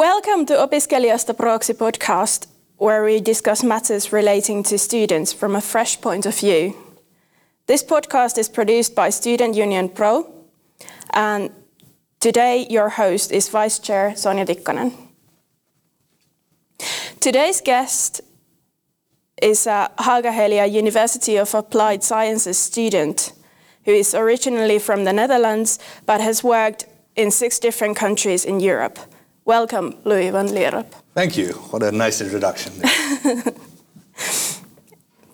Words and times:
Welcome 0.00 0.46
to 0.46 0.54
Opiskelijasta 0.54 1.36
Proxy 1.36 1.74
podcast, 1.74 2.46
where 2.78 3.04
we 3.04 3.20
discuss 3.20 3.62
matters 3.62 4.14
relating 4.14 4.62
to 4.62 4.78
students 4.78 5.30
from 5.30 5.54
a 5.54 5.60
fresh 5.60 6.00
point 6.00 6.24
of 6.24 6.34
view. 6.38 6.74
This 7.66 7.84
podcast 7.84 8.38
is 8.38 8.48
produced 8.48 8.94
by 8.94 9.10
Student 9.10 9.56
Union 9.56 9.90
Pro, 9.90 10.26
and 11.10 11.50
today 12.18 12.66
your 12.70 12.88
host 12.88 13.30
is 13.30 13.50
Vice 13.50 13.78
Chair 13.78 14.14
Sonja 14.16 14.46
Tikkanen. 14.46 14.94
Today's 17.20 17.60
guest 17.60 18.22
is 19.42 19.66
a 19.66 19.90
Haaga-Helia 19.98 20.72
University 20.72 21.36
of 21.36 21.54
Applied 21.54 22.02
Sciences 22.02 22.58
student 22.58 23.34
who 23.84 23.92
is 23.92 24.14
originally 24.14 24.78
from 24.78 25.04
the 25.04 25.12
Netherlands 25.12 25.78
but 26.06 26.22
has 26.22 26.42
worked 26.42 26.86
in 27.16 27.30
six 27.30 27.58
different 27.58 27.98
countries 27.98 28.46
in 28.46 28.60
Europe. 28.60 28.98
Welcome, 29.50 29.96
Louis 30.04 30.30
van 30.30 30.46
Lierop. 30.46 30.86
Thank 31.12 31.36
you. 31.36 31.48
What 31.72 31.82
a 31.82 31.90
nice 31.90 32.20
introduction. 32.20 32.72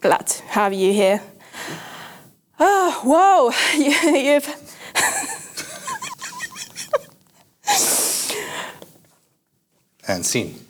Glad 0.00 0.26
to 0.26 0.42
have 0.44 0.72
you 0.72 0.90
here. 0.94 1.20
Oh, 2.58 3.02
whoa, 3.04 3.50
you, 3.78 3.90
have 3.90 4.46
and 10.08 10.24
scene. 10.24 10.64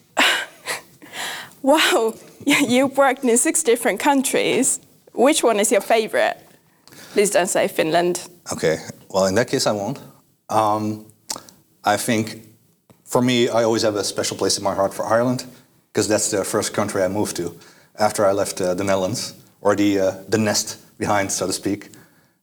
Wow, 1.62 2.14
you've 2.44 2.96
worked 2.96 3.22
in 3.22 3.38
six 3.38 3.62
different 3.62 4.00
countries. 4.00 4.80
Which 5.14 5.44
one 5.44 5.60
is 5.60 5.70
your 5.70 5.82
favorite? 5.82 6.36
Please 7.12 7.30
don't 7.30 7.46
say 7.46 7.68
Finland. 7.68 8.28
Okay, 8.52 8.78
well, 9.08 9.26
in 9.26 9.36
that 9.36 9.46
case, 9.46 9.68
I 9.68 9.72
won't. 9.72 10.00
Um, 10.48 11.06
I 11.84 11.96
think 11.96 12.45
for 13.16 13.22
me, 13.22 13.48
I 13.48 13.62
always 13.62 13.80
have 13.80 13.96
a 13.96 14.04
special 14.04 14.36
place 14.36 14.58
in 14.58 14.62
my 14.62 14.74
heart 14.74 14.92
for 14.92 15.06
Ireland 15.06 15.46
because 15.90 16.06
that's 16.06 16.30
the 16.30 16.44
first 16.44 16.74
country 16.74 17.02
I 17.02 17.08
moved 17.08 17.34
to 17.36 17.58
after 17.98 18.26
I 18.26 18.32
left 18.32 18.60
uh, 18.60 18.74
the 18.74 18.84
Netherlands 18.84 19.32
or 19.62 19.74
the, 19.74 20.00
uh, 20.00 20.10
the 20.28 20.36
nest 20.36 20.76
behind, 20.98 21.32
so 21.32 21.46
to 21.46 21.52
speak. 21.54 21.88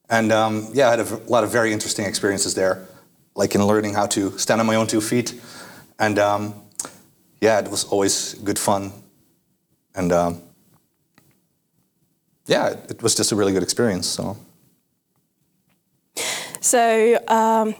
And 0.09 0.31
um, 0.31 0.69
yeah, 0.73 0.87
I 0.87 0.97
had 0.97 0.99
a 1.01 1.17
lot 1.27 1.43
of 1.43 1.51
very 1.51 1.71
interesting 1.71 2.07
experiences 2.07 2.55
there, 2.55 2.87
like 3.35 3.53
in 3.53 3.63
learning 3.63 3.93
how 3.93 4.07
to 4.07 4.35
stand 4.39 4.61
on 4.61 4.65
my 4.65 4.73
own 4.73 4.87
two 4.87 4.99
feet. 4.99 5.39
And 5.99 6.17
um, 6.17 6.55
yeah, 7.39 7.59
it 7.59 7.69
was 7.69 7.83
always 7.83 8.33
good 8.43 8.57
fun. 8.57 8.93
And 9.93 10.11
um, 10.11 10.41
yeah, 12.47 12.69
it 12.89 13.03
was 13.03 13.13
just 13.13 13.31
a 13.31 13.35
really 13.35 13.53
good 13.53 13.61
experience. 13.61 14.07
So. 14.07 14.37
So, 16.61 17.19
um, 17.27 17.75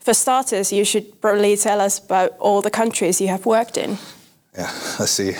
for 0.00 0.14
starters, 0.14 0.72
you 0.72 0.84
should 0.84 1.20
probably 1.20 1.56
tell 1.56 1.80
us 1.80 1.98
about 1.98 2.36
all 2.38 2.62
the 2.62 2.70
countries 2.70 3.20
you 3.20 3.28
have 3.28 3.46
worked 3.46 3.76
in. 3.76 3.98
Yeah, 4.56 4.70
let's 4.98 5.12
see. 5.12 5.34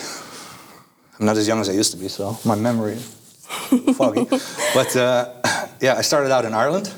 I'm 1.18 1.26
not 1.26 1.36
as 1.36 1.48
young 1.48 1.60
as 1.60 1.68
I 1.68 1.72
used 1.72 1.90
to 1.92 1.96
be, 1.96 2.08
so 2.08 2.38
my 2.44 2.54
memory 2.54 2.92
is 2.92 3.96
foggy. 3.96 4.24
but 4.74 4.96
uh, 4.96 5.32
yeah, 5.80 5.94
I 5.96 6.02
started 6.02 6.30
out 6.30 6.44
in 6.44 6.54
Ireland. 6.54 6.92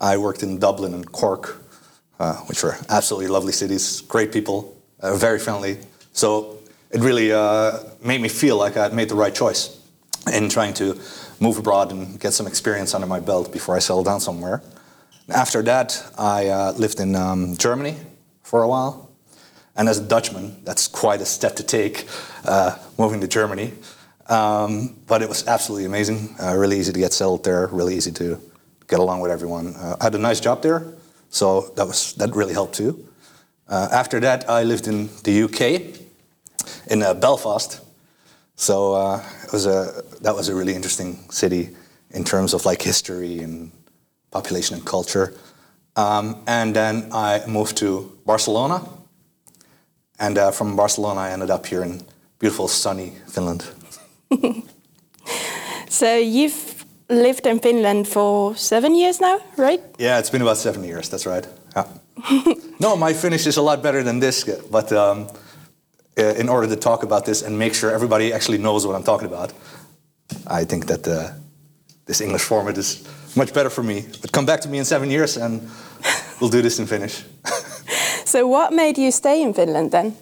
I 0.00 0.16
worked 0.16 0.42
in 0.42 0.58
Dublin 0.58 0.94
and 0.94 1.10
Cork, 1.10 1.62
uh, 2.18 2.36
which 2.46 2.62
were 2.62 2.76
absolutely 2.88 3.28
lovely 3.28 3.52
cities, 3.52 4.00
great 4.02 4.32
people, 4.32 4.76
uh, 5.00 5.16
very 5.16 5.38
friendly. 5.38 5.78
So 6.12 6.58
it 6.90 7.00
really 7.00 7.32
uh, 7.32 7.80
made 8.02 8.20
me 8.20 8.28
feel 8.28 8.56
like 8.56 8.76
I 8.76 8.84
had 8.84 8.94
made 8.94 9.08
the 9.08 9.14
right 9.14 9.34
choice 9.34 9.80
in 10.32 10.48
trying 10.48 10.74
to 10.74 10.98
move 11.40 11.58
abroad 11.58 11.92
and 11.92 12.18
get 12.20 12.32
some 12.32 12.46
experience 12.46 12.94
under 12.94 13.06
my 13.06 13.20
belt 13.20 13.52
before 13.52 13.76
I 13.76 13.80
settled 13.80 14.06
down 14.06 14.20
somewhere. 14.20 14.62
After 15.28 15.62
that, 15.62 16.04
I 16.18 16.48
uh, 16.48 16.72
lived 16.72 17.00
in 17.00 17.16
um, 17.16 17.56
Germany 17.56 17.96
for 18.42 18.62
a 18.62 18.68
while. 18.68 19.10
And 19.74 19.88
as 19.88 19.98
a 19.98 20.04
Dutchman, 20.04 20.62
that's 20.64 20.86
quite 20.86 21.22
a 21.22 21.24
step 21.24 21.56
to 21.56 21.62
take, 21.62 22.06
uh, 22.44 22.76
moving 22.98 23.22
to 23.22 23.26
Germany. 23.26 23.72
Um, 24.28 24.96
but 25.06 25.22
it 25.22 25.28
was 25.28 25.46
absolutely 25.46 25.86
amazing. 25.86 26.36
Uh, 26.40 26.54
really 26.54 26.78
easy 26.78 26.92
to 26.92 26.98
get 26.98 27.14
settled 27.14 27.42
there, 27.42 27.68
really 27.68 27.96
easy 27.96 28.12
to 28.12 28.38
get 28.86 29.00
along 29.00 29.20
with 29.20 29.30
everyone. 29.30 29.74
Uh, 29.76 29.96
I 29.98 30.04
had 30.04 30.14
a 30.14 30.18
nice 30.18 30.40
job 30.40 30.62
there, 30.62 30.86
so 31.30 31.72
that, 31.76 31.86
was, 31.86 32.12
that 32.14 32.34
really 32.36 32.52
helped 32.52 32.74
too. 32.74 33.08
Uh, 33.66 33.88
after 33.90 34.20
that, 34.20 34.48
I 34.48 34.62
lived 34.62 34.86
in 34.86 35.08
the 35.24 35.44
UK, 35.44 35.98
in 36.90 37.02
uh, 37.02 37.14
Belfast. 37.14 37.80
So 38.56 39.16
it 39.42 39.52
was 39.52 39.64
a, 39.66 40.02
that 40.20 40.34
was 40.34 40.48
a 40.48 40.54
really 40.54 40.74
interesting 40.74 41.30
city 41.30 41.70
in 42.10 42.24
terms 42.24 42.52
of 42.52 42.66
like 42.66 42.82
history 42.82 43.40
and 43.40 43.72
population 44.34 44.76
and 44.76 44.84
culture. 44.84 45.32
Um, 45.96 46.36
and 46.46 46.74
then 46.74 47.08
I 47.12 47.42
moved 47.46 47.76
to 47.76 48.12
Barcelona. 48.26 48.80
And 50.18 50.38
uh, 50.38 50.50
from 50.50 50.76
Barcelona, 50.76 51.20
I 51.20 51.30
ended 51.30 51.50
up 51.50 51.66
here 51.66 51.82
in 51.82 52.02
beautiful, 52.38 52.68
sunny 52.68 53.12
Finland. 53.28 53.64
so 55.88 56.06
you've 56.16 56.84
lived 57.08 57.46
in 57.46 57.60
Finland 57.60 58.06
for 58.06 58.56
seven 58.56 58.94
years 58.94 59.20
now, 59.20 59.38
right? 59.56 59.80
Yeah, 59.98 60.18
it's 60.18 60.30
been 60.30 60.42
about 60.42 60.58
seven 60.58 60.84
years. 60.84 61.08
That's 61.08 61.26
right. 61.26 61.46
Yeah. 61.76 61.86
no, 62.80 62.96
my 62.96 63.14
Finnish 63.14 63.46
is 63.46 63.56
a 63.56 63.62
lot 63.62 63.82
better 63.82 64.02
than 64.02 64.20
this, 64.20 64.44
but 64.70 64.92
um, 64.92 65.26
uh, 66.18 66.40
in 66.40 66.48
order 66.48 66.68
to 66.68 66.76
talk 66.76 67.02
about 67.02 67.24
this 67.24 67.42
and 67.42 67.58
make 67.58 67.74
sure 67.74 67.94
everybody 67.94 68.32
actually 68.32 68.58
knows 68.58 68.86
what 68.86 68.96
I'm 68.96 69.04
talking 69.04 69.26
about, 69.26 69.52
I 70.46 70.64
think 70.64 70.86
that 70.86 71.06
uh, 71.06 71.30
this 72.06 72.20
English 72.20 72.42
format 72.42 72.78
is 72.78 73.04
much 73.36 73.52
better 73.52 73.70
for 73.70 73.82
me. 73.82 74.04
But 74.20 74.32
come 74.32 74.46
back 74.46 74.60
to 74.62 74.68
me 74.68 74.78
in 74.78 74.84
seven 74.84 75.10
years 75.10 75.36
and 75.36 75.68
we'll 76.40 76.50
do 76.50 76.62
this 76.62 76.78
in 76.78 76.86
Finnish. 76.86 77.24
so, 78.24 78.46
what 78.46 78.72
made 78.72 78.98
you 78.98 79.10
stay 79.10 79.42
in 79.42 79.54
Finland 79.54 79.90
then? 79.90 80.16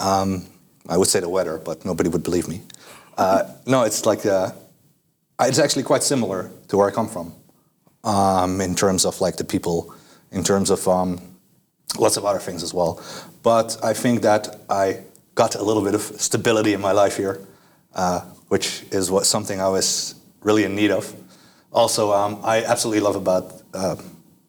Um, 0.00 0.46
I 0.88 0.96
would 0.96 1.08
say 1.08 1.20
the 1.20 1.28
weather, 1.28 1.58
but 1.58 1.84
nobody 1.84 2.08
would 2.08 2.22
believe 2.22 2.48
me. 2.48 2.62
Uh, 3.16 3.44
no, 3.66 3.82
it's 3.82 4.06
like 4.06 4.26
uh, 4.26 4.50
it's 5.40 5.58
actually 5.58 5.82
quite 5.82 6.02
similar 6.02 6.50
to 6.68 6.76
where 6.76 6.88
I 6.88 6.92
come 6.92 7.08
from, 7.08 7.32
um, 8.04 8.60
in 8.60 8.74
terms 8.74 9.04
of 9.04 9.20
like 9.20 9.36
the 9.36 9.44
people, 9.44 9.94
in 10.30 10.44
terms 10.44 10.70
of 10.70 10.86
um, 10.86 11.20
lots 11.98 12.16
of 12.16 12.24
other 12.24 12.38
things 12.38 12.62
as 12.62 12.74
well. 12.74 13.02
But 13.42 13.78
I 13.82 13.94
think 13.94 14.22
that 14.22 14.60
I 14.68 15.00
got 15.34 15.54
a 15.54 15.62
little 15.62 15.82
bit 15.82 15.94
of 15.94 16.02
stability 16.02 16.72
in 16.72 16.80
my 16.80 16.92
life 16.92 17.16
here, 17.16 17.40
uh, 17.94 18.20
which 18.48 18.84
is 18.90 19.10
what 19.10 19.26
something 19.26 19.60
I 19.60 19.68
was 19.68 20.14
really 20.42 20.64
in 20.64 20.74
need 20.74 20.90
of. 20.90 21.12
Also, 21.76 22.10
um, 22.10 22.40
I 22.42 22.64
absolutely 22.64 23.00
love 23.00 23.16
about 23.16 23.52
uh, 23.74 23.96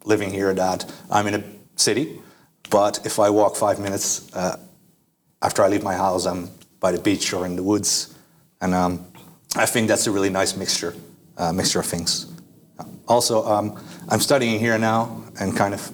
living 0.05 0.31
here 0.31 0.53
that 0.53 0.89
I'm 1.11 1.27
in 1.27 1.35
a 1.35 1.43
city, 1.75 2.21
but 2.69 3.05
if 3.05 3.19
I 3.19 3.29
walk 3.29 3.57
five 3.57 3.79
minutes 3.79 4.33
uh, 4.33 4.55
after 5.41 5.61
I 5.61 5.67
leave 5.67 5.83
my 5.83 5.93
house, 5.93 6.25
I'm 6.25 6.49
by 6.79 6.93
the 6.93 7.01
beach 7.01 7.33
or 7.33 7.45
in 7.45 7.57
the 7.57 7.63
woods, 7.63 8.15
and 8.61 8.73
um, 8.73 9.05
I 9.57 9.65
think 9.65 9.89
that's 9.89 10.07
a 10.07 10.11
really 10.11 10.29
nice 10.29 10.55
mixture, 10.55 10.95
uh, 11.37 11.51
mixture 11.51 11.81
of 11.81 11.85
things. 11.85 12.31
Also, 13.09 13.45
um, 13.45 13.77
I'm 14.07 14.21
studying 14.21 14.57
here 14.57 14.77
now 14.77 15.21
and 15.37 15.53
kind 15.53 15.73
of, 15.73 15.91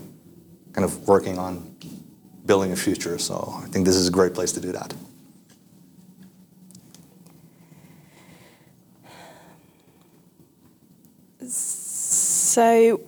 kind 0.73 0.85
of 0.85 1.07
working 1.07 1.39
on 1.39 1.75
building 2.45 2.71
a 2.73 2.75
future. 2.75 3.17
So 3.17 3.55
I 3.57 3.65
think 3.69 3.85
this 3.85 3.95
is 3.95 4.07
a 4.07 4.11
great 4.11 4.35
place 4.35 4.51
to 4.51 4.61
do 4.61 4.71
that. 4.73 4.93
So, 12.53 12.99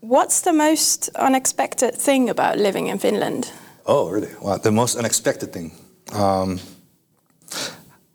what's 0.00 0.42
the 0.42 0.52
most 0.52 1.08
unexpected 1.16 1.94
thing 1.94 2.28
about 2.28 2.58
living 2.58 2.88
in 2.88 2.98
Finland? 2.98 3.50
Oh, 3.86 4.10
really? 4.10 4.28
Well, 4.42 4.58
the 4.58 4.70
most 4.70 4.98
unexpected 4.98 5.54
thing. 5.54 5.72
Um, 6.12 6.60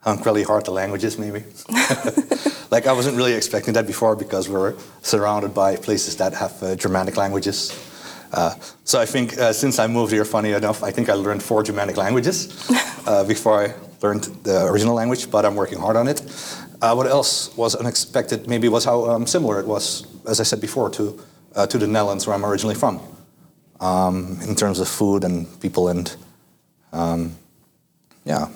I'm 0.05 0.21
really 0.21 0.43
hard 0.43 0.65
the 0.65 0.71
languages, 0.71 1.17
maybe. 1.17 1.39
like, 2.69 2.85
I 2.85 2.93
wasn't 2.93 3.17
really 3.17 3.33
expecting 3.33 3.73
that 3.73 3.87
before 3.87 4.15
because 4.15 4.47
we're 4.47 4.75
surrounded 5.01 5.55
by 5.55 5.75
places 5.75 6.15
that 6.17 6.33
have 6.35 6.61
uh, 6.61 6.75
Germanic 6.75 7.17
languages. 7.17 7.73
Uh, 8.31 8.53
so 8.83 9.01
I 9.01 9.07
think 9.07 9.39
uh, 9.39 9.51
since 9.51 9.79
I 9.79 9.87
moved 9.87 10.11
here, 10.13 10.23
funny 10.23 10.51
enough, 10.51 10.83
I 10.83 10.91
think 10.91 11.09
I 11.09 11.13
learned 11.13 11.41
four 11.41 11.63
Germanic 11.63 11.97
languages 11.97 12.69
uh, 13.07 13.23
before 13.23 13.63
I 13.63 13.73
learned 14.03 14.25
the 14.43 14.67
original 14.67 14.93
language, 14.93 15.31
but 15.31 15.45
I'm 15.45 15.55
working 15.55 15.79
hard 15.79 15.95
on 15.95 16.07
it. 16.07 16.21
Uh, 16.79 16.93
what 16.93 17.07
else 17.07 17.57
was 17.57 17.73
unexpected 17.75 18.47
maybe 18.47 18.69
was 18.69 18.85
how 18.85 19.09
um, 19.09 19.25
similar 19.25 19.59
it 19.59 19.65
was, 19.65 20.05
as 20.27 20.39
I 20.39 20.43
said 20.43 20.61
before, 20.61 20.89
to, 20.91 21.19
uh, 21.55 21.67
to 21.67 21.77
the 21.77 21.87
Netherlands 21.87 22.27
where 22.27 22.35
I'm 22.35 22.45
originally 22.45 22.75
from, 22.75 23.01
um, 23.79 24.39
in 24.47 24.55
terms 24.55 24.79
of 24.79 24.87
food 24.87 25.23
and 25.23 25.47
people 25.61 25.89
and, 25.89 26.15
um, 26.93 27.35
yeah, 28.25 28.47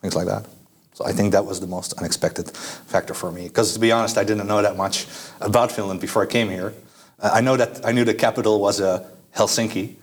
things 0.00 0.14
like 0.14 0.26
that. 0.26 0.46
So 0.94 1.04
I 1.04 1.12
think 1.12 1.32
that 1.32 1.46
was 1.46 1.60
the 1.60 1.66
most 1.66 1.92
unexpected 1.94 2.50
factor 2.50 3.14
for 3.14 3.30
me. 3.30 3.44
Because 3.44 3.72
to 3.74 3.78
be 3.78 3.92
honest, 3.92 4.18
I 4.18 4.24
didn't 4.24 4.46
know 4.46 4.62
that 4.62 4.76
much 4.76 5.06
about 5.40 5.70
Finland 5.70 6.00
before 6.00 6.24
I 6.24 6.26
came 6.26 6.48
here. 6.48 6.74
Uh, 7.20 7.30
I 7.34 7.40
know 7.40 7.56
that 7.56 7.84
I 7.84 7.92
knew 7.92 8.04
the 8.04 8.14
capital 8.14 8.60
was 8.60 8.80
uh, 8.80 9.06
Helsinki, 9.36 9.94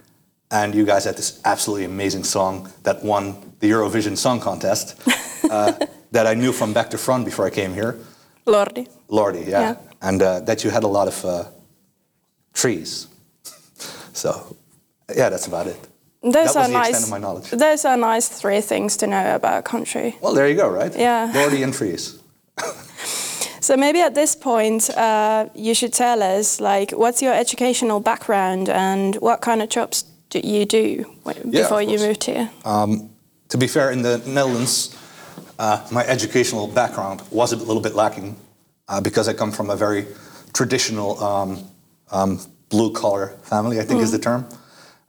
and 0.51 0.73
you 0.73 0.85
guys 0.85 1.03
had 1.05 1.17
this 1.17 1.41
absolutely 1.43 1.85
amazing 1.85 2.23
song 2.23 2.71
that 2.83 3.03
won 3.03 3.35
the 3.59 3.69
Eurovision 3.69 4.17
Song 4.17 4.39
Contest. 4.39 4.95
Uh, 5.45 5.73
that 6.15 6.25
I 6.25 6.33
knew 6.33 6.51
from 6.51 6.73
back 6.73 6.89
to 6.89 6.97
front 6.97 7.25
before 7.25 7.45
I 7.45 7.49
came 7.49 7.73
here. 7.73 7.99
Lordi. 8.47 8.87
Lordi, 9.09 9.45
yeah. 9.47 9.61
yeah. 9.61 9.75
And 10.05 10.21
uh, 10.21 10.39
that 10.41 10.63
you 10.63 10.69
had 10.69 10.83
a 10.83 10.87
lot 10.87 11.07
of 11.07 11.25
uh, 11.25 11.43
trees. 12.53 13.07
so, 14.13 14.55
yeah, 15.15 15.29
that's 15.29 15.47
about 15.47 15.67
it. 15.67 15.79
Those 16.21 16.33
that 16.33 16.45
was 16.45 16.55
are 16.55 16.67
the 16.67 16.73
nice. 16.73 16.89
extent 16.89 17.05
of 17.05 17.11
my 17.11 17.17
knowledge. 17.17 17.49
Those 17.49 17.85
are 17.85 17.97
nice 17.97 18.27
three 18.41 18.61
things 18.61 18.97
to 18.97 19.07
know 19.07 19.35
about 19.35 19.59
a 19.59 19.61
country. 19.61 20.15
Well, 20.21 20.33
there 20.33 20.47
you 20.47 20.55
go, 20.55 20.69
right? 20.69 20.95
Yeah. 20.95 21.31
Lordi 21.33 21.63
and 21.63 21.73
trees. 21.73 22.19
So 23.65 23.75
maybe 23.75 23.99
at 23.99 24.13
this 24.13 24.35
point, 24.35 24.91
uh, 24.91 25.49
you 25.55 25.73
should 25.73 25.91
tell 25.91 26.21
us, 26.21 26.61
like, 26.61 26.91
what's 26.91 27.19
your 27.23 27.33
educational 27.33 27.99
background 27.99 28.69
and 28.69 29.15
what 29.15 29.41
kind 29.41 29.59
of 29.63 29.69
jobs 29.69 30.03
do 30.29 30.39
you 30.39 30.67
do 30.67 31.03
Yeah, 31.25 31.63
before 31.63 31.81
you 31.81 31.97
moved 31.97 32.25
here? 32.25 32.51
Um, 32.63 33.09
to 33.49 33.57
be 33.57 33.65
fair, 33.65 33.89
in 33.89 34.03
the 34.03 34.21
Netherlands, 34.27 34.95
uh, 35.57 35.83
my 35.91 36.05
educational 36.05 36.67
background 36.67 37.23
was 37.31 37.53
a 37.53 37.55
little 37.55 37.81
bit 37.81 37.95
lacking 37.95 38.35
uh, 38.87 39.01
because 39.01 39.27
I 39.27 39.33
come 39.33 39.51
from 39.51 39.69
a 39.69 39.75
very 39.75 40.05
traditional 40.53 41.21
um, 41.23 41.67
um, 42.11 42.39
blue 42.69 42.91
collar 42.93 43.29
family, 43.43 43.79
I 43.79 43.83
think 43.83 44.01
is 44.01 44.11
the 44.11 44.19
term. 44.19 44.47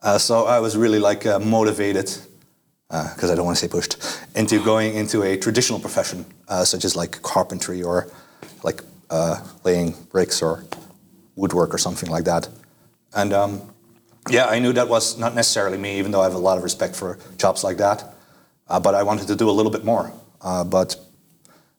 Uh, 0.02 0.19
so 0.19 0.46
I 0.46 0.61
was 0.61 0.76
really 0.76 0.99
like 0.99 1.26
uh, 1.26 1.38
motivated, 1.38 2.11
because 2.88 3.31
I 3.31 3.34
don't 3.34 3.44
want 3.44 3.56
to 3.58 3.61
say 3.61 3.69
pushed, 3.69 3.96
into 4.34 4.62
going 4.62 4.94
into 4.94 5.23
a 5.23 5.37
traditional 5.37 5.81
profession, 5.81 6.25
uh, 6.49 6.64
such 6.64 6.84
as 6.84 6.94
like 6.94 7.23
carpentry 7.23 7.82
or 7.82 8.08
like 8.62 8.82
uh, 9.11 9.40
laying 9.64 9.94
bricks 10.11 10.43
or 10.43 10.64
woodwork 11.34 11.75
or 11.75 11.79
something 11.79 12.11
like 12.11 12.25
that. 12.25 12.49
And 13.14 13.32
um, 13.32 13.62
yeah, 14.31 14.46
I 14.46 14.58
knew 14.58 14.72
that 14.72 14.88
was 14.88 15.19
not 15.19 15.34
necessarily 15.34 15.79
me, 15.79 15.99
even 15.99 16.11
though 16.11 16.20
I 16.20 16.25
have 16.25 16.34
a 16.34 16.38
lot 16.38 16.58
of 16.58 16.64
respect 16.64 16.96
for 16.96 17.19
jobs 17.38 17.62
like 17.62 17.76
that. 17.79 18.14
Uh, 18.69 18.81
but 18.81 18.94
I 18.94 19.02
wanted 19.02 19.29
to 19.29 19.37
do 19.37 19.49
a 19.49 19.52
little 19.52 19.70
bit 19.70 19.84
more. 19.84 20.12
Uh, 20.40 20.64
but 20.64 20.96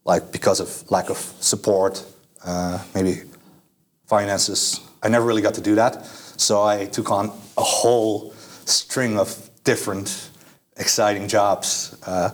like 0.07 0.31
because 0.31 0.59
of 0.59 0.89
lack 0.89 1.09
of 1.09 1.17
support, 1.39 2.03
uh, 2.43 2.79
maybe 2.95 3.21
finances, 4.07 4.79
I 5.03 5.09
never 5.09 5.25
really 5.25 5.41
got 5.41 5.53
to 5.55 5.61
do 5.61 5.75
that. 5.75 6.05
So 6.37 6.63
I 6.63 6.85
took 6.85 7.11
on 7.11 7.25
a 7.57 7.61
whole 7.61 8.33
string 8.65 9.19
of 9.19 9.49
different 9.63 10.29
exciting 10.77 11.27
jobs 11.27 11.97
uh, 12.07 12.31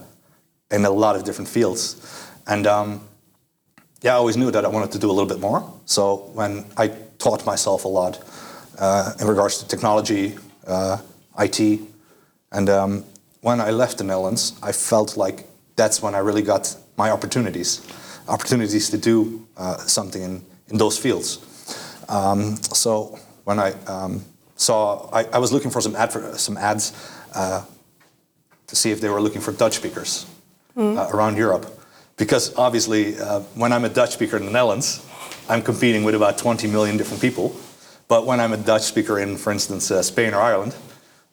in 0.72 0.86
a 0.86 0.90
lot 0.90 1.16
of 1.16 1.24
different 1.24 1.50
fields. 1.50 2.30
And 2.46 2.68
um, 2.68 3.02
yeah, 4.02 4.14
I 4.14 4.16
always 4.18 4.38
knew 4.38 4.52
that 4.52 4.66
I 4.66 4.68
wanted 4.68 4.92
to 4.92 5.00
do 5.00 5.10
a 5.10 5.14
little 5.14 5.30
bit 5.30 5.40
more. 5.40 5.64
So 5.86 6.30
when 6.34 6.66
I 6.78 6.90
taught 7.18 7.44
myself 7.46 7.86
a 7.86 7.88
lot 7.88 8.22
uh, 8.78 9.14
in 9.20 9.28
regards 9.28 9.58
to 9.60 9.68
technology, 9.68 10.38
uh, 10.68 10.98
IT, 11.40 11.82
and 12.52 12.70
um, 12.70 13.04
when 13.42 13.60
I 13.60 13.72
left 13.72 13.98
the 13.98 14.04
Netherlands, 14.04 14.54
I 14.62 14.72
felt 14.74 15.18
like 15.18 15.48
that's 15.76 16.04
when 16.04 16.14
I 16.14 16.20
really 16.20 16.44
got 16.44 16.76
my 16.98 17.10
opportunities, 17.10 17.82
opportunities 18.28 18.90
to 18.90 18.98
do 18.98 19.46
uh, 19.58 19.78
something 19.78 20.22
in, 20.22 20.46
in 20.70 20.78
those 20.78 20.98
fields. 20.98 21.40
Um, 22.10 22.58
so 22.58 23.20
when 23.44 23.60
I 23.60 23.72
um, 23.88 24.24
saw, 24.56 25.10
I, 25.12 25.24
I 25.26 25.38
was 25.40 25.52
looking 25.52 25.72
for 25.72 25.82
some, 25.82 25.96
adver- 25.96 26.38
some 26.38 26.58
ads 26.58 26.94
uh, 27.34 27.66
to 28.68 28.76
see 28.76 28.92
if 28.92 29.02
they 29.02 29.10
were 29.10 29.22
looking 29.22 29.42
for 29.42 29.52
Dutch 29.52 29.76
speakers 29.76 30.26
uh, 30.78 31.10
around 31.12 31.38
Europe. 31.38 31.66
Because 32.18 32.56
obviously, 32.56 33.18
uh, 33.20 33.40
when 33.56 33.74
I'm 33.74 33.86
a 33.86 33.90
Dutch 33.90 34.12
speaker 34.12 34.38
in 34.38 34.46
the 34.46 34.52
Netherlands, 34.52 35.06
I'm 35.50 35.62
competing 35.62 36.04
with 36.04 36.16
about 36.16 36.38
20 36.38 36.68
million 36.68 36.98
different 36.98 37.22
people. 37.22 37.56
But 38.08 38.26
when 38.26 38.40
I'm 38.40 38.54
a 38.54 38.58
Dutch 38.58 38.84
speaker 38.84 39.20
in, 39.20 39.38
for 39.38 39.52
instance, 39.52 39.90
uh, 39.90 40.04
Spain 40.04 40.34
or 40.34 40.42
Ireland, 40.42 40.76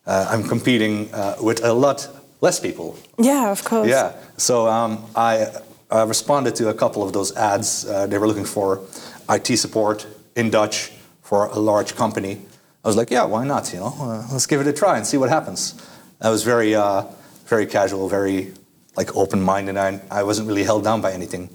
uh, 0.06 0.26
I'm 0.30 0.42
competing 0.42 1.12
uh, 1.12 1.36
with 1.40 1.62
a 1.64 1.72
lot 1.72 2.08
less 2.40 2.60
people. 2.60 2.96
Yeah, 3.18 3.50
of 3.50 3.64
course. 3.64 3.88
Yeah. 3.88 4.12
So 4.36 4.66
um, 4.66 5.04
I 5.14 5.46
uh, 5.90 6.06
responded 6.06 6.54
to 6.56 6.68
a 6.68 6.74
couple 6.74 7.02
of 7.02 7.12
those 7.12 7.34
ads. 7.36 7.86
Uh, 7.86 8.06
they 8.06 8.18
were 8.18 8.26
looking 8.26 8.44
for 8.44 8.82
IT 9.28 9.56
support 9.58 10.06
in 10.36 10.50
Dutch 10.50 10.92
for 11.22 11.46
a 11.46 11.58
large 11.58 11.94
company. 11.94 12.40
I 12.84 12.88
was 12.88 12.96
like, 12.96 13.10
yeah, 13.10 13.24
why 13.24 13.44
not? 13.44 13.72
You 13.72 13.80
know, 13.80 13.94
uh, 14.00 14.26
let's 14.32 14.46
give 14.46 14.60
it 14.60 14.66
a 14.66 14.72
try 14.72 14.96
and 14.96 15.06
see 15.06 15.16
what 15.16 15.28
happens. 15.28 15.74
I 16.20 16.30
was 16.30 16.42
very, 16.42 16.74
uh, 16.74 17.04
very 17.46 17.66
casual, 17.66 18.08
very 18.08 18.52
like 18.96 19.14
open-minded. 19.16 19.76
I, 19.76 20.00
I 20.10 20.22
wasn't 20.22 20.48
really 20.48 20.64
held 20.64 20.84
down 20.84 21.00
by 21.00 21.12
anything. 21.12 21.50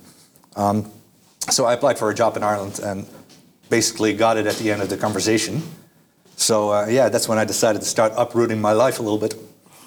Um, 0.56 0.92
so 1.50 1.66
I 1.66 1.74
applied 1.74 1.98
for 1.98 2.10
a 2.10 2.16
job 2.16 2.38
in 2.38 2.44
Ireland 2.44 2.80
and 2.82 3.06
basically 3.70 4.14
got 4.14 4.38
it 4.38 4.48
at 4.48 4.56
the 4.56 4.72
end 4.72 4.82
of 4.82 4.90
the 4.90 4.98
conversation. 4.98 5.62
So 6.36 6.72
uh, 6.72 6.88
yeah, 6.88 7.10
that's 7.10 7.28
when 7.28 7.38
I 7.38 7.46
decided 7.46 7.82
to 7.82 7.88
start 7.88 8.14
uprooting 8.16 8.62
my 8.62 8.74
life 8.74 9.00
a 9.00 9.04
little 9.04 9.18
bit. 9.18 9.36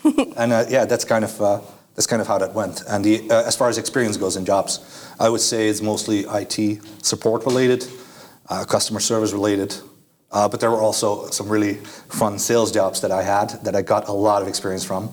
and 0.37 0.53
uh, 0.53 0.65
yeah, 0.69 0.85
that's 0.85 1.05
kind 1.05 1.25
of 1.25 1.41
uh, 1.41 1.61
that's 1.95 2.07
kind 2.07 2.23
of 2.23 2.29
how 2.29 2.39
that 2.39 2.55
went. 2.55 2.83
And 2.89 3.05
the, 3.05 3.29
uh, 3.31 3.43
as 3.45 3.57
far 3.57 3.69
as 3.69 3.79
experience 3.79 4.17
goes 4.17 4.37
in 4.37 4.45
jobs, 4.45 5.13
I 5.19 5.29
would 5.29 5.41
say 5.41 5.69
it's 5.69 5.83
mostly 5.83 6.21
IT 6.29 6.81
support 7.03 7.45
related, 7.45 7.87
uh, 8.49 8.65
customer 8.65 9.01
service 9.01 9.33
related. 9.33 9.75
Uh, 10.31 10.49
but 10.49 10.61
there 10.61 10.71
were 10.71 10.81
also 10.81 11.29
some 11.31 11.49
really 11.49 11.75
fun 11.75 12.39
sales 12.39 12.71
jobs 12.71 13.01
that 13.01 13.11
I 13.11 13.23
had 13.23 13.51
that 13.65 13.75
I 13.75 13.83
got 13.83 14.09
a 14.09 14.13
lot 14.13 14.43
of 14.43 14.49
experience 14.49 14.85
from. 14.85 15.11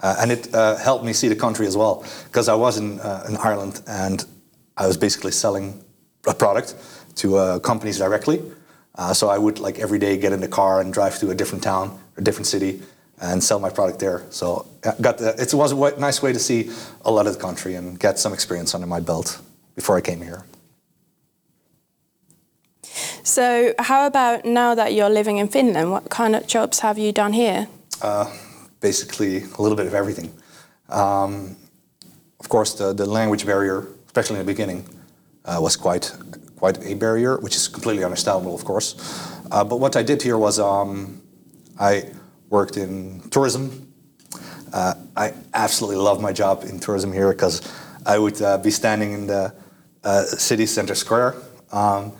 Uh, 0.00 0.16
and 0.20 0.32
it 0.32 0.46
helped 0.80 1.04
me 1.04 1.12
see 1.12 1.28
the 1.28 1.36
country 1.36 1.66
as 1.66 1.76
well, 1.76 2.04
because 2.24 2.48
I 2.48 2.54
was 2.54 2.78
in, 2.78 3.00
in 3.28 3.36
Ireland 3.36 3.82
and 3.86 4.24
I 4.76 4.86
was 4.86 4.96
basically 4.96 5.32
selling 5.32 5.84
a 6.26 6.34
product 6.34 6.74
to 7.16 7.60
companies 7.60 7.98
directly. 7.98 8.40
So 9.12 9.28
I 9.28 9.38
would 9.38 9.58
like 9.58 9.78
every 9.78 9.98
day 9.98 10.16
get 10.16 10.32
in 10.32 10.40
the 10.40 10.48
car 10.48 10.80
and 10.80 10.92
drive 10.94 11.18
to 11.18 11.30
a 11.30 11.34
different 11.34 11.62
town 11.62 11.98
a 12.16 12.20
different 12.20 12.46
city 12.46 12.82
and 13.20 13.42
sell 13.42 13.58
my 13.58 13.70
product 13.70 13.98
there. 13.98 14.22
So 14.30 14.66
got 15.00 15.18
the, 15.18 15.34
it 15.40 15.52
was 15.54 15.72
a 15.72 16.00
nice 16.00 16.22
way 16.22 16.32
to 16.32 16.38
see 16.38 16.70
a 17.04 17.10
lot 17.10 17.26
of 17.26 17.34
the 17.34 17.40
country 17.40 17.74
and 17.74 17.98
get 17.98 18.18
some 18.18 18.32
experience 18.32 18.74
under 18.74 18.86
my 18.86 19.00
belt 19.00 19.40
before 19.74 19.96
I 19.96 20.00
came 20.00 20.20
here. 20.22 20.44
So, 23.22 23.74
how 23.78 24.06
about 24.06 24.44
now 24.44 24.74
that 24.74 24.94
you're 24.94 25.10
living 25.10 25.36
in 25.36 25.48
Finland? 25.48 25.90
What 25.90 26.08
kind 26.08 26.34
of 26.34 26.46
jobs 26.46 26.80
have 26.80 26.98
you 26.98 27.12
done 27.12 27.34
here? 27.34 27.68
basically 28.80 29.42
a 29.58 29.62
little 29.62 29.76
bit 29.76 29.86
of 29.86 29.94
everything. 29.94 30.32
Um, 30.88 31.56
of 32.40 32.48
course, 32.48 32.74
the, 32.74 32.92
the 32.94 33.06
language 33.06 33.44
barrier, 33.44 33.86
especially 34.06 34.40
in 34.40 34.46
the 34.46 34.52
beginning, 34.52 34.88
uh, 35.44 35.58
was 35.60 35.76
quite 35.76 36.12
quite 36.56 36.84
a 36.84 36.94
barrier, 36.94 37.38
which 37.38 37.54
is 37.54 37.68
completely 37.68 38.04
understandable, 38.04 38.54
of 38.54 38.64
course. 38.64 38.96
Uh, 39.50 39.62
but 39.62 39.78
what 39.78 39.94
I 39.94 40.02
did 40.02 40.22
here 40.22 40.36
was 40.36 40.58
um, 40.58 41.22
I 41.78 42.04
worked 42.50 42.76
in 42.76 43.20
tourism. 43.30 43.92
Uh, 44.72 44.94
I 45.16 45.32
absolutely 45.54 45.96
love 45.96 46.20
my 46.20 46.32
job 46.32 46.64
in 46.64 46.78
tourism 46.78 47.12
here 47.12 47.32
because 47.32 47.62
I 48.04 48.18
would 48.18 48.40
uh, 48.40 48.58
be 48.58 48.70
standing 48.70 49.12
in 49.12 49.26
the 49.26 49.54
uh, 50.04 50.22
city 50.24 50.66
center 50.66 50.94
square 50.94 51.34
um, 51.72 52.12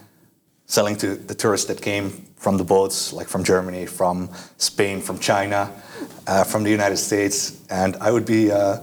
selling 0.66 0.96
to 0.96 1.14
the 1.14 1.34
tourists 1.34 1.66
that 1.69 1.80
came 1.80 2.10
from 2.36 2.56
the 2.56 2.64
boats, 2.64 3.12
like 3.12 3.26
from 3.26 3.42
Germany, 3.42 3.86
from 3.86 4.30
Spain, 4.58 5.00
from 5.00 5.19
China, 5.19 5.70
uh, 6.26 6.44
from 6.44 6.62
the 6.62 6.70
United 6.70 6.96
States, 6.96 7.62
and 7.70 7.96
I 7.96 8.10
would 8.10 8.26
be 8.26 8.50
uh, 8.50 8.78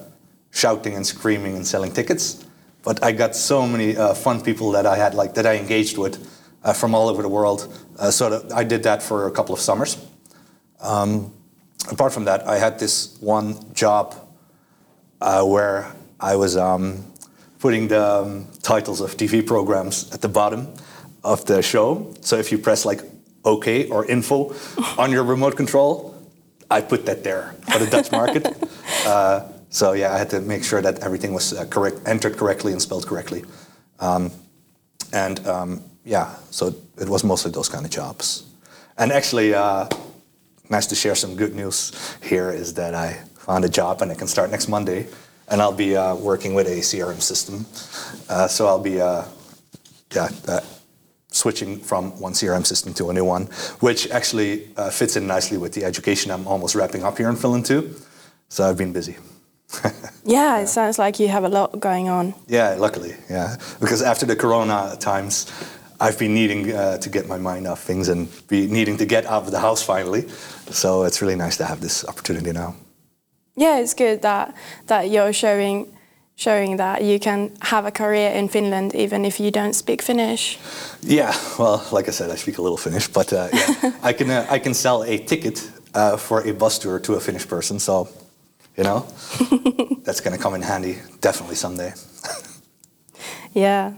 shouting 0.51 0.96
and 0.96 1.05
screaming 1.05 1.55
and 1.55 1.65
selling 1.65 1.91
tickets. 1.91 2.46
But 2.84 3.03
I 3.03 3.13
got 3.13 3.36
so 3.36 3.65
many 3.65 3.93
fun 3.93 4.41
people 4.41 4.72
that 4.72 4.86
I 4.86 4.96
had, 4.96 5.15
like 5.15 5.34
that 5.36 5.48
I 5.48 5.55
engaged 5.55 5.98
with, 5.98 6.29
from 6.75 6.93
all 6.93 7.10
over 7.10 7.24
the 7.24 7.29
world. 7.29 7.74
So 8.12 8.29
that 8.29 8.53
I 8.53 8.63
did 8.63 8.84
that 8.84 9.01
for 9.01 9.25
a 9.25 9.31
couple 9.31 9.55
of 9.55 9.62
summers. 9.62 9.98
Um, 10.81 11.35
apart 11.92 12.13
from 12.13 12.25
that, 12.25 12.48
I 12.48 12.58
had 12.58 12.80
this 12.80 13.18
one 13.22 13.74
job 13.74 14.15
uh, 15.22 15.44
where 15.44 15.92
I 16.20 16.36
was 16.36 16.58
um, 16.58 17.04
putting 17.60 17.88
the 17.88 18.04
um, 18.04 18.48
titles 18.62 19.01
of 19.01 19.18
TV 19.18 19.46
programs 19.46 20.12
at 20.13 20.22
the 20.22 20.30
bottom 20.30 20.74
of 21.24 21.46
the 21.46 21.62
show. 21.62 22.13
So 22.22 22.38
if 22.38 22.51
you 22.51 22.58
press 22.58 22.86
like 22.86 23.01
OK 23.44 23.89
or 23.89 24.06
info 24.06 24.56
on 24.98 25.12
your 25.12 25.24
remote 25.24 25.56
control, 25.56 26.15
I 26.70 26.82
put 26.82 27.06
that 27.06 27.24
there 27.24 27.56
for 27.72 27.80
the 27.80 27.88
Dutch 27.88 28.12
market. 28.12 28.48
Uh, 29.06 29.48
so 29.70 29.94
yeah, 29.94 30.12
I 30.12 30.18
had 30.18 30.32
to 30.32 30.42
make 30.42 30.63
sure 30.63 30.82
that 30.82 31.00
everything 31.04 31.32
was 31.32 31.54
uh, 31.54 31.65
correct, 31.65 31.98
entered 32.08 32.38
correctly 32.38 32.72
and 32.72 32.82
spelled 32.82 33.06
correctly. 33.06 33.44
Um, 34.00 34.32
and 35.13 35.46
um, 35.46 35.84
yeah, 36.04 36.36
so 36.50 36.74
it 36.98 37.08
was 37.08 37.24
mostly 37.24 37.51
those 37.51 37.70
kind 37.70 37.86
of 37.86 37.92
jobs. 37.92 38.46
And 38.98 39.12
actually, 39.12 39.54
uh, 39.54 39.88
nice 40.69 40.88
to 40.88 40.95
share 40.95 41.15
some 41.15 41.36
good 41.36 41.55
news 41.55 41.91
here 42.24 42.50
is 42.50 42.74
that 42.75 42.93
I 42.93 43.13
found 43.38 43.65
a 43.65 43.69
job 43.69 44.01
and 44.01 44.12
I 44.12 44.15
can 44.15 44.27
start 44.27 44.51
next 44.51 44.67
Monday. 44.67 45.07
And 45.48 45.62
I'll 45.62 45.72
be 45.72 45.95
uh, 45.95 46.15
working 46.15 46.55
with 46.55 46.67
a 46.67 46.79
CRM 46.81 47.22
system. 47.22 47.65
Uh, 48.27 48.48
so 48.48 48.65
I'll 48.65 48.81
be 48.81 49.00
uh, 49.00 49.24
yeah, 50.13 50.29
uh, 50.48 50.62
switching 51.27 51.79
from 51.79 52.19
one 52.19 52.34
CRM 52.34 52.65
system 52.65 52.93
to 52.95 53.10
a 53.10 53.13
new 53.13 53.25
one, 53.25 53.45
which 53.79 54.10
actually 54.10 54.69
uh, 54.75 54.89
fits 54.89 55.15
in 55.15 55.27
nicely 55.27 55.57
with 55.57 55.74
the 55.74 55.84
education 55.86 56.31
I'm 56.31 56.48
almost 56.48 56.74
wrapping 56.74 57.03
up 57.03 57.17
here 57.17 57.29
in 57.29 57.36
Finland 57.36 57.65
too. 57.65 57.93
So 58.50 58.67
I've 58.67 58.77
been 58.77 58.93
busy. 58.93 59.17
Yeah, 60.27 60.57
it 60.57 60.69
sounds 60.69 60.98
like 60.98 61.19
you 61.19 61.27
have 61.27 61.43
a 61.43 61.50
lot 61.50 61.79
going 61.79 62.10
on. 62.10 62.34
Yeah, 62.48 62.75
luckily, 62.79 63.13
yeah. 63.29 63.57
Because 63.79 64.01
after 64.01 64.25
the 64.25 64.36
Corona 64.36 64.98
times, 65.00 65.45
I've 66.00 66.18
been 66.20 66.34
needing 66.34 66.74
uh, 66.74 66.98
to 66.98 67.10
get 67.10 67.28
my 67.28 67.38
mind 67.38 67.68
off 67.68 67.82
things 67.84 68.10
and 68.10 68.28
be 68.48 68.68
needing 68.68 68.98
to 68.98 69.06
get 69.06 69.25
out 69.25 69.44
of 69.44 69.52
the 69.52 69.60
house 69.60 69.82
finally. 69.82 70.28
So 70.72 71.04
it's 71.04 71.22
really 71.22 71.36
nice 71.36 71.58
to 71.58 71.66
have 71.66 71.80
this 71.82 72.06
opportunity 72.06 72.52
now. 72.52 72.75
Yeah, 73.56 73.80
it's 73.80 73.94
good 73.94 74.22
that 74.22 74.54
that 74.88 75.10
you're 75.10 75.34
showing 75.34 75.88
showing 76.36 76.78
that 76.78 77.02
you 77.02 77.20
can 77.20 77.52
have 77.62 77.86
a 77.86 77.92
career 77.92 78.30
in 78.32 78.50
Finland 78.50 78.94
even 78.94 79.25
if 79.25 79.40
you 79.40 79.52
don't 79.52 79.74
speak 79.74 80.02
Finnish. 80.02 80.60
Yeah, 81.02 81.34
well, 81.58 81.86
like 81.92 82.10
I 82.10 82.12
said, 82.12 82.30
I 82.30 82.36
speak 82.36 82.58
a 82.58 82.62
little 82.62 82.78
Finnish, 82.78 83.08
but 83.08 83.32
uh, 83.32 83.48
yeah, 83.54 83.92
I 84.10 84.14
can 84.14 84.30
uh, 84.30 84.56
I 84.56 84.60
can 84.60 84.74
sell 84.74 85.04
a 85.04 85.18
ticket 85.18 85.72
uh, 85.94 86.18
for 86.18 86.42
a 86.48 86.52
bus 86.52 86.80
tour 86.80 87.00
to 87.00 87.14
a 87.14 87.20
Finnish 87.20 87.48
person. 87.48 87.80
So, 87.80 88.08
you 88.78 88.84
know, 88.84 89.06
that's 90.04 90.22
going 90.22 90.36
to 90.36 90.44
come 90.44 90.56
in 90.56 90.62
handy 90.62 90.98
definitely 91.22 91.56
someday. 91.56 91.94
yeah. 93.54 93.94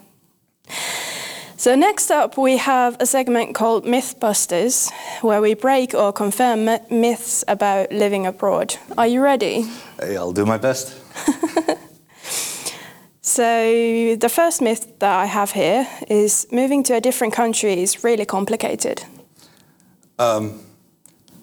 So 1.67 1.75
next 1.75 2.11
up, 2.11 2.37
we 2.37 2.55
have 2.55 2.95
a 3.01 3.05
segment 3.05 3.53
called 3.53 3.83
Mythbusters, 3.83 4.89
where 5.21 5.41
we 5.41 5.53
break 5.53 5.93
or 5.93 6.13
confirm 6.13 6.63
myths 6.89 7.43
about 7.45 7.91
living 7.91 8.25
abroad. 8.25 8.77
Are 8.97 9.05
you 9.05 9.21
ready? 9.21 9.65
Hey, 9.99 10.15
I'll 10.15 10.31
do 10.31 10.45
my 10.45 10.57
best. 10.57 10.95
so 13.21 14.15
the 14.15 14.29
first 14.29 14.61
myth 14.61 14.97
that 14.99 15.13
I 15.13 15.25
have 15.25 15.51
here 15.51 15.85
is 16.07 16.47
moving 16.53 16.83
to 16.83 16.95
a 16.95 17.01
different 17.01 17.33
country 17.33 17.83
is 17.83 18.01
really 18.01 18.25
complicated. 18.25 19.03
Um, 20.17 20.61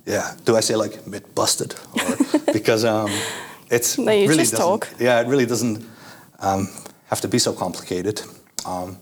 yeah. 0.06 0.36
Do 0.46 0.56
I 0.56 0.60
say 0.60 0.74
like 0.74 1.06
myth 1.06 1.34
busted? 1.34 1.74
Or, 1.74 2.16
because 2.54 2.86
um, 2.86 3.10
it's 3.70 3.98
no, 3.98 4.10
you 4.10 4.26
really 4.26 4.44
just 4.44 4.56
talk. 4.56 4.88
Yeah, 4.98 5.20
it 5.20 5.26
really 5.26 5.44
doesn't 5.44 5.84
um, 6.38 6.70
have 7.10 7.20
to 7.20 7.28
be 7.28 7.38
so 7.38 7.52
complicated. 7.52 8.22
Um, 8.64 8.96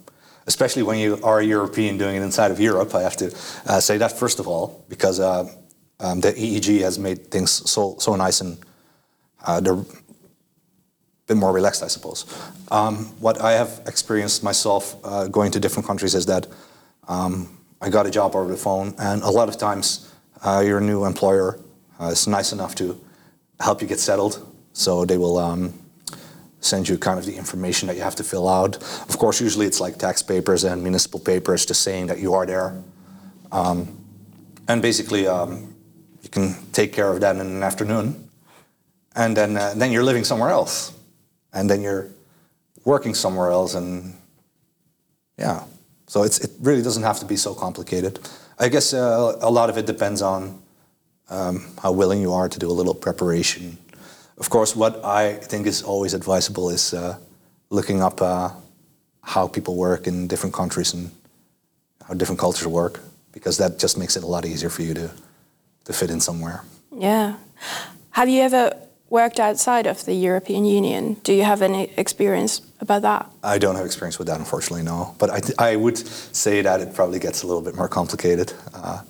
especially 0.46 0.82
when 0.82 0.98
you 0.98 1.18
are 1.22 1.40
a 1.40 1.44
European 1.44 1.98
doing 1.98 2.16
it 2.16 2.22
inside 2.22 2.50
of 2.50 2.60
Europe. 2.60 2.94
I 2.94 3.02
have 3.02 3.16
to 3.16 3.26
uh, 3.66 3.80
say 3.80 3.98
that 3.98 4.12
first 4.18 4.40
of 4.40 4.48
all, 4.48 4.84
because 4.88 5.20
uh, 5.20 5.48
um, 6.00 6.20
the 6.20 6.32
EEG 6.32 6.80
has 6.80 6.98
made 6.98 7.30
things 7.30 7.50
so 7.70 7.96
so 7.98 8.16
nice 8.16 8.40
and 8.40 8.58
uh, 9.44 9.60
they're 9.60 9.74
a 9.74 9.86
bit 11.26 11.36
more 11.36 11.52
relaxed, 11.52 11.82
I 11.82 11.88
suppose. 11.88 12.26
Um, 12.70 13.06
what 13.20 13.40
I 13.40 13.52
have 13.52 13.80
experienced 13.86 14.42
myself 14.42 14.96
uh, 15.04 15.28
going 15.28 15.50
to 15.52 15.60
different 15.60 15.86
countries 15.86 16.14
is 16.14 16.26
that 16.26 16.46
um, 17.08 17.58
I 17.80 17.90
got 17.90 18.06
a 18.06 18.10
job 18.10 18.36
over 18.36 18.48
the 18.48 18.56
phone, 18.56 18.94
and 18.98 19.22
a 19.22 19.30
lot 19.30 19.48
of 19.48 19.58
times 19.58 20.12
uh, 20.44 20.62
your 20.64 20.80
new 20.80 21.04
employer 21.04 21.58
uh, 22.00 22.06
is 22.06 22.26
nice 22.26 22.52
enough 22.52 22.74
to 22.76 23.00
help 23.60 23.82
you 23.82 23.88
get 23.88 24.00
settled, 24.00 24.46
so 24.72 25.04
they 25.04 25.18
will. 25.18 25.81
Send 26.62 26.88
you 26.88 26.96
kind 26.96 27.18
of 27.18 27.26
the 27.26 27.34
information 27.36 27.88
that 27.88 27.96
you 27.96 28.02
have 28.02 28.14
to 28.14 28.24
fill 28.24 28.48
out. 28.48 28.76
Of 28.76 29.18
course, 29.18 29.40
usually 29.40 29.66
it's 29.66 29.80
like 29.80 29.98
tax 29.98 30.22
papers 30.22 30.62
and 30.62 30.80
municipal 30.80 31.18
papers 31.18 31.66
just 31.66 31.82
saying 31.82 32.06
that 32.06 32.20
you 32.20 32.34
are 32.34 32.46
there. 32.46 32.80
Um, 33.50 33.98
and 34.68 34.80
basically, 34.80 35.26
um, 35.26 35.74
you 36.22 36.28
can 36.28 36.54
take 36.72 36.92
care 36.92 37.10
of 37.12 37.20
that 37.20 37.34
in 37.34 37.42
an 37.42 37.62
afternoon. 37.64 38.28
And 39.16 39.36
then, 39.36 39.56
uh, 39.56 39.74
then 39.76 39.90
you're 39.90 40.04
living 40.04 40.22
somewhere 40.22 40.50
else. 40.50 40.92
And 41.52 41.68
then 41.68 41.82
you're 41.82 42.08
working 42.84 43.12
somewhere 43.12 43.50
else. 43.50 43.74
And 43.74 44.16
yeah, 45.36 45.64
so 46.06 46.22
it's, 46.22 46.38
it 46.38 46.52
really 46.60 46.82
doesn't 46.82 47.02
have 47.02 47.18
to 47.18 47.26
be 47.26 47.36
so 47.36 47.54
complicated. 47.54 48.20
I 48.60 48.68
guess 48.68 48.94
uh, 48.94 49.36
a 49.40 49.50
lot 49.50 49.68
of 49.68 49.76
it 49.78 49.86
depends 49.86 50.22
on 50.22 50.62
um, 51.28 51.66
how 51.82 51.90
willing 51.90 52.20
you 52.20 52.32
are 52.32 52.48
to 52.48 52.58
do 52.58 52.70
a 52.70 52.72
little 52.72 52.94
preparation 52.94 53.78
of 54.42 54.50
course, 54.50 54.74
what 54.74 54.94
I 55.04 55.34
think 55.34 55.66
is 55.66 55.84
always 55.84 56.14
advisable 56.14 56.68
is 56.70 56.92
uh, 56.92 57.16
looking 57.70 58.02
up 58.02 58.20
uh, 58.20 58.50
how 59.22 59.46
people 59.46 59.76
work 59.76 60.08
in 60.08 60.26
different 60.26 60.52
countries 60.52 60.94
and 60.94 61.12
how 62.08 62.14
different 62.14 62.40
cultures 62.40 62.66
work, 62.66 62.98
because 63.30 63.56
that 63.58 63.78
just 63.78 63.96
makes 63.96 64.16
it 64.16 64.24
a 64.24 64.26
lot 64.26 64.44
easier 64.44 64.68
for 64.68 64.82
you 64.82 64.94
to, 64.94 65.10
to 65.84 65.92
fit 65.92 66.10
in 66.10 66.20
somewhere. 66.20 66.64
Yeah. 66.90 67.36
Have 68.10 68.28
you 68.28 68.42
ever 68.42 68.72
worked 69.10 69.38
outside 69.38 69.86
of 69.86 70.04
the 70.06 70.14
European 70.14 70.64
Union? 70.64 71.14
Do 71.22 71.32
you 71.32 71.44
have 71.44 71.62
any 71.62 71.92
experience 71.96 72.62
about 72.80 73.02
that? 73.02 73.30
I 73.44 73.58
don't 73.58 73.76
have 73.76 73.86
experience 73.86 74.18
with 74.18 74.26
that, 74.26 74.40
unfortunately, 74.40 74.82
no. 74.82 75.14
But 75.18 75.30
I, 75.30 75.70
I 75.70 75.76
would 75.76 75.98
say 76.34 76.62
that 76.62 76.80
it 76.80 76.94
probably 76.94 77.20
gets 77.20 77.44
a 77.44 77.46
little 77.46 77.62
bit 77.62 77.76
more 77.76 77.88
complicated 77.88 78.52
uh, 78.74 79.02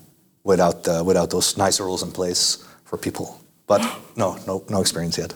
without, 0.44 0.86
uh, 0.86 1.02
without 1.06 1.30
those 1.30 1.56
nice 1.56 1.80
rules 1.80 2.02
in 2.02 2.12
place 2.12 2.62
for 2.84 2.98
people 2.98 3.41
but 3.66 3.80
no, 4.16 4.36
no, 4.46 4.64
no 4.68 4.80
experience 4.80 5.18
yet. 5.18 5.34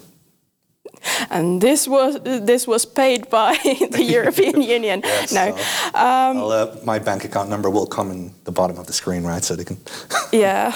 And 1.31 1.61
this 1.61 1.87
was 1.87 2.21
this 2.23 2.67
was 2.67 2.85
paid 2.85 3.29
by 3.31 3.57
the 3.91 4.03
European 4.17 4.63
Union. 4.63 5.01
Yes, 5.05 5.33
no, 5.33 5.57
so 5.57 5.99
um, 5.99 6.39
uh, 6.39 6.77
my 6.85 6.99
bank 6.99 7.25
account 7.25 7.49
number 7.49 7.71
will 7.71 7.87
come 7.87 8.11
in 8.11 8.33
the 8.45 8.53
bottom 8.53 8.79
of 8.79 8.87
the 8.87 8.93
screen, 8.93 9.25
right? 9.25 9.45
So 9.45 9.57
they 9.57 9.65
can. 9.65 9.79
yeah. 10.33 10.73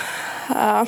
Uh, 0.48 0.86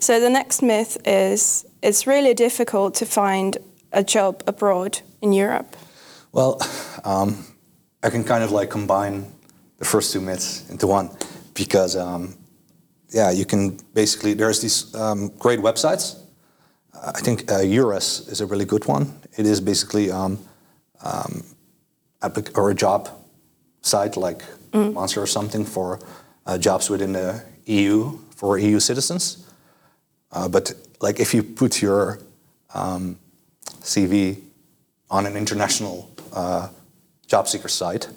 so 0.00 0.20
the 0.20 0.30
next 0.30 0.62
myth 0.62 0.96
is 1.04 1.66
it's 1.82 2.06
really 2.06 2.34
difficult 2.34 2.94
to 2.96 3.06
find 3.06 3.58
a 3.92 4.02
job 4.02 4.42
abroad 4.46 5.00
in 5.22 5.32
Europe. 5.32 5.76
Well, 6.32 6.60
um, 7.04 7.44
I 8.02 8.10
can 8.10 8.24
kind 8.24 8.44
of 8.44 8.52
like 8.52 8.70
combine 8.70 9.32
the 9.78 9.84
first 9.84 10.12
two 10.12 10.20
myths 10.20 10.68
into 10.70 10.86
one 10.86 11.10
because 11.54 11.96
um, 11.96 12.37
yeah, 13.10 13.30
you 13.30 13.44
can 13.44 13.78
basically, 13.94 14.34
there's 14.34 14.60
these 14.60 14.94
um, 14.94 15.28
great 15.38 15.60
websites. 15.60 16.16
I 16.94 17.20
think 17.20 17.50
uh, 17.50 17.60
EURES 17.60 18.28
is 18.30 18.40
a 18.40 18.46
really 18.46 18.64
good 18.64 18.86
one. 18.86 19.20
It 19.36 19.46
is 19.46 19.60
basically 19.60 20.10
um, 20.10 20.38
um, 21.02 21.44
or 22.54 22.70
a 22.70 22.74
job 22.74 23.08
site 23.82 24.16
like 24.16 24.42
mm. 24.72 24.92
Monster 24.92 25.22
or 25.22 25.26
something 25.26 25.64
for 25.64 26.00
uh, 26.46 26.58
jobs 26.58 26.90
within 26.90 27.12
the 27.12 27.42
EU 27.66 28.18
for 28.34 28.58
EU 28.58 28.80
citizens. 28.80 29.46
Uh, 30.32 30.48
but 30.48 30.72
like 31.00 31.20
if 31.20 31.34
you 31.34 31.42
put 31.42 31.80
your 31.80 32.18
um, 32.74 33.18
CV 33.80 34.40
on 35.10 35.26
an 35.26 35.36
international 35.36 36.10
uh, 36.32 36.68
job 37.26 37.48
seeker 37.48 37.68
site 37.68 38.08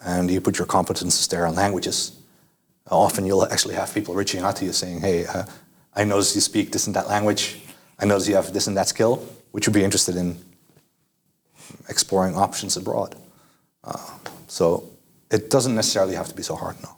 and 0.00 0.30
you 0.30 0.40
put 0.40 0.58
your 0.58 0.66
competences 0.66 1.28
there 1.28 1.46
on 1.46 1.54
languages, 1.54 2.15
often 2.90 3.26
you'll 3.26 3.46
actually 3.46 3.74
have 3.74 3.92
people 3.92 4.14
reaching 4.14 4.40
out 4.42 4.56
to 4.56 4.64
you 4.64 4.72
saying, 4.72 5.00
hey, 5.00 5.26
uh, 5.26 5.44
I 5.94 6.04
notice 6.04 6.34
you 6.34 6.40
speak 6.40 6.72
this 6.72 6.86
and 6.86 6.94
that 6.96 7.08
language. 7.08 7.60
I 7.98 8.04
notice 8.04 8.28
you 8.28 8.34
have 8.34 8.52
this 8.52 8.66
and 8.66 8.76
that 8.76 8.88
skill. 8.88 9.16
Which 9.52 9.66
would 9.66 9.74
you 9.74 9.80
be 9.80 9.84
interested 9.84 10.16
in 10.16 10.38
exploring 11.88 12.36
options 12.36 12.76
abroad? 12.76 13.16
Uh, 13.82 14.18
so 14.46 14.90
it 15.30 15.50
doesn't 15.50 15.74
necessarily 15.74 16.14
have 16.14 16.28
to 16.28 16.34
be 16.34 16.42
so 16.42 16.54
hard, 16.54 16.76
no. 16.82 16.90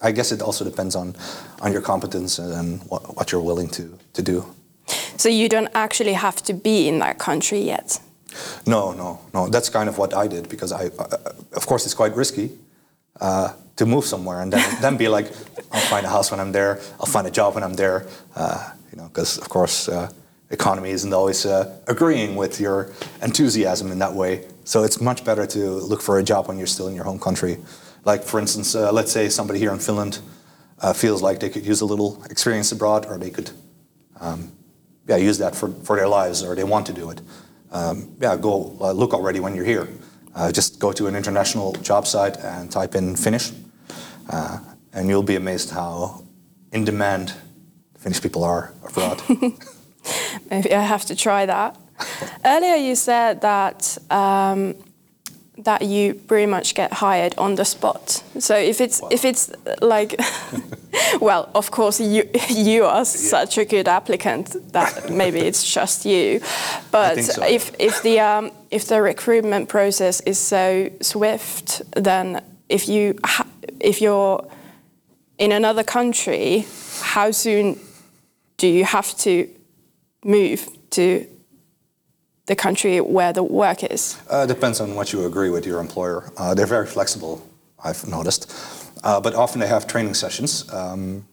I 0.00 0.12
guess 0.12 0.32
it 0.32 0.40
also 0.42 0.64
depends 0.64 0.94
on, 0.94 1.14
on 1.60 1.72
your 1.72 1.82
competence 1.82 2.38
and 2.38 2.80
what, 2.84 3.16
what 3.16 3.32
you're 3.32 3.42
willing 3.42 3.68
to, 3.70 3.98
to 4.14 4.22
do. 4.22 4.44
So 5.16 5.28
you 5.28 5.48
don't 5.48 5.68
actually 5.74 6.12
have 6.14 6.42
to 6.44 6.52
be 6.52 6.88
in 6.88 7.00
that 7.00 7.18
country 7.18 7.60
yet? 7.60 8.00
No, 8.66 8.92
no, 8.92 9.20
no. 9.34 9.48
That's 9.48 9.68
kind 9.68 9.88
of 9.88 9.98
what 9.98 10.14
I 10.14 10.28
did 10.28 10.48
because 10.48 10.72
I, 10.72 10.86
uh, 10.98 11.16
of 11.54 11.66
course, 11.66 11.84
it's 11.84 11.94
quite 11.94 12.14
risky. 12.14 12.52
Uh, 13.20 13.52
to 13.78 13.86
move 13.86 14.04
somewhere 14.04 14.40
and 14.40 14.52
then, 14.52 14.80
then 14.82 14.96
be 14.96 15.08
like, 15.08 15.32
I'll 15.72 15.80
find 15.80 16.04
a 16.04 16.08
house 16.08 16.30
when 16.30 16.40
I'm 16.40 16.52
there, 16.52 16.80
I'll 17.00 17.06
find 17.06 17.26
a 17.26 17.30
job 17.30 17.54
when 17.54 17.64
I'm 17.64 17.74
there, 17.74 18.06
uh, 18.36 18.72
you 18.90 18.98
know, 18.98 19.08
because 19.08 19.38
of 19.38 19.48
course 19.48 19.88
uh, 19.88 20.10
economy 20.50 20.90
isn't 20.90 21.12
always 21.12 21.46
uh, 21.46 21.80
agreeing 21.86 22.36
with 22.36 22.60
your 22.60 22.92
enthusiasm 23.22 23.90
in 23.90 23.98
that 24.00 24.12
way. 24.12 24.46
So 24.64 24.82
it's 24.82 25.00
much 25.00 25.24
better 25.24 25.46
to 25.46 25.58
look 25.58 26.02
for 26.02 26.18
a 26.18 26.22
job 26.22 26.48
when 26.48 26.58
you're 26.58 26.66
still 26.66 26.88
in 26.88 26.94
your 26.94 27.04
home 27.04 27.18
country. 27.18 27.58
Like 28.04 28.24
for 28.24 28.40
instance, 28.40 28.74
uh, 28.74 28.92
let's 28.92 29.12
say 29.12 29.28
somebody 29.28 29.60
here 29.60 29.72
in 29.72 29.78
Finland 29.78 30.18
uh, 30.80 30.92
feels 30.92 31.22
like 31.22 31.38
they 31.38 31.48
could 31.50 31.66
use 31.66 31.80
a 31.80 31.86
little 31.86 32.22
experience 32.30 32.72
abroad, 32.72 33.06
or 33.06 33.18
they 33.18 33.30
could, 33.30 33.50
um, 34.20 34.52
yeah, 35.06 35.16
use 35.16 35.38
that 35.38 35.54
for, 35.56 35.70
for 35.84 35.96
their 35.96 36.08
lives, 36.08 36.42
or 36.42 36.54
they 36.54 36.64
want 36.64 36.86
to 36.86 36.92
do 36.92 37.10
it. 37.10 37.20
Um, 37.72 38.16
yeah, 38.20 38.36
go 38.36 38.76
uh, 38.80 38.92
look 38.92 39.12
already 39.12 39.40
when 39.40 39.54
you're 39.54 39.64
here. 39.64 39.88
just 40.52 40.78
go 40.78 40.92
to 40.92 41.06
an 41.08 41.16
international 41.16 41.72
job 41.82 42.06
site 42.06 42.36
and 42.38 42.70
type 42.70 42.94
in 42.94 43.16
Finnish 43.16 43.52
uh, 44.28 44.58
and 44.92 45.08
you'll 45.08 45.22
be 45.22 45.36
amazed 45.36 45.70
how 45.70 46.22
in 46.72 46.84
demand 46.84 47.34
Finnish 47.98 48.22
people 48.22 48.44
are 48.44 48.72
abroad. 48.86 49.22
Maybe 50.50 50.72
I 50.72 50.82
have 50.82 51.04
to 51.06 51.16
try 51.16 51.46
that. 51.46 51.76
Earlier, 52.44 52.76
you 52.76 52.94
said 52.94 53.40
that 53.40 53.98
um, 54.08 54.74
that 55.64 55.82
you 55.82 56.14
pretty 56.14 56.46
much 56.46 56.74
get 56.74 56.92
hired 56.92 57.34
on 57.36 57.56
the 57.56 57.64
spot. 57.64 58.22
So 58.38 58.56
if 58.56 58.80
it's 58.80 59.02
wow. 59.02 59.08
if 59.10 59.24
it's 59.24 59.50
like, 59.82 60.14
well, 61.20 61.50
of 61.54 61.70
course 61.70 62.00
you 62.00 62.30
you 62.48 62.84
are 62.84 62.98
yeah. 62.98 63.04
such 63.04 63.58
a 63.58 63.64
good 63.64 63.88
applicant 63.88 64.72
that 64.72 65.10
maybe 65.10 65.40
it's 65.40 65.64
just 65.74 66.04
you, 66.04 66.40
but 66.90 67.18
so, 67.24 67.44
if 67.44 67.72
if 67.78 68.02
the 68.02 68.20
um, 68.20 68.52
if 68.70 68.86
the 68.86 69.02
recruitment 69.02 69.68
process 69.68 70.20
is 70.20 70.38
so 70.38 70.88
swift, 71.00 71.82
then 71.96 72.40
if 72.68 72.88
you 72.88 73.18
if 73.80 74.00
you're 74.00 74.46
in 75.38 75.52
another 75.52 75.84
country, 75.84 76.66
how 77.00 77.30
soon 77.30 77.78
do 78.56 78.66
you 78.66 78.84
have 78.84 79.16
to 79.18 79.48
move 80.24 80.68
to 80.90 81.26
the 82.46 82.56
country 82.56 83.00
where 83.00 83.32
the 83.32 83.42
work 83.42 83.84
is? 83.84 84.20
Uh, 84.28 84.46
depends 84.46 84.80
on 84.80 84.94
what 84.94 85.12
you 85.12 85.26
agree 85.26 85.50
with 85.50 85.66
your 85.66 85.80
employer. 85.80 86.30
Uh, 86.36 86.54
they're 86.54 86.66
very 86.66 86.86
flexible, 86.86 87.46
I've 87.84 88.06
noticed. 88.08 88.52
Uh, 89.04 89.20
but 89.20 89.34
often 89.34 89.60
they 89.60 89.68
have 89.68 89.86
training 89.86 90.14
sessions. 90.14 90.70
Um, 90.72 91.26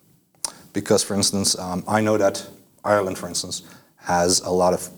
because, 0.73 1.03
for 1.03 1.15
instance, 1.15 1.57
um, 1.57 1.83
I 1.87 2.01
know 2.01 2.17
that 2.17 2.45
Ireland, 2.83 3.17
for 3.17 3.27
instance, 3.27 3.63
has 3.95 4.41
a 4.41 4.51
lot 4.51 4.73
of 4.73 4.89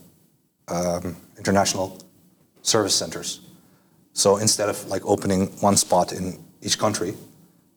um, 0.66 1.16
international 1.38 1.98
service 2.62 2.94
centers. 2.94 3.40
So 4.12 4.36
instead 4.36 4.68
of 4.68 4.84
like 4.88 5.02
opening 5.06 5.46
one 5.60 5.76
spot 5.76 6.12
in 6.12 6.44
each 6.60 6.78
country, 6.78 7.14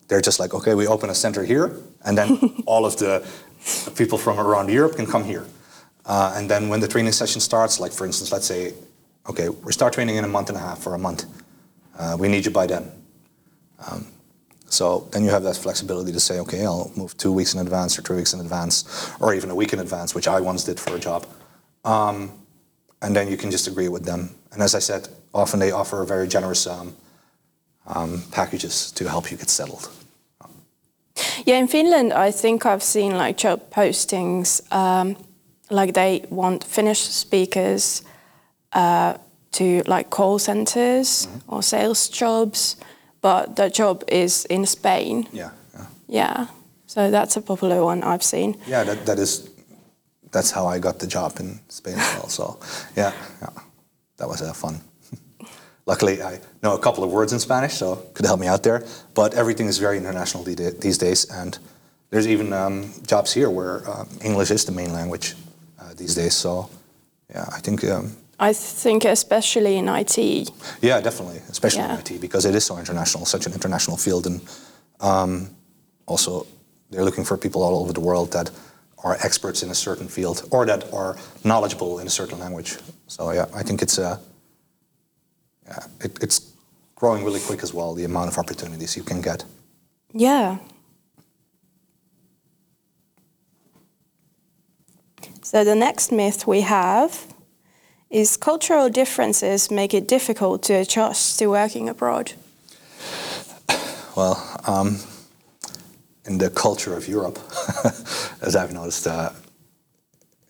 they're 0.08 0.20
just 0.20 0.40
like, 0.40 0.54
okay, 0.54 0.74
we 0.74 0.86
open 0.86 1.10
a 1.10 1.14
center 1.14 1.44
here, 1.44 1.76
and 2.04 2.16
then 2.16 2.62
all 2.66 2.84
of 2.84 2.96
the 2.96 3.26
people 3.96 4.18
from 4.18 4.38
around 4.38 4.70
Europe 4.70 4.96
can 4.96 5.06
come 5.06 5.24
here. 5.24 5.46
Uh, 6.04 6.34
and 6.36 6.50
then 6.50 6.68
when 6.68 6.80
the 6.80 6.88
training 6.88 7.12
session 7.12 7.40
starts, 7.40 7.78
like 7.78 7.92
for 7.92 8.06
instance, 8.06 8.32
let's 8.32 8.46
say, 8.46 8.74
okay, 9.28 9.48
we 9.48 9.72
start 9.72 9.92
training 9.92 10.16
in 10.16 10.24
a 10.24 10.28
month 10.28 10.48
and 10.48 10.58
a 10.58 10.60
half 10.60 10.86
or 10.86 10.94
a 10.94 10.98
month. 10.98 11.24
Uh, 11.96 12.16
we 12.18 12.28
need 12.28 12.44
you 12.44 12.50
by 12.50 12.66
then. 12.66 12.90
Um, 13.86 14.06
so 14.66 15.06
then 15.12 15.22
you 15.22 15.30
have 15.30 15.42
that 15.42 15.56
flexibility 15.56 16.12
to 16.12 16.20
say, 16.20 16.40
okay, 16.40 16.64
I'll 16.64 16.90
move 16.96 17.16
two 17.18 17.30
weeks 17.30 17.54
in 17.54 17.60
advance 17.60 17.98
or 17.98 18.02
three 18.02 18.16
weeks 18.16 18.32
in 18.32 18.40
advance, 18.40 19.12
or 19.20 19.34
even 19.34 19.50
a 19.50 19.54
week 19.54 19.72
in 19.72 19.78
advance, 19.80 20.14
which 20.14 20.26
I 20.26 20.40
once 20.40 20.64
did 20.64 20.80
for 20.80 20.96
a 20.96 20.98
job. 20.98 21.26
Um, 21.84 22.32
and 23.02 23.14
then 23.14 23.28
you 23.28 23.36
can 23.36 23.50
just 23.50 23.66
agree 23.66 23.88
with 23.88 24.04
them. 24.04 24.34
And 24.52 24.62
as 24.62 24.74
I 24.74 24.78
said, 24.78 25.08
often 25.34 25.60
they 25.60 25.72
offer 25.72 26.02
a 26.02 26.06
very 26.06 26.26
generous 26.26 26.66
um, 26.66 26.96
um, 27.86 28.22
packages 28.30 28.92
to 28.92 29.08
help 29.08 29.30
you 29.30 29.36
get 29.36 29.50
settled. 29.50 29.88
Yeah, 31.44 31.58
in 31.58 31.68
Finland, 31.68 32.12
I 32.12 32.32
think 32.32 32.64
I've 32.64 32.82
seen 32.82 33.16
like 33.16 33.36
job 33.36 33.60
postings, 33.70 34.60
um, 34.72 35.16
like 35.70 35.92
they 35.92 36.24
want 36.30 36.64
Finnish 36.64 37.00
speakers 37.00 38.02
uh, 38.72 39.14
to 39.52 39.82
like 39.86 40.10
call 40.10 40.38
centers 40.38 41.26
mm-hmm. 41.26 41.54
or 41.54 41.62
sales 41.62 42.08
jobs, 42.08 42.76
but 43.20 43.56
the 43.56 43.68
job 43.70 44.04
is 44.08 44.44
in 44.46 44.66
Spain. 44.66 45.26
Yeah, 45.32 45.50
yeah. 45.74 45.86
Yeah, 46.08 46.46
so 46.86 47.10
that's 47.10 47.36
a 47.36 47.40
popular 47.40 47.84
one 47.84 48.02
I've 48.02 48.22
seen. 48.22 48.56
Yeah, 48.66 48.84
that, 48.84 49.06
that 49.06 49.18
is, 49.18 49.50
that's 50.30 50.50
how 50.50 50.66
I 50.66 50.78
got 50.78 50.98
the 50.98 51.06
job 51.06 51.40
in 51.40 51.60
Spain 51.68 51.98
as 51.98 52.14
well. 52.14 52.28
So 52.28 52.58
yeah, 52.96 53.12
yeah, 53.40 53.50
that 54.16 54.28
was 54.28 54.42
uh, 54.42 54.52
fun. 54.52 54.80
Luckily, 55.86 56.22
I 56.22 56.40
know 56.62 56.74
a 56.74 56.78
couple 56.78 57.02
of 57.02 57.10
words 57.10 57.32
in 57.32 57.40
Spanish, 57.40 57.74
so 57.74 57.96
could 58.14 58.24
help 58.24 58.38
me 58.38 58.46
out 58.46 58.62
there. 58.62 58.84
But 59.14 59.34
everything 59.34 59.66
is 59.66 59.78
very 59.78 59.98
international 59.98 60.44
these 60.44 60.98
days, 60.98 61.28
and 61.30 61.58
there's 62.10 62.28
even 62.28 62.52
um, 62.52 62.92
jobs 63.06 63.32
here 63.32 63.50
where 63.50 63.88
uh, 63.88 64.04
English 64.22 64.50
is 64.50 64.64
the 64.64 64.72
main 64.72 64.92
language 64.92 65.34
uh, 65.80 65.92
these 65.96 66.14
days. 66.14 66.34
So, 66.34 66.70
yeah, 67.30 67.46
I 67.52 67.58
think. 67.58 67.84
Um, 67.84 68.16
I 68.38 68.52
think 68.52 69.04
especially 69.04 69.76
in 69.76 69.88
IT. 69.88 70.18
Yeah, 70.80 71.00
definitely, 71.00 71.40
especially 71.48 71.82
yeah. 71.82 71.94
in 71.94 72.00
IT 72.00 72.20
because 72.20 72.44
it 72.44 72.54
is 72.54 72.64
so 72.64 72.76
international, 72.78 73.24
such 73.24 73.46
an 73.46 73.52
international 73.52 73.96
field, 73.96 74.26
and 74.26 74.40
um, 75.00 75.50
also 76.06 76.46
they're 76.90 77.04
looking 77.04 77.24
for 77.24 77.36
people 77.36 77.62
all 77.62 77.80
over 77.80 77.92
the 77.92 78.00
world 78.00 78.32
that 78.32 78.50
are 79.04 79.16
experts 79.24 79.62
in 79.62 79.70
a 79.70 79.74
certain 79.74 80.08
field 80.08 80.48
or 80.50 80.66
that 80.66 80.92
are 80.92 81.16
knowledgeable 81.44 81.98
in 81.98 82.06
a 82.06 82.10
certain 82.10 82.38
language. 82.38 82.78
So 83.06 83.32
yeah, 83.32 83.46
I 83.54 83.62
think 83.62 83.82
it's 83.82 83.98
a 83.98 84.06
uh, 84.06 84.18
it, 86.00 86.22
it's 86.22 86.52
growing 86.94 87.24
really 87.24 87.40
quick 87.40 87.62
as 87.62 87.74
well, 87.74 87.94
the 87.94 88.04
amount 88.04 88.30
of 88.30 88.38
opportunities 88.38 88.96
you 88.96 89.02
can 89.02 89.20
get. 89.20 89.44
Yeah. 90.12 90.58
So 95.42 95.64
the 95.64 95.74
next 95.74 96.12
myth 96.12 96.46
we 96.46 96.60
have 96.62 97.26
is 98.08 98.36
cultural 98.36 98.88
differences 98.88 99.70
make 99.70 99.94
it 99.94 100.06
difficult 100.06 100.62
to 100.64 100.74
adjust 100.74 101.38
to 101.38 101.46
working 101.46 101.88
abroad. 101.88 102.32
Well, 104.14 104.36
um, 104.66 104.98
in 106.26 106.36
the 106.36 106.50
culture 106.50 106.94
of 106.94 107.08
Europe, 107.08 107.38
as 108.42 108.54
I've 108.54 108.70
noticed, 108.70 109.06
uh, 109.06 109.30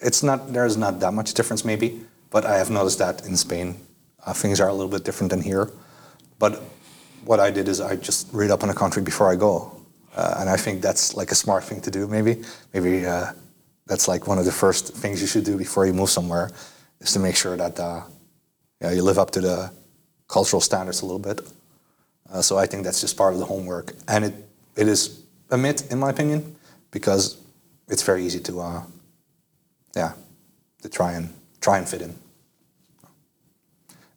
it's 0.00 0.23
not 0.25 0.52
there's 0.52 0.76
not 0.76 0.99
that 0.99 1.12
much 1.12 1.33
difference 1.33 1.64
maybe, 1.64 2.00
but 2.31 2.45
I 2.45 2.59
have 2.59 2.71
noticed 2.71 2.99
that 2.99 3.25
in 3.25 3.37
Spain 3.37 3.76
uh, 4.25 4.33
things 4.33 4.61
are 4.61 4.69
a 4.69 4.73
little 4.73 4.91
bit 4.91 5.05
different 5.05 5.31
than 5.31 5.41
here. 5.41 5.71
But 6.38 6.62
what 7.25 7.41
I 7.41 7.50
did 7.50 7.69
is 7.69 7.81
I 7.81 7.97
just 7.97 8.29
read 8.33 8.50
up 8.50 8.62
on 8.62 8.71
a 8.71 8.75
country 8.75 9.02
before 9.02 9.31
I 9.31 9.37
go. 9.37 9.79
Uh, 10.14 10.37
and 10.41 10.50
I 10.50 10.57
think 10.57 10.83
that's 10.83 11.14
like 11.14 11.31
a 11.31 11.35
smart 11.35 11.64
thing 11.64 11.81
to 11.83 11.91
do, 11.91 12.07
maybe. 12.07 12.43
Maybe 12.75 13.07
uh, 13.07 13.33
that's 13.87 14.09
like 14.09 14.26
one 14.26 14.38
of 14.38 14.45
the 14.45 14.52
first 14.52 14.95
things 14.95 15.21
you 15.21 15.26
should 15.26 15.45
do 15.45 15.57
before 15.57 15.87
you 15.87 15.93
move 15.93 16.11
somewhere 16.11 16.50
is 17.00 17.13
to 17.13 17.19
make 17.19 17.37
sure 17.37 17.56
that 17.56 17.78
uh, 17.80 18.02
you, 18.80 18.91
you 18.97 19.02
live 19.02 19.19
up 19.19 19.30
to 19.32 19.41
the 19.41 19.71
cultural 20.28 20.61
standards 20.61 21.02
a 21.02 21.06
little 21.06 21.19
bit. 21.19 21.41
Uh, 22.30 22.43
so 22.43 22.58
I 22.58 22.67
think 22.67 22.85
that's 22.85 23.00
just 23.00 23.17
part 23.17 23.32
of 23.32 23.39
the 23.39 23.45
homework. 23.45 23.93
And 24.08 24.25
it, 24.25 24.35
it 24.76 24.89
is 24.89 25.23
a 25.50 25.58
myth, 25.58 25.91
in 25.93 25.99
my 25.99 26.11
opinion, 26.11 26.56
because 26.91 27.39
it's 27.89 28.02
very 28.02 28.25
easy 28.25 28.41
to, 28.41 28.61
uh, 28.61 28.82
yeah, 29.95 30.13
to 30.82 30.89
try 30.89 31.13
and 31.13 31.32
try 31.61 31.78
and 31.78 31.89
fit 31.89 32.02
in. 32.02 32.15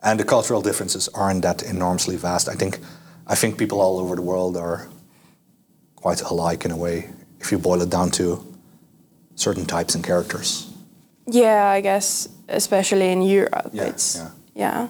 And 0.05 0.19
the 0.19 0.23
cultural 0.23 0.61
differences 0.61 1.09
aren't 1.09 1.41
that 1.41 1.63
enormously 1.63 2.15
vast. 2.15 2.47
I 2.47 2.53
think, 2.53 2.79
I 3.25 3.35
think 3.35 3.57
people 3.57 3.81
all 3.81 3.99
over 3.99 4.15
the 4.15 4.21
world 4.21 4.55
are 4.55 4.87
quite 5.95 6.21
alike 6.21 6.63
in 6.63 6.71
a 6.71 6.77
way, 6.77 7.09
if 7.39 7.51
you 7.51 7.57
boil 7.57 7.81
it 7.81 7.89
down 7.89 8.11
to 8.11 8.45
certain 9.33 9.65
types 9.65 9.95
and 9.95 10.03
characters. 10.03 10.71
Yeah, 11.27 11.67
I 11.67 11.81
guess, 11.81 12.29
especially 12.47 13.11
in 13.11 13.23
Europe, 13.23 13.71
yeah, 13.73 13.85
it's 13.85 14.21
yeah, 14.53 14.87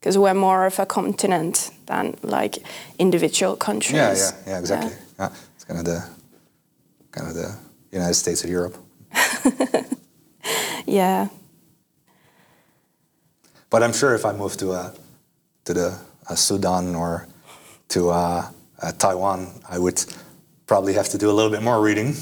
because 0.00 0.16
yeah. 0.16 0.22
we're 0.22 0.34
more 0.34 0.64
of 0.64 0.78
a 0.78 0.86
continent 0.86 1.70
than 1.84 2.16
like 2.22 2.56
individual 2.98 3.56
countries. 3.56 3.92
Yeah, 3.94 4.14
yeah, 4.14 4.32
yeah, 4.46 4.58
exactly. 4.58 4.90
Yeah. 4.90 5.28
yeah. 5.28 5.36
It's 5.54 5.64
kind 5.64 5.80
of 5.80 5.84
the 5.84 6.08
kind 7.10 7.28
of 7.28 7.34
the 7.34 7.54
United 7.92 8.14
States 8.14 8.42
of 8.42 8.48
Europe. 8.50 8.78
yeah. 10.86 11.28
But 13.70 13.82
I'm 13.84 13.92
sure 13.92 14.14
if 14.14 14.24
I 14.24 14.32
move 14.32 14.56
to 14.58 14.72
uh, 14.72 14.92
to 15.64 15.74
the 15.74 15.98
uh, 16.28 16.34
Sudan 16.34 16.94
or 16.96 17.28
to 17.88 18.10
uh, 18.10 18.50
uh, 18.82 18.92
Taiwan, 18.92 19.48
I 19.68 19.78
would 19.78 20.04
probably 20.66 20.94
have 20.94 21.08
to 21.10 21.18
do 21.18 21.30
a 21.30 21.32
little 21.32 21.50
bit 21.50 21.62
more 21.62 21.80
reading. 21.80 22.08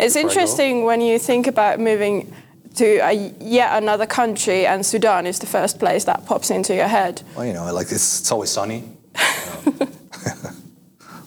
it's 0.00 0.16
interesting 0.16 0.84
when 0.84 1.00
you 1.00 1.18
think 1.18 1.46
about 1.46 1.80
moving 1.80 2.32
to 2.74 2.98
a, 2.98 3.12
yet 3.40 3.82
another 3.82 4.06
country, 4.06 4.66
and 4.66 4.84
Sudan 4.84 5.26
is 5.26 5.38
the 5.38 5.46
first 5.46 5.78
place 5.78 6.04
that 6.04 6.26
pops 6.26 6.50
into 6.50 6.74
your 6.74 6.88
head. 6.88 7.22
Well, 7.36 7.46
you 7.46 7.52
know, 7.52 7.72
like 7.72 7.90
it's, 7.90 8.20
it's 8.20 8.32
always 8.32 8.50
sunny. 8.50 8.80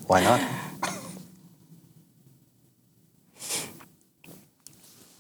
Why 0.07 0.23
not? 0.23 0.41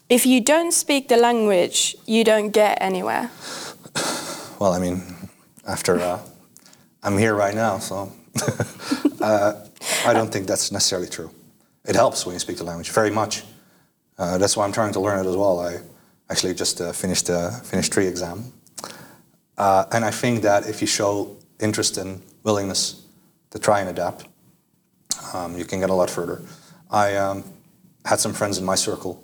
If 0.07 0.25
you 0.27 0.39
don't 0.39 0.71
speak 0.71 1.07
the 1.07 1.17
language, 1.17 1.95
you 2.05 2.23
don't 2.23 2.51
get 2.51 2.77
anywhere. 2.79 3.31
Well, 4.57 4.71
I 4.71 4.79
mean, 4.79 5.03
after 5.67 5.99
uh, 5.99 6.17
I'm 7.03 7.17
here 7.17 7.35
right 7.35 7.53
now, 7.53 7.77
so 7.77 8.09
uh, 9.21 9.65
I 10.05 10.13
don't 10.13 10.31
think 10.31 10.47
that's 10.47 10.71
necessarily 10.71 11.09
true. 11.09 11.29
It 11.83 11.95
helps 11.95 12.25
when 12.25 12.35
you 12.35 12.39
speak 12.39 12.55
the 12.57 12.63
language 12.63 12.89
very 12.91 13.11
much. 13.11 13.43
Uh, 14.17 14.37
that's 14.37 14.55
why 14.55 14.63
I'm 14.63 14.71
trying 14.71 14.93
to 14.93 15.01
learn 15.01 15.19
it 15.19 15.29
as 15.29 15.35
well. 15.35 15.59
I 15.59 15.79
actually 16.29 16.53
just 16.53 16.79
uh, 16.79 16.93
finished 16.93 17.27
the 17.27 17.51
finished 17.65 17.91
TREE 17.91 18.07
exam, 18.07 18.53
uh, 19.57 19.87
and 19.91 20.05
I 20.05 20.11
think 20.11 20.41
that 20.43 20.69
if 20.69 20.79
you 20.79 20.87
show 20.87 21.35
interest 21.59 21.97
and 21.97 22.21
willingness 22.43 23.03
to 23.49 23.59
try 23.59 23.81
and 23.81 23.89
adapt, 23.89 24.25
um, 25.33 25.57
you 25.57 25.65
can 25.65 25.81
get 25.81 25.89
a 25.89 25.93
lot 25.93 26.09
further. 26.09 26.41
I 26.89 27.17
um, 27.17 27.43
had 28.05 28.21
some 28.21 28.31
friends 28.31 28.57
in 28.57 28.63
my 28.63 28.75
circle. 28.75 29.21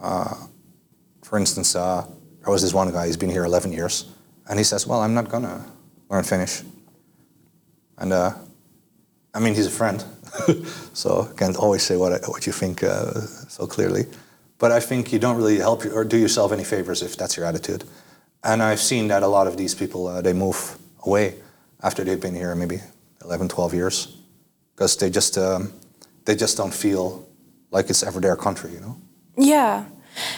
Uh, 0.00 0.34
for 1.22 1.38
instance, 1.38 1.74
there 1.74 2.04
was 2.48 2.62
this 2.62 2.74
one 2.74 2.90
guy. 2.90 3.06
He's 3.06 3.16
been 3.16 3.30
here 3.30 3.44
11 3.44 3.72
years 3.72 4.06
and 4.50 4.58
he 4.58 4.64
says, 4.64 4.86
Well, 4.86 5.00
I'm 5.00 5.14
not 5.14 5.28
going 5.30 5.44
to 5.44 5.64
learn 6.10 6.24
Finnish. 6.24 6.62
And 7.96 8.12
uh, 8.12 8.34
I 9.32 9.38
mean, 9.38 9.54
he's 9.54 9.66
a 9.66 9.70
friend, 9.70 10.04
so 10.92 11.32
can't 11.36 11.56
always 11.56 11.82
say 11.82 11.96
what, 11.96 12.12
I, 12.12 12.18
what 12.28 12.46
you 12.46 12.52
think 12.52 12.82
uh, 12.82 13.12
so 13.48 13.66
clearly. 13.66 14.06
But 14.58 14.72
I 14.72 14.80
think 14.80 15.12
you 15.12 15.18
don't 15.18 15.36
really 15.36 15.58
help 15.58 15.84
you 15.84 15.92
or 15.92 16.04
do 16.04 16.18
yourself 16.18 16.52
any 16.52 16.64
favors 16.64 17.00
if 17.02 17.16
that's 17.16 17.36
your 17.36 17.46
attitude. 17.46 17.84
And 18.42 18.62
I've 18.62 18.80
seen 18.80 19.08
that 19.08 19.22
a 19.22 19.28
lot 19.28 19.46
of 19.46 19.56
these 19.56 19.74
people, 19.74 20.08
uh, 20.08 20.20
they 20.20 20.32
move 20.32 20.76
away 21.06 21.36
after 21.82 22.02
they've 22.04 22.20
been 22.20 22.34
here 22.34 22.54
maybe 22.54 22.80
11, 23.24 23.48
12 23.48 23.74
years 23.74 24.16
because 24.74 24.96
they 24.96 25.10
just, 25.10 25.38
um, 25.38 25.72
they 26.24 26.34
just 26.34 26.56
don't 26.56 26.74
feel 26.74 27.26
like 27.70 27.88
it's 27.88 28.02
ever 28.02 28.20
their 28.20 28.36
country, 28.36 28.72
you 28.72 28.80
know? 28.80 28.96
Yeah. 29.36 29.84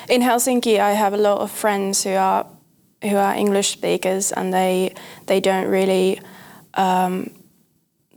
In 0.08 0.20
Helsinki, 0.20 0.78
I 0.78 0.92
have 0.92 1.14
a 1.14 1.16
lot 1.16 1.38
of 1.38 1.50
friends 1.50 2.04
who 2.04 2.10
are 2.10 2.46
who 3.02 3.16
are 3.16 3.34
English 3.34 3.70
speakers 3.70 4.32
and 4.32 4.52
they 4.52 4.94
they 5.26 5.40
don't 5.40 5.68
really 5.68 6.20
um, 6.74 7.30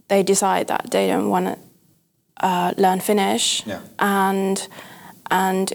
they 0.08 0.24
decide 0.24 0.68
that 0.68 0.92
they 0.92 1.08
don't 1.08 1.30
want 1.30 1.46
to 1.46 1.58
uh, 2.42 2.74
learn 2.78 3.00
Finnish 3.00 3.64
yeah. 3.66 3.80
and 4.00 4.68
and 5.32 5.74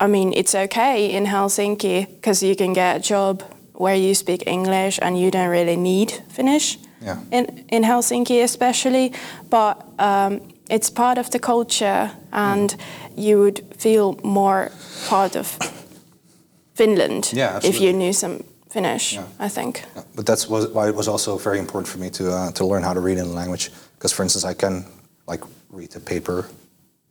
I 0.00 0.06
mean 0.06 0.32
it's 0.32 0.54
okay 0.54 1.10
in 1.10 1.26
Helsinki 1.26 2.06
because 2.06 2.42
you 2.42 2.56
can 2.56 2.72
get 2.72 2.96
a 2.96 3.00
job 3.00 3.42
where 3.72 3.96
you 3.96 4.14
speak 4.14 4.46
English 4.46 4.98
and 5.02 5.18
you 5.18 5.30
don't 5.30 5.50
really 5.50 5.76
need 5.76 6.10
Finnish 6.28 6.78
yeah. 7.00 7.18
in 7.30 7.64
in 7.68 7.82
Helsinki 7.84 8.42
especially 8.42 9.12
but 9.50 9.76
um, 9.98 10.40
it's 10.70 10.90
part 10.90 11.18
of 11.18 11.30
the 11.30 11.38
culture 11.38 12.10
and 12.32 12.70
mm. 12.70 12.78
you 13.16 13.38
would 13.38 13.60
feel 13.78 14.18
more 14.22 14.70
part 15.08 15.36
of 15.36 15.58
Finland 16.74 17.32
yeah, 17.32 17.60
if 17.62 17.80
you 17.80 17.92
knew 17.92 18.12
some 18.12 18.44
Finnish, 18.74 19.14
yeah. 19.14 19.24
I 19.38 19.48
think. 19.48 19.84
Yeah. 19.94 20.02
But 20.16 20.26
that's 20.26 20.48
why 20.48 20.88
it 20.88 20.96
was 20.96 21.06
also 21.06 21.38
very 21.38 21.58
important 21.58 21.88
for 21.88 21.98
me 21.98 22.10
to 22.10 22.24
uh, 22.24 22.50
to 22.52 22.66
learn 22.66 22.82
how 22.82 22.94
to 22.94 23.00
read 23.00 23.18
in 23.18 23.28
the 23.28 23.34
language. 23.34 23.70
Because, 23.96 24.12
for 24.12 24.24
instance, 24.24 24.44
I 24.44 24.54
can 24.54 24.84
like 25.28 25.44
read 25.70 25.96
a 25.96 26.00
paper 26.00 26.44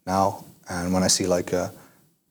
now, 0.05 0.43
and 0.67 0.93
when 0.93 1.03
I 1.03 1.09
see 1.09 1.25
like 1.25 1.53
uh, 1.53 1.69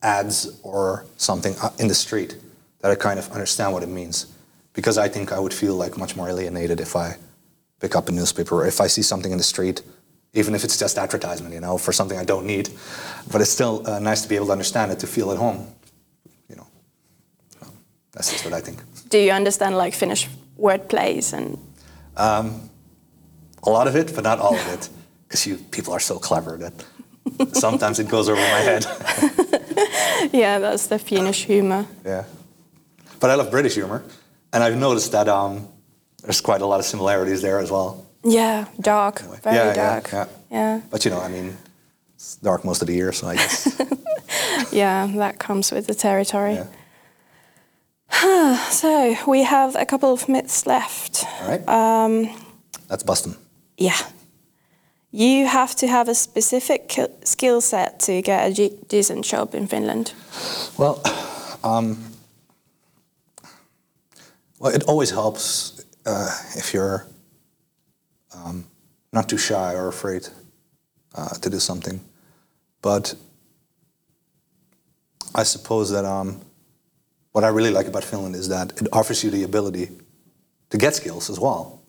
ads 0.03 0.61
or 0.63 1.07
something 1.17 1.55
uh, 1.63 1.71
in 1.79 1.89
the 1.89 1.95
street, 1.95 2.37
that 2.81 2.91
I 2.91 2.95
kind 2.95 3.19
of 3.19 3.31
understand 3.33 3.73
what 3.73 3.83
it 3.83 3.89
means, 3.89 4.27
because 4.75 4.99
I 4.99 5.09
think 5.09 5.33
I 5.33 5.39
would 5.39 5.55
feel 5.55 5.77
like 5.77 5.97
much 5.97 6.15
more 6.15 6.29
alienated 6.29 6.81
if 6.81 6.95
I 6.95 7.17
pick 7.81 7.97
up 7.97 8.09
a 8.09 8.13
newspaper 8.13 8.55
or 8.55 8.67
if 8.67 8.81
I 8.81 8.89
see 8.89 9.03
something 9.03 9.33
in 9.33 9.39
the 9.39 9.45
street, 9.45 9.83
even 10.35 10.55
if 10.55 10.63
it's 10.63 10.77
just 10.77 10.99
advertisement, 10.99 11.55
you 11.55 11.61
know, 11.61 11.79
for 11.79 11.93
something 11.93 12.19
I 12.19 12.25
don't 12.25 12.45
need. 12.47 12.69
But 13.31 13.41
it's 13.41 13.51
still 13.51 13.83
uh, 13.87 13.99
nice 13.99 14.21
to 14.23 14.29
be 14.29 14.37
able 14.37 14.47
to 14.47 14.53
understand 14.53 14.93
it, 14.93 14.99
to 14.99 15.07
feel 15.07 15.31
at 15.31 15.39
home, 15.39 15.57
you 15.57 15.61
know. 15.61 15.69
So 15.71 15.82
that's 18.13 18.31
just 18.33 18.45
what 18.45 18.55
I 18.55 18.61
think. 18.61 18.83
Do 19.09 19.19
you 19.19 19.33
understand 19.33 19.77
like 19.77 19.95
Finnish 19.95 20.29
wordplays 20.59 21.33
and? 21.33 21.59
A 23.65 23.71
lot 23.71 23.87
of 23.87 23.95
it, 23.95 24.13
but 24.15 24.25
not 24.25 24.39
all 24.41 24.55
of 24.55 24.67
it, 24.75 24.89
because 25.29 25.47
you 25.47 25.57
people 25.71 25.93
are 25.95 26.01
so 26.01 26.19
clever 26.19 26.57
that 26.59 26.73
sometimes 27.53 27.99
it 27.99 28.09
goes 28.09 28.29
over 28.29 28.41
my 28.41 28.63
head. 28.63 28.87
Yeah, 30.33 30.61
that's 30.61 30.87
the 30.87 30.99
Finnish 30.99 31.47
humor. 31.47 31.85
Yeah. 32.07 32.25
But 33.21 33.31
I 33.31 33.35
love 33.35 33.51
British 33.51 33.75
humor, 33.75 34.03
and 34.53 34.63
I've 34.63 34.77
noticed 34.77 35.11
that 35.13 35.29
um, 35.29 35.67
there's 36.23 36.41
quite 36.41 36.63
a 36.63 36.67
lot 36.67 36.79
of 36.81 36.87
similarities 36.87 37.43
there 37.43 37.59
as 37.59 37.71
well. 37.71 38.07
Yeah, 38.25 38.67
dark, 38.81 39.21
very 39.43 39.57
yeah, 39.57 39.75
dark. 39.75 40.13
Yeah, 40.13 40.27
yeah, 40.51 40.81
But 40.91 41.05
you 41.05 41.11
know, 41.11 41.21
I 41.21 41.29
mean, 41.29 41.57
it's 42.15 42.37
dark 42.37 42.65
most 42.65 42.83
of 42.83 42.87
the 42.89 42.95
year, 42.95 43.13
so 43.13 43.27
I 43.27 43.35
guess. 43.35 43.67
yeah, 44.73 45.09
that 45.17 45.39
comes 45.39 45.73
with 45.73 45.87
the 45.87 45.95
territory. 45.95 46.55
yeah. 46.55 46.67
So 48.71 49.17
we 49.27 49.45
have 49.45 49.77
a 49.77 49.85
couple 49.85 50.13
of 50.13 50.29
myths 50.29 50.67
left. 50.67 51.25
All 51.41 51.49
right. 51.49 51.69
Um, 51.69 52.29
Let's 52.89 53.03
bust 53.03 53.25
them. 53.25 53.37
Yeah. 53.79 53.99
You 55.11 55.47
have 55.47 55.75
to 55.77 55.87
have 55.87 56.09
a 56.09 56.15
specific 56.15 56.99
skill 57.25 57.61
set 57.61 58.01
to 58.01 58.23
get 58.23 58.59
a 58.59 58.69
decent 58.89 59.25
job 59.25 59.55
in 59.55 59.67
Finland. 59.67 60.13
Well, 60.79 61.03
um, 61.63 61.99
well, 64.59 64.75
it 64.75 64.85
always 64.85 65.11
helps 65.11 65.85
uh, 66.07 66.31
if 66.57 66.73
you're 66.73 67.07
um, 68.35 68.65
not 69.13 69.29
too 69.29 69.39
shy 69.39 69.75
or 69.75 69.89
afraid 69.89 70.29
uh, 71.15 71.35
to 71.41 71.51
do 71.51 71.59
something. 71.59 72.01
But 72.81 73.15
I 75.35 75.45
suppose 75.45 75.91
that 75.91 76.05
um, 76.05 76.41
what 77.33 77.45
I 77.45 77.49
really 77.49 77.71
like 77.71 77.89
about 77.89 78.05
Finland 78.05 78.37
is 78.37 78.49
that 78.49 78.81
it 78.81 78.89
offers 78.93 79.23
you 79.25 79.31
the 79.31 79.43
ability 79.43 79.89
to 80.71 80.79
get 80.79 80.95
skills 80.95 81.31
as 81.31 81.39
well. 81.39 81.81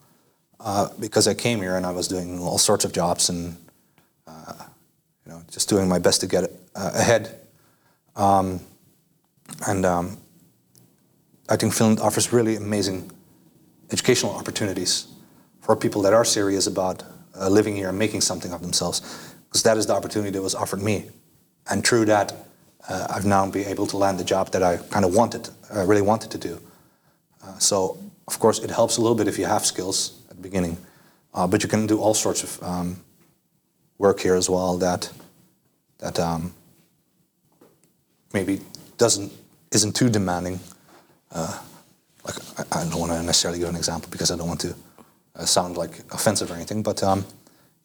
Uh, 0.60 0.88
because 0.99 1.27
I 1.27 1.34
came 1.34 1.60
here 1.60 1.75
and 1.75 1.86
I 1.86 1.91
was 1.91 2.08
doing 2.08 2.39
all 2.39 2.58
sorts 2.58 2.86
of 2.86 2.93
jobs 2.93 3.29
and 3.29 3.58
uh, 4.27 4.53
you 5.25 5.32
know 5.32 5.41
just 5.51 5.69
doing 5.69 5.89
my 5.89 5.99
best 5.99 6.21
to 6.21 6.27
get 6.27 6.43
uh, 6.75 6.91
ahead. 6.93 7.39
And 9.67 9.86
um, 9.86 10.17
I 11.49 11.58
think 11.58 11.73
Finland 11.73 11.99
offers 11.99 12.34
really 12.34 12.56
amazing 12.56 13.12
educational 13.91 14.34
opportunities 14.34 15.08
for 15.62 15.75
people 15.75 16.01
that 16.01 16.13
are 16.13 16.25
serious 16.25 16.67
about 16.67 17.03
uh, 17.39 17.49
living 17.49 17.75
here 17.75 17.89
and 17.89 17.97
making 17.97 18.21
something 18.21 18.53
of 18.53 18.62
themselves, 18.62 19.01
because 19.49 19.63
that 19.63 19.77
is 19.77 19.86
the 19.86 19.93
opportunity 19.93 20.32
that 20.32 20.41
was 20.41 20.56
offered 20.56 20.82
me. 20.82 21.10
And 21.69 21.86
through 21.86 22.06
that, 22.06 22.34
uh, 22.89 23.08
I've 23.10 23.26
now 23.26 23.50
been 23.50 23.67
able 23.67 23.88
to 23.88 23.98
land 23.98 24.19
the 24.19 24.24
job 24.24 24.52
that 24.52 24.63
I 24.63 24.78
kind 24.78 25.06
of 25.06 25.15
wanted, 25.15 25.50
uh, 25.74 25.86
really 25.86 26.02
wanted 26.02 26.32
to 26.32 26.38
do. 26.38 26.60
Uh, 27.43 27.58
so, 27.58 27.98
of 28.28 28.39
course, 28.39 28.60
it 28.60 28.69
helps 28.69 28.98
a 28.98 29.02
little 29.02 29.15
bit 29.15 29.28
if 29.28 29.38
you 29.38 29.46
have 29.46 29.65
skills 29.65 30.22
at 30.30 30.36
the 30.36 30.41
beginning, 30.41 30.78
uh, 31.34 31.48
but 31.48 31.63
you 31.63 31.69
can 31.69 31.88
do 31.88 32.00
all 32.00 32.13
sorts 32.13 32.43
of 32.43 32.63
um, 32.63 32.98
work 33.98 34.19
here 34.19 34.36
as 34.36 34.50
well 34.50 34.78
that 34.78 35.12
that 36.00 36.19
um, 36.19 36.54
maybe 38.34 38.60
doesn't 38.98 39.32
isn't 39.72 39.96
too 39.96 40.10
demanding. 40.10 40.60
Uh, 41.32 41.60
like 42.26 42.36
I, 42.58 42.80
I 42.80 42.84
don't 42.89 43.00
want 43.00 43.12
to 43.12 43.24
necessarily 43.24 43.60
give 43.60 43.69
an 43.69 43.76
example 43.76 44.10
because 44.12 44.32
I 44.32 44.38
don't 44.38 44.48
want 44.48 44.62
to 44.62 44.76
uh, 45.36 45.46
sound 45.46 45.78
like 45.78 46.00
offensive 46.12 46.52
or 46.52 46.56
anything. 46.56 46.84
But 46.84 47.04
um, 47.04 47.26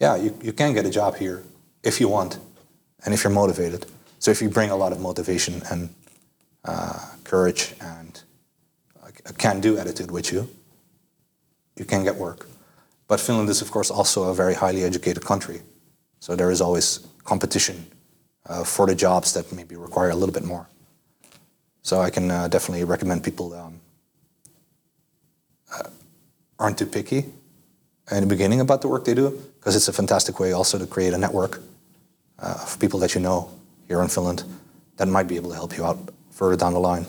yeah, 0.01 0.17
you, 0.17 0.37
you 0.43 0.53
can 0.53 0.75
get 0.75 0.87
a 0.87 0.91
job 0.91 1.17
here 1.17 1.43
if 1.83 2.01
you 2.01 2.09
want 2.09 2.39
and 3.05 3.15
if 3.15 3.25
you're 3.25 3.33
motivated. 3.33 3.87
So 4.19 4.31
if 4.31 4.43
you 4.43 4.49
bring 4.49 4.71
a 4.71 4.77
lot 4.77 4.93
of 4.93 5.01
motivation 5.01 5.63
and 5.71 5.89
uh, 6.65 6.99
courage 7.25 7.75
and 7.81 8.21
a 9.27 9.33
can-do 9.33 9.79
attitude 9.79 10.11
with 10.11 10.33
you, 10.33 10.49
you 11.77 11.85
can 11.85 12.05
get 12.05 12.17
work. 12.17 12.47
But 13.07 13.21
Finland 13.21 13.49
is, 13.49 13.63
of 13.63 13.71
course, 13.71 13.91
also 13.91 14.25
a 14.25 14.35
very 14.35 14.55
highly 14.55 14.85
educated 14.85 15.25
country. 15.25 15.61
So 16.21 16.37
there 16.37 16.51
is 16.51 16.61
always 16.61 17.07
competition 17.25 17.87
uh, 18.47 18.65
for 18.65 18.87
the 18.87 18.95
jobs 18.95 19.33
that 19.33 19.53
maybe 19.53 19.77
require 19.77 20.11
a 20.11 20.15
little 20.15 20.33
bit 20.33 20.45
more. 20.45 20.67
So 21.83 22.01
I 22.01 22.11
can 22.11 22.31
uh, 22.31 22.49
definitely 22.49 22.85
recommend 22.85 23.23
people 23.23 23.55
um, 23.55 23.81
uh, 25.73 25.89
aren't 26.59 26.79
too 26.79 26.87
picky 26.87 27.25
in 28.11 28.21
the 28.21 28.27
beginning 28.27 28.61
about 28.61 28.81
the 28.81 28.89
work 28.89 29.05
they 29.05 29.15
do, 29.15 29.31
because 29.59 29.77
it's 29.77 29.89
a 29.89 29.93
fantastic 29.93 30.41
way 30.41 30.53
also 30.53 30.79
to 30.79 30.87
create 30.87 31.15
a 31.15 31.19
network 31.19 31.61
uh, 32.39 32.61
of 32.63 32.79
people 32.79 32.99
that 33.01 33.15
you 33.15 33.21
know 33.21 33.51
here 33.89 34.03
in 34.03 34.09
Finland 34.09 34.45
that 34.97 35.09
might 35.09 35.27
be 35.27 35.37
able 35.37 35.51
to 35.51 35.57
help 35.57 35.77
you 35.77 35.85
out 35.85 35.99
further 36.31 36.57
down 36.57 36.75
the 36.75 36.81
line. 36.81 37.07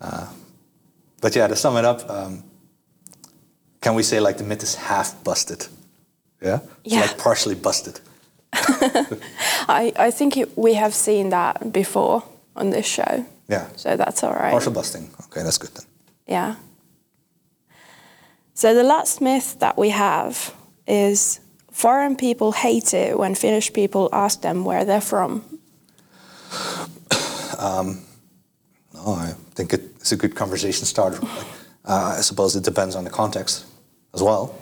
Uh, 0.00 0.26
but 1.20 1.36
yeah, 1.36 1.46
to 1.46 1.56
sum 1.56 1.76
it 1.76 1.84
up, 1.84 2.08
um, 2.10 2.42
can 3.80 3.94
we 3.94 4.02
say 4.02 4.20
like 4.20 4.38
the 4.38 4.44
myth 4.44 4.62
is 4.62 4.74
half 4.74 5.22
busted? 5.24 5.66
Yeah? 6.40 6.60
Yeah. 6.84 7.00
like 7.00 7.18
partially 7.18 7.54
busted. 7.54 8.00
I, 8.52 9.92
I 9.96 10.10
think 10.10 10.36
it, 10.36 10.56
we 10.56 10.74
have 10.74 10.94
seen 10.94 11.30
that 11.30 11.72
before 11.72 12.24
on 12.56 12.70
this 12.70 12.86
show. 12.86 13.26
Yeah. 13.48 13.68
So 13.76 13.96
that's 13.96 14.22
all 14.24 14.32
right. 14.32 14.52
Partial 14.52 14.72
busting. 14.72 15.10
Okay, 15.26 15.42
that's 15.42 15.58
good 15.58 15.70
then. 15.74 15.86
Yeah. 16.26 16.56
So 18.54 18.74
the 18.74 18.82
last 18.82 19.20
myth 19.20 19.58
that 19.60 19.78
we 19.78 19.90
have 19.90 20.54
is 20.86 21.40
foreign 21.70 22.16
people 22.16 22.52
hate 22.52 22.92
it 22.94 23.18
when 23.18 23.34
Finnish 23.34 23.72
people 23.72 24.08
ask 24.12 24.42
them 24.42 24.64
where 24.64 24.84
they're 24.84 25.00
from. 25.00 25.51
No, 28.94 29.14
I 29.14 29.34
think 29.54 29.72
it- 29.72 29.94
it's 30.00 30.12
a 30.12 30.16
good 30.16 30.34
conversation 30.34 30.86
starter. 30.86 31.20
Uh, 31.84 32.16
I 32.18 32.22
suppose 32.22 32.56
it 32.58 32.64
depends 32.64 32.94
on 32.94 33.04
the 33.04 33.10
context 33.10 33.64
as 34.14 34.22
well. 34.22 34.54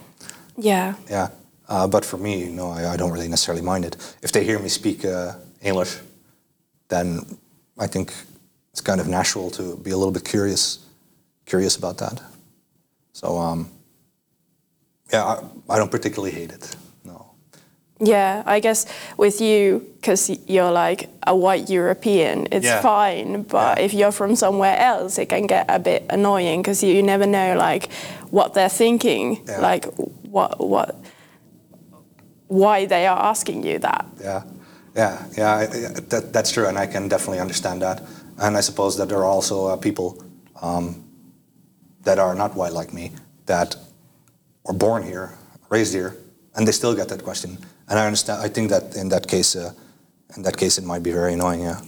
Yeah. 0.56 0.94
Yeah. 1.10 1.28
Uh, 1.68 1.86
but 1.86 2.04
for 2.04 2.18
me, 2.18 2.48
no, 2.50 2.70
I, 2.70 2.92
I 2.94 2.96
don't 2.96 3.12
really 3.12 3.28
necessarily 3.28 3.62
mind 3.62 3.84
it. 3.84 3.96
If 4.22 4.30
they 4.32 4.44
hear 4.44 4.58
me 4.58 4.68
speak 4.68 5.04
uh, 5.04 5.32
English, 5.62 5.98
then 6.88 7.38
I 7.78 7.86
think 7.88 8.12
it's 8.72 8.80
kind 8.82 9.00
of 9.00 9.06
natural 9.06 9.50
to 9.50 9.76
be 9.76 9.90
a 9.90 9.96
little 9.96 10.12
bit 10.12 10.24
curious, 10.24 10.78
curious 11.46 11.76
about 11.76 11.96
that. 11.98 12.22
So, 13.12 13.38
um, 13.38 13.68
yeah, 15.12 15.24
I, 15.24 15.74
I 15.74 15.78
don't 15.78 15.90
particularly 15.90 16.32
hate 16.34 16.52
it. 16.52 16.76
Yeah, 18.02 18.42
I 18.46 18.60
guess 18.60 18.86
with 19.18 19.40
you, 19.42 19.86
because 20.00 20.30
you're 20.46 20.70
like 20.72 21.10
a 21.26 21.36
white 21.36 21.68
European, 21.68 22.48
it's 22.50 22.64
Yeah. 22.66 22.80
fine. 22.80 23.42
But 23.42 23.78
Yeah. 23.78 23.84
if 23.84 23.92
you're 23.94 24.12
from 24.12 24.36
somewhere 24.36 24.76
else, 24.78 25.18
it 25.18 25.28
can 25.28 25.46
get 25.46 25.66
a 25.68 25.78
bit 25.78 26.06
annoying 26.08 26.62
because 26.62 26.82
you 26.82 27.02
never 27.02 27.26
know 27.26 27.54
like 27.56 27.90
what 28.30 28.54
they're 28.54 28.70
thinking, 28.70 29.42
Yeah. 29.46 29.60
like 29.60 29.84
what 30.30 30.58
what 30.60 30.96
why 32.48 32.86
they 32.86 33.06
are 33.06 33.18
asking 33.30 33.64
you 33.64 33.78
that. 33.78 34.04
Yeah, 34.20 34.42
yeah, 34.96 35.22
yeah. 35.36 35.66
That, 36.08 36.32
that's 36.32 36.50
true, 36.50 36.66
and 36.66 36.78
I 36.78 36.86
can 36.86 37.08
definitely 37.08 37.40
understand 37.40 37.82
that. 37.82 38.02
And 38.38 38.56
I 38.56 38.60
suppose 38.62 38.96
that 38.96 39.08
there 39.08 39.18
are 39.18 39.30
also 39.36 39.66
uh, 39.66 39.76
people 39.76 40.16
um, 40.62 41.04
that 42.04 42.18
are 42.18 42.34
not 42.34 42.54
white 42.56 42.72
like 42.72 42.92
me 42.92 43.12
that 43.46 43.76
were 44.64 44.74
born 44.78 45.02
here, 45.02 45.30
raised 45.68 45.92
here, 45.94 46.16
and 46.54 46.66
they 46.66 46.72
still 46.72 46.94
get 46.96 47.08
that 47.08 47.22
question. 47.22 47.58
And 47.90 47.98
I 47.98 48.06
understand. 48.06 48.40
I 48.40 48.48
think 48.48 48.70
that 48.70 48.96
in 48.96 49.08
that 49.08 49.26
case, 49.26 49.56
uh, 49.56 49.72
in 50.36 50.42
that 50.44 50.56
case, 50.56 50.78
it 50.78 50.84
might 50.84 51.02
be 51.02 51.10
very 51.10 51.34
annoying, 51.34 51.62
yeah, 51.62 51.80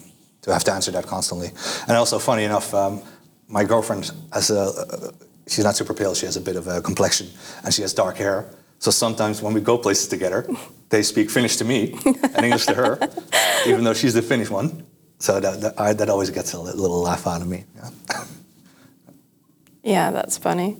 to 0.43 0.53
have 0.53 0.65
to 0.65 0.73
answer 0.73 0.91
that 0.91 1.07
constantly. 1.07 1.51
And 1.87 1.97
also, 1.97 2.19
funny 2.19 2.43
enough, 2.45 2.75
um, 2.75 3.01
my 3.49 3.65
girlfriend 3.65 4.11
has 4.33 4.51
a. 4.51 4.61
Uh, 4.61 5.12
she's 5.47 5.65
not 5.65 5.77
super 5.77 5.95
pale. 5.95 6.15
She 6.15 6.27
has 6.27 6.37
a 6.37 6.41
bit 6.41 6.57
of 6.57 6.67
a 6.67 6.83
complexion, 6.83 7.29
and 7.65 7.73
she 7.73 7.83
has 7.83 7.95
dark 7.95 8.17
hair. 8.17 8.47
So 8.81 8.91
sometimes 8.91 9.41
when 9.41 9.55
we 9.55 9.61
go 9.61 9.79
places 9.79 10.09
together, 10.09 10.45
they 10.88 11.05
speak 11.05 11.31
Finnish 11.31 11.57
to 11.57 11.65
me 11.65 11.97
and 12.05 12.45
English 12.45 12.67
to 12.67 12.75
her, 12.75 12.99
even 13.67 13.85
though 13.85 13.95
she's 13.95 14.15
the 14.15 14.23
Finnish 14.23 14.51
one. 14.51 14.85
So 15.19 15.38
that 15.38 15.61
that, 15.61 15.81
I, 15.81 15.93
that 15.93 16.09
always 16.09 16.31
gets 16.31 16.53
a 16.53 16.61
little 16.61 17.01
laugh 17.01 17.29
out 17.29 17.43
of 17.43 17.47
me. 17.47 17.65
Yeah. 17.77 18.25
Yeah, 19.85 20.11
that's 20.11 20.37
funny. 20.37 20.79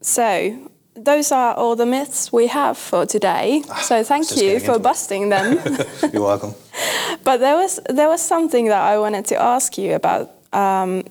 So, 0.00 0.70
those 0.94 1.32
are 1.32 1.54
all 1.54 1.76
the 1.76 1.86
myths 1.86 2.32
we 2.32 2.48
have 2.48 2.76
for 2.78 3.06
today. 3.06 3.62
So, 3.82 4.04
thank 4.04 4.36
you 4.36 4.60
for 4.60 4.78
busting 4.78 5.30
them. 5.30 5.58
You're 6.12 6.22
welcome. 6.22 6.54
but 7.24 7.38
there 7.38 7.56
was 7.56 7.80
there 7.88 8.08
was 8.08 8.22
something 8.22 8.68
that 8.68 8.82
I 8.82 8.98
wanted 8.98 9.26
to 9.26 9.36
ask 9.36 9.78
you 9.78 9.94
about 9.94 10.30
um, 10.52 11.04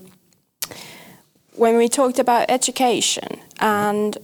when 1.56 1.78
we 1.78 1.90
talked 1.90 2.20
about 2.20 2.50
education, 2.50 3.40
and 3.60 4.18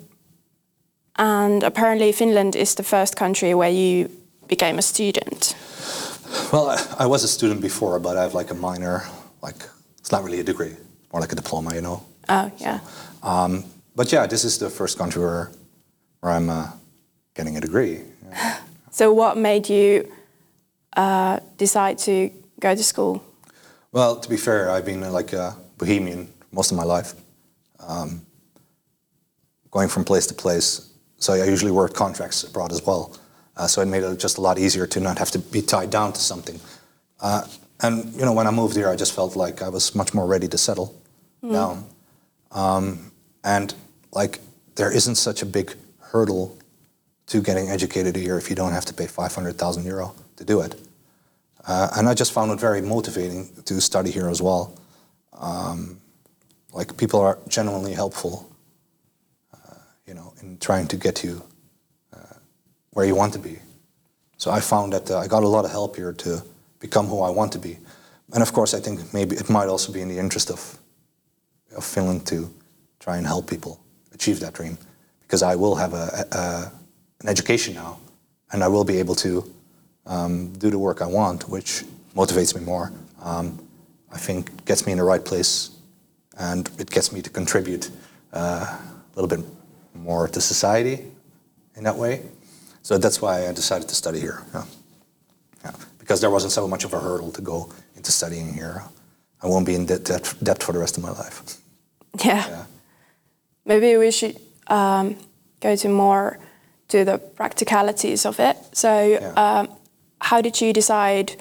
and 1.15 1.63
apparently 1.63 2.12
Finland 2.12 2.56
is 2.56 2.75
the 2.75 2.84
first 2.84 3.15
country 3.15 3.54
where 3.54 3.71
you 3.71 4.10
became 4.47 4.78
a 4.78 4.82
student. 4.82 5.56
Well, 6.51 6.69
I, 6.69 7.04
I 7.04 7.06
was 7.06 7.23
a 7.23 7.28
student 7.28 7.62
before, 7.62 7.99
but 7.99 8.17
I 8.17 8.21
have 8.21 8.34
like 8.34 8.51
a 8.51 8.56
minor, 8.56 9.04
like 9.41 9.69
it's 9.99 10.12
not 10.12 10.23
really 10.23 10.39
a 10.39 10.43
degree, 10.43 10.75
more 11.12 11.21
like 11.21 11.32
a 11.32 11.36
diploma, 11.36 11.73
you 11.73 11.82
know. 11.82 12.04
Oh, 12.30 12.51
yeah. 12.58 12.80
Um, 13.23 13.63
but 13.95 14.12
yeah, 14.12 14.27
this 14.27 14.43
is 14.43 14.58
the 14.58 14.69
first 14.69 14.97
country 14.97 15.21
where, 15.21 15.51
where 16.19 16.34
I'm 16.34 16.49
uh, 16.49 16.71
getting 17.34 17.58
a 17.58 17.62
degree. 17.62 18.01
Yeah. 18.29 18.58
So, 18.91 19.12
what 19.12 19.38
made 19.38 19.67
you 19.67 20.10
uh, 20.95 21.41
decide 21.58 21.97
to 21.97 22.31
go 22.62 22.73
to 22.73 22.81
school? 22.81 23.21
Well, 23.91 24.15
to 24.21 24.29
be 24.29 24.38
fair, 24.38 24.69
I've 24.69 24.86
been 24.86 25.03
uh, 25.03 25.12
like 25.12 25.34
a 25.34 25.53
bohemian 25.77 26.29
most 26.55 26.71
of 26.71 26.77
my 26.77 26.84
life, 26.84 27.13
um, 27.86 28.25
going 29.69 29.89
from 29.89 30.05
place 30.05 30.25
to 30.27 30.34
place. 30.34 30.93
So 31.17 31.34
I 31.34 31.43
usually 31.43 31.71
worked 31.71 31.93
contracts 31.93 32.43
abroad 32.43 32.71
as 32.71 32.86
well. 32.86 33.17
Uh, 33.58 33.67
so 33.67 33.81
it 33.81 33.88
made 33.88 34.03
it 34.03 34.19
just 34.19 34.38
a 34.38 34.41
lot 34.41 34.58
easier 34.58 34.88
to 34.88 34.99
not 34.99 35.17
have 35.19 35.31
to 35.31 35.39
be 35.39 35.62
tied 35.62 35.89
down 35.89 36.13
to 36.13 36.19
something. 36.19 36.60
Uh, 37.19 37.45
and 37.81 38.13
you 38.13 38.21
know, 38.25 38.34
when 38.34 38.47
I 38.47 38.51
moved 38.51 38.75
here, 38.75 38.89
I 38.89 38.95
just 38.95 39.13
felt 39.13 39.36
like 39.36 39.62
I 39.62 39.69
was 39.69 39.93
much 39.93 40.13
more 40.13 40.25
ready 40.25 40.47
to 40.47 40.58
settle 40.58 40.95
down. 41.41 41.86
Um, 42.51 43.12
and 43.43 43.73
like, 44.15 44.39
there 44.75 44.91
isn't 44.91 45.15
such 45.15 45.41
a 45.41 45.45
big 45.45 45.75
hurdle 45.99 46.58
to 47.28 47.41
getting 47.41 47.69
educated 47.69 48.15
here 48.15 48.38
if 48.38 48.49
you 48.49 48.56
don't 48.56 48.71
have 48.71 48.86
to 48.86 48.93
pay 48.93 49.08
500,000 49.08 49.86
euro 49.86 50.15
to 50.38 50.45
do 50.45 50.62
it. 50.62 50.75
Uh, 51.67 51.89
and 51.97 52.08
I 52.08 52.13
just 52.13 52.32
found 52.32 52.51
it 52.51 52.60
very 52.60 52.82
motivating 52.82 53.49
to 53.65 53.82
study 53.82 54.12
here 54.12 54.30
as 54.30 54.41
well. 54.41 54.78
Um, 55.34 55.99
like 56.71 56.95
people 56.97 57.19
are 57.19 57.39
genuinely 57.47 57.93
helpful, 57.93 58.49
uh, 59.54 59.75
you 60.06 60.13
know, 60.13 60.34
in 60.41 60.58
trying 60.60 60.88
to 60.88 60.97
get 60.97 61.23
you 61.23 61.41
uh, 62.13 62.36
where 62.91 63.06
you 63.06 63.15
want 63.15 63.34
to 63.34 63.39
be. 63.39 63.58
So 64.38 64.51
I 64.51 64.60
found 64.60 64.93
that 64.93 65.10
uh, 65.10 65.19
I 65.19 65.28
got 65.28 65.43
a 65.43 65.47
lot 65.47 65.65
of 65.65 65.71
help 65.71 65.95
here 65.95 66.13
to 66.13 66.43
become 66.80 67.08
who 67.08 67.21
I 67.21 67.32
want 67.32 67.51
to 67.54 67.60
be. 67.60 67.78
And 68.34 68.43
of 68.43 68.54
course, 68.54 68.73
I 68.73 68.80
think 68.80 69.13
maybe 69.13 69.36
it 69.36 69.49
might 69.49 69.67
also 69.67 69.91
be 69.91 70.01
in 70.01 70.10
the 70.10 70.19
interest 70.19 70.51
of, 70.51 70.78
of 71.75 71.84
Finland 71.84 72.28
to 72.28 72.54
try 72.99 73.17
and 73.17 73.25
help 73.25 73.49
people 73.49 73.80
achieve 74.15 74.39
that 74.39 74.54
dream, 74.54 74.78
because 75.21 75.43
I 75.43 75.56
will 75.56 75.75
have 75.75 75.93
a, 75.93 76.25
a 76.32 76.71
an 77.21 77.30
education 77.30 77.75
now, 77.75 77.99
and 78.51 78.63
I 78.63 78.67
will 78.67 78.84
be 78.84 78.97
able 78.99 79.15
to 79.15 79.43
um, 80.06 80.54
do 80.54 80.69
the 80.69 80.80
work 80.80 81.01
I 81.01 81.08
want, 81.08 81.47
which 81.49 81.84
motivates 82.15 82.56
me 82.56 82.62
more. 82.65 82.91
Um, 83.21 83.60
I 84.12 84.17
think 84.17 84.65
gets 84.65 84.86
me 84.86 84.91
in 84.91 84.97
the 84.97 85.04
right 85.04 85.23
place, 85.23 85.69
and 86.38 86.69
it 86.80 86.89
gets 86.89 87.12
me 87.12 87.21
to 87.21 87.30
contribute 87.30 87.91
uh, 88.34 88.65
a 88.65 89.15
little 89.15 89.38
bit 89.38 89.45
more 89.93 90.28
to 90.28 90.41
society 90.41 91.06
in 91.75 91.84
that 91.84 91.97
way. 91.97 92.21
So 92.82 92.97
that's 92.97 93.21
why 93.21 93.47
I 93.49 93.54
decided 93.54 93.88
to 93.89 93.95
study 93.95 94.19
here. 94.19 94.43
Yeah. 94.54 94.65
Yeah. 95.63 95.71
Because 95.97 96.21
there 96.21 96.30
wasn't 96.30 96.54
so 96.54 96.67
much 96.67 96.86
of 96.86 96.93
a 96.93 96.99
hurdle 96.99 97.32
to 97.32 97.41
go 97.41 97.69
into 97.95 98.12
studying 98.12 98.54
here. 98.54 98.84
I 99.41 99.47
won't 99.47 99.65
be 99.65 99.73
in 99.73 99.86
debt, 99.86 100.04
debt, 100.06 100.34
debt 100.43 100.63
for 100.63 100.73
the 100.73 100.80
rest 100.80 100.97
of 100.97 101.04
my 101.04 101.12
life. 101.12 101.58
Yeah. 102.23 102.47
Yeah. 102.47 102.65
Maybe 103.65 103.97
we 103.97 104.12
should 104.12 104.39
um, 104.67 105.15
go 105.60 105.75
to 105.75 105.89
more 105.89 106.39
to 106.89 107.04
the 107.04 107.17
practicalities 107.17 108.25
of 108.25 108.39
it. 108.39 108.58
So, 108.73 109.34
um, 109.36 109.69
how 110.21 110.41
did 110.41 110.62
you 110.62 110.73
decide 110.73 111.36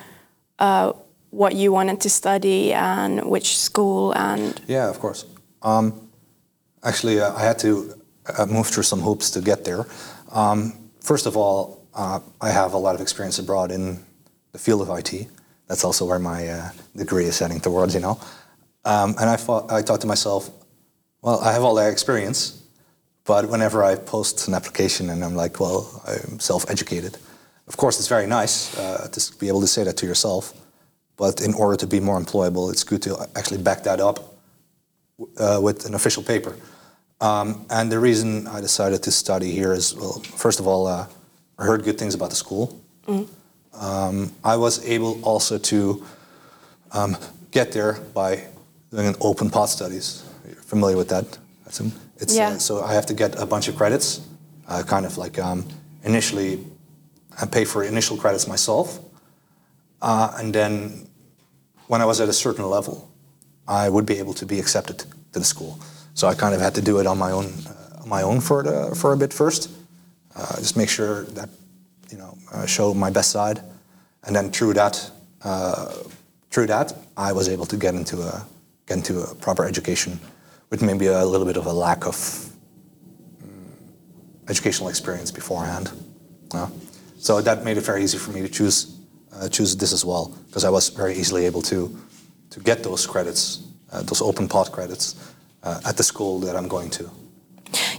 uh, 0.58 0.92
what 1.30 1.54
you 1.54 1.72
wanted 1.72 2.00
to 2.00 2.10
study 2.10 2.72
and 2.72 3.24
which 3.24 3.58
school 3.58 4.12
and? 4.14 4.60
Yeah, 4.66 4.88
of 4.88 4.98
course. 5.00 5.26
Um, 5.62 6.08
actually, 6.82 7.20
uh, 7.20 7.34
I 7.34 7.42
had 7.42 7.58
to 7.60 7.94
uh, 8.38 8.46
move 8.46 8.66
through 8.66 8.84
some 8.84 9.00
hoops 9.00 9.30
to 9.30 9.40
get 9.40 9.64
there. 9.64 9.86
Um, 10.32 10.90
first 11.00 11.26
of 11.26 11.36
all, 11.36 11.86
uh, 11.94 12.20
I 12.40 12.50
have 12.50 12.72
a 12.74 12.78
lot 12.78 12.94
of 12.94 13.00
experience 13.00 13.38
abroad 13.38 13.70
in 13.70 14.04
the 14.52 14.58
field 14.58 14.82
of 14.82 14.98
IT. 14.98 15.28
That's 15.66 15.84
also 15.84 16.04
where 16.04 16.18
my 16.18 16.48
uh, 16.48 16.70
degree 16.96 17.24
is 17.24 17.38
heading 17.38 17.60
towards, 17.60 17.94
you 17.94 18.00
know. 18.00 18.20
Um, 18.84 19.14
and 19.20 19.30
I 19.30 19.36
thought, 19.36 19.72
I 19.72 19.82
thought 19.82 20.00
to 20.02 20.06
myself, 20.06 20.50
well, 21.24 21.40
I 21.40 21.52
have 21.52 21.64
all 21.64 21.74
that 21.76 21.90
experience, 21.90 22.62
but 23.24 23.48
whenever 23.48 23.82
I 23.82 23.96
post 23.96 24.46
an 24.46 24.54
application 24.54 25.08
and 25.08 25.24
I'm 25.24 25.34
like, 25.34 25.58
well, 25.58 26.02
I'm 26.06 26.38
self-educated, 26.38 27.16
of 27.66 27.76
course 27.78 27.98
it's 27.98 28.08
very 28.08 28.26
nice 28.26 28.78
uh, 28.78 29.08
to 29.10 29.38
be 29.38 29.48
able 29.48 29.62
to 29.62 29.66
say 29.66 29.84
that 29.84 29.96
to 29.96 30.06
yourself, 30.06 30.52
but 31.16 31.40
in 31.40 31.54
order 31.54 31.76
to 31.76 31.86
be 31.86 31.98
more 31.98 32.20
employable, 32.20 32.70
it's 32.70 32.84
good 32.84 33.00
to 33.02 33.16
actually 33.34 33.62
back 33.62 33.84
that 33.84 34.00
up 34.00 34.36
uh, 35.38 35.58
with 35.62 35.86
an 35.86 35.94
official 35.94 36.22
paper. 36.22 36.54
Um, 37.22 37.64
and 37.70 37.90
the 37.90 37.98
reason 37.98 38.46
I 38.46 38.60
decided 38.60 39.02
to 39.04 39.10
study 39.10 39.50
here 39.50 39.72
is, 39.72 39.94
well, 39.94 40.20
first 40.36 40.60
of 40.60 40.66
all, 40.66 40.86
uh, 40.86 41.06
I 41.58 41.64
heard 41.64 41.84
good 41.84 41.96
things 41.96 42.14
about 42.14 42.28
the 42.30 42.36
school. 42.36 42.78
Um, 43.72 44.30
I 44.44 44.56
was 44.56 44.84
able 44.84 45.22
also 45.22 45.56
to 45.56 46.04
um, 46.92 47.16
get 47.50 47.72
there 47.72 47.94
by 48.12 48.44
doing 48.90 49.06
an 49.06 49.16
open 49.22 49.48
path 49.48 49.70
studies. 49.70 50.22
Familiar 50.66 50.96
with 50.96 51.08
that? 51.08 51.24
It's, 52.20 52.34
Yeah. 52.34 52.50
uh, 52.50 52.58
so 52.58 52.82
I 52.82 52.94
have 52.94 53.06
to 53.06 53.14
get 53.14 53.34
a 53.40 53.46
bunch 53.46 53.68
of 53.68 53.76
credits, 53.76 54.20
uh, 54.68 54.82
kind 54.82 55.04
of 55.06 55.18
like 55.18 55.38
um, 55.38 55.64
initially, 56.04 56.64
I 57.42 57.46
pay 57.46 57.64
for 57.64 57.82
initial 57.82 58.16
credits 58.16 58.46
myself, 58.46 59.00
uh, 60.00 60.30
and 60.38 60.54
then 60.54 61.06
when 61.88 62.00
I 62.00 62.04
was 62.04 62.20
at 62.20 62.28
a 62.28 62.32
certain 62.32 62.68
level, 62.70 63.10
I 63.66 63.88
would 63.88 64.06
be 64.06 64.18
able 64.20 64.34
to 64.34 64.46
be 64.46 64.58
accepted 64.60 64.98
to 65.32 65.38
the 65.40 65.44
school. 65.44 65.78
So 66.14 66.28
I 66.28 66.34
kind 66.34 66.54
of 66.54 66.60
had 66.60 66.74
to 66.74 66.80
do 66.82 67.00
it 67.00 67.06
on 67.06 67.18
my 67.18 67.32
own, 67.32 67.46
uh, 67.66 68.02
on 68.02 68.08
my 68.08 68.22
own 68.22 68.40
for 68.40 68.62
the, 68.62 68.94
for 68.94 69.12
a 69.12 69.16
bit 69.16 69.32
first, 69.32 69.70
uh, 70.36 70.56
just 70.58 70.76
make 70.76 70.88
sure 70.88 71.24
that 71.34 71.48
you 72.10 72.18
know 72.18 72.36
uh, 72.52 72.66
show 72.66 72.94
my 72.94 73.10
best 73.10 73.30
side, 73.30 73.60
and 74.24 74.34
then 74.36 74.50
through 74.50 74.74
that, 74.74 75.10
uh, 75.42 75.92
through 76.50 76.66
that, 76.68 76.94
I 77.16 77.32
was 77.32 77.48
able 77.48 77.66
to 77.66 77.76
get 77.76 77.94
into 77.94 78.22
a 78.22 78.44
get 78.86 78.98
into 78.98 79.20
a 79.22 79.34
proper 79.34 79.64
education, 79.64 80.20
with 80.74 80.82
maybe 80.82 81.06
a 81.06 81.24
little 81.24 81.46
bit 81.46 81.56
of 81.56 81.66
a 81.66 81.72
lack 81.72 82.04
of 82.04 82.16
mm, 82.16 82.48
educational 84.48 84.88
experience 84.88 85.30
beforehand. 85.30 85.92
Yeah. 86.52 86.68
So 87.18 87.40
that 87.40 87.64
made 87.64 87.76
it 87.76 87.86
very 87.86 88.02
easy 88.02 88.18
for 88.18 88.32
me 88.32 88.40
to 88.40 88.48
choose 88.48 88.98
uh, 89.32 89.48
choose 89.48 89.76
this 89.76 89.92
as 89.92 90.04
well, 90.04 90.36
because 90.46 90.64
I 90.64 90.70
was 90.70 90.88
very 90.88 91.14
easily 91.14 91.46
able 91.46 91.62
to 91.62 91.96
to 92.50 92.60
get 92.60 92.82
those 92.82 93.06
credits, 93.06 93.62
uh, 93.92 94.02
those 94.02 94.24
open 94.24 94.48
path 94.48 94.72
credits, 94.72 95.14
uh, 95.62 95.88
at 95.88 95.96
the 95.96 96.02
school 96.02 96.40
that 96.40 96.56
I'm 96.56 96.68
going 96.68 96.90
to. 96.90 97.04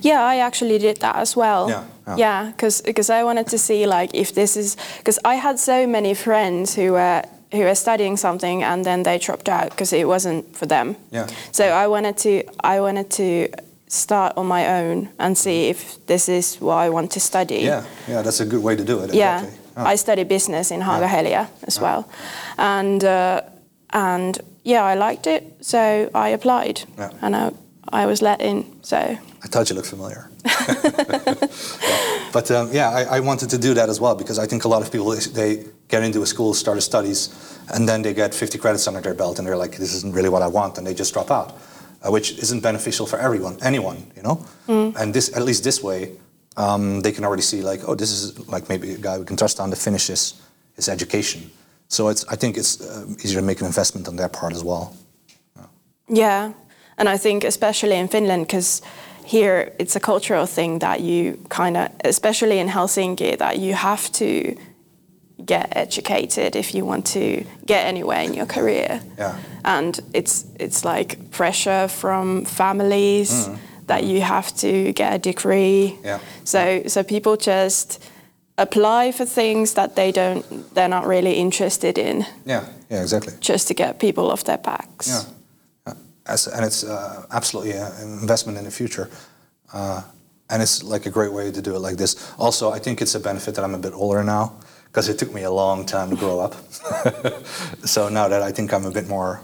Yeah, 0.01 0.33
I 0.33 0.37
actually 0.37 0.77
did 0.77 0.97
that 0.97 1.15
as 1.15 1.35
well. 1.35 1.69
Yeah, 1.69 1.83
yeah. 2.07 2.17
Yeah, 2.17 2.51
because 2.51 3.09
I 3.09 3.23
wanted 3.23 3.47
to 3.47 3.57
see 3.57 3.87
like 3.87 4.13
if 4.13 4.33
this 4.33 4.57
is 4.57 4.75
because 4.97 5.19
I 5.33 5.35
had 5.35 5.59
so 5.59 5.87
many 5.87 6.13
friends 6.13 6.75
who 6.75 6.91
were 6.91 7.23
who 7.55 7.63
were 7.63 7.75
studying 7.75 8.17
something 8.17 8.63
and 8.63 8.83
then 8.85 9.03
they 9.03 9.17
dropped 9.17 9.49
out 9.49 9.69
because 9.69 9.93
it 9.93 10.07
wasn't 10.07 10.55
for 10.57 10.65
them. 10.67 10.95
Yeah. 11.11 11.27
So 11.51 11.63
I 11.63 11.87
wanted 11.87 12.17
to 12.17 12.31
I 12.63 12.79
wanted 12.79 13.09
to 13.11 13.47
start 13.87 14.33
on 14.37 14.45
my 14.47 14.81
own 14.81 15.09
and 15.17 15.37
see 15.37 15.69
if 15.69 16.05
this 16.07 16.27
is 16.29 16.57
what 16.61 16.75
I 16.77 16.89
want 16.89 17.11
to 17.11 17.19
study. 17.19 17.55
Yeah, 17.63 17.83
yeah, 18.09 18.23
that's 18.23 18.39
a 18.41 18.45
good 18.45 18.63
way 18.63 18.75
to 18.75 18.83
do 18.83 18.99
it. 19.03 19.13
Yeah, 19.13 19.39
Exactly. 19.43 19.59
Yeah. 19.77 19.91
I 19.93 19.95
studied 19.97 20.27
business 20.27 20.71
in 20.71 20.81
Haaga-Helia 20.81 21.47
as 21.67 21.79
well, 21.81 22.03
and 22.57 23.03
uh, 23.03 23.41
and 23.89 24.39
yeah, 24.63 24.83
I 24.91 24.95
liked 24.95 25.27
it, 25.27 25.43
so 25.61 25.77
I 26.15 26.29
applied, 26.33 26.81
Yeah. 26.97 27.11
and 27.21 27.35
I, 27.35 27.51
I 27.89 28.05
was 28.05 28.21
let 28.21 28.41
in. 28.41 28.65
So 28.83 28.97
I 28.97 29.47
thought 29.47 29.69
you 29.69 29.75
looked 29.75 29.89
familiar. 29.89 30.29
but 32.33 32.49
um, 32.51 32.69
yeah, 32.71 32.89
I, 32.89 33.17
I 33.17 33.19
wanted 33.19 33.49
to 33.51 33.57
do 33.57 33.73
that 33.73 33.89
as 33.89 33.99
well 33.99 34.15
because 34.15 34.39
I 34.39 34.47
think 34.47 34.65
a 34.65 34.67
lot 34.67 34.81
of 34.81 34.91
people 34.91 35.11
they 35.11 35.65
get 35.87 36.03
into 36.03 36.21
a 36.21 36.25
school, 36.25 36.53
start 36.53 36.81
studies, 36.81 37.29
and 37.73 37.87
then 37.87 38.01
they 38.01 38.13
get 38.13 38.33
50 38.33 38.57
credits 38.57 38.87
under 38.87 39.01
their 39.01 39.13
belt, 39.13 39.37
and 39.39 39.47
they're 39.47 39.57
like, 39.57 39.77
"This 39.77 39.93
isn't 39.93 40.13
really 40.15 40.29
what 40.29 40.41
I 40.41 40.47
want," 40.47 40.77
and 40.77 40.85
they 40.87 40.93
just 40.93 41.13
drop 41.13 41.29
out, 41.31 41.53
uh, 42.03 42.11
which 42.11 42.37
isn't 42.39 42.61
beneficial 42.61 43.05
for 43.05 43.19
everyone, 43.19 43.57
anyone, 43.61 44.11
you 44.15 44.23
know. 44.23 44.45
And 44.99 45.13
this, 45.13 45.35
at 45.35 45.43
least 45.43 45.63
this 45.63 45.81
way, 45.83 46.11
um, 46.57 47.01
they 47.01 47.11
can 47.11 47.23
already 47.23 47.43
see 47.43 47.61
like, 47.61 47.87
"Oh, 47.87 47.95
this 47.95 48.11
is 48.11 48.47
like 48.47 48.67
maybe 48.69 48.93
a 48.93 48.97
guy 48.97 49.17
we 49.19 49.25
can 49.25 49.37
trust 49.37 49.59
on 49.59 49.69
to 49.69 49.75
finish 49.75 50.07
his 50.07 50.33
his 50.75 50.89
education." 50.89 51.51
So 51.87 52.09
it's, 52.09 52.25
I 52.27 52.35
think 52.35 52.57
it's 52.57 52.81
uh, 52.81 53.05
easier 53.23 53.39
to 53.39 53.45
make 53.45 53.61
an 53.61 53.67
investment 53.67 54.07
on 54.07 54.15
their 54.15 54.29
part 54.29 54.53
as 54.53 54.63
well. 54.63 54.95
Yeah, 56.07 56.53
and 56.97 57.09
I 57.09 57.17
think 57.17 57.43
especially 57.43 57.95
in 57.95 58.07
Finland, 58.07 58.47
because 58.47 58.81
here 59.25 59.73
it's 59.79 59.95
a 59.95 59.99
cultural 59.99 60.45
thing 60.45 60.79
that 60.79 61.01
you 61.01 61.37
kind 61.49 61.77
of, 61.77 61.89
especially 62.03 62.59
in 62.59 62.69
Helsinki, 62.69 63.37
that 63.37 63.57
you 63.57 63.73
have 63.73 64.11
to 64.13 64.55
get 65.45 65.67
educated 65.75 66.55
if 66.55 66.73
you 66.73 66.85
want 66.85 67.05
to 67.05 67.43
get 67.65 67.85
anywhere 67.85 68.21
in 68.21 68.33
your 68.33 68.45
career. 68.45 69.01
Yeah. 69.17 69.35
And 69.63 69.99
it's 70.13 70.45
it's 70.59 70.85
like 70.85 71.31
pressure 71.31 71.87
from 71.87 72.45
families 72.45 73.31
mm-hmm. 73.31 73.55
that 73.87 74.03
you 74.03 74.21
have 74.21 74.55
to 74.57 74.93
get 74.93 75.13
a 75.13 75.17
degree. 75.17 75.97
Yeah. 76.03 76.19
So 76.43 76.83
so 76.87 77.03
people 77.03 77.35
just 77.37 78.03
apply 78.57 79.11
for 79.11 79.25
things 79.25 79.73
that 79.73 79.95
they 79.95 80.11
don't 80.11 80.73
they're 80.73 80.87
not 80.87 81.05
really 81.05 81.33
interested 81.33 81.97
in 81.97 82.25
Yeah, 82.45 82.65
yeah, 82.89 83.01
exactly. 83.01 83.33
just 83.41 83.67
to 83.67 83.73
get 83.73 83.99
people 83.99 84.31
off 84.31 84.43
their 84.43 84.57
backs. 84.57 85.07
Yeah. 85.07 85.34
As, 86.27 86.47
and 86.47 86.65
it's 86.65 86.83
uh, 86.83 87.25
absolutely 87.31 87.73
an 87.73 88.19
investment 88.21 88.57
in 88.57 88.63
the 88.63 88.71
future. 88.71 89.09
Uh, 89.73 90.01
and 90.49 90.61
it's 90.61 90.83
like 90.83 91.05
a 91.05 91.09
great 91.09 91.33
way 91.33 91.51
to 91.51 91.61
do 91.61 91.75
it 91.75 91.79
like 91.79 91.97
this. 91.97 92.33
Also, 92.37 92.71
I 92.71 92.79
think 92.79 93.01
it's 93.01 93.15
a 93.15 93.19
benefit 93.19 93.55
that 93.55 93.63
I'm 93.63 93.73
a 93.73 93.79
bit 93.79 93.93
older 93.93 94.23
now 94.23 94.53
because 94.85 95.09
it 95.09 95.17
took 95.17 95.33
me 95.33 95.43
a 95.43 95.51
long 95.51 95.85
time 95.85 96.09
to 96.09 96.15
grow 96.15 96.39
up. 96.39 96.55
so 97.85 98.09
now 98.09 98.27
that 98.27 98.41
I 98.41 98.51
think 98.51 98.73
I'm 98.73 98.85
a 98.85 98.91
bit 98.91 99.07
more 99.07 99.41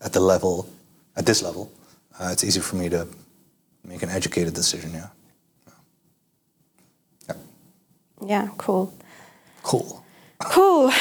at 0.00 0.12
the 0.12 0.20
level, 0.20 0.68
at 1.16 1.26
this 1.26 1.42
level, 1.42 1.70
uh, 2.18 2.30
it's 2.32 2.44
easy 2.44 2.60
for 2.60 2.76
me 2.76 2.88
to 2.88 3.06
make 3.84 4.02
an 4.02 4.10
educated 4.10 4.54
decision. 4.54 4.92
Yeah. 4.92 5.08
Yeah. 7.28 7.34
Yeah, 8.24 8.48
cool. 8.56 8.94
Cool. 9.62 10.04
Cool. 10.38 10.92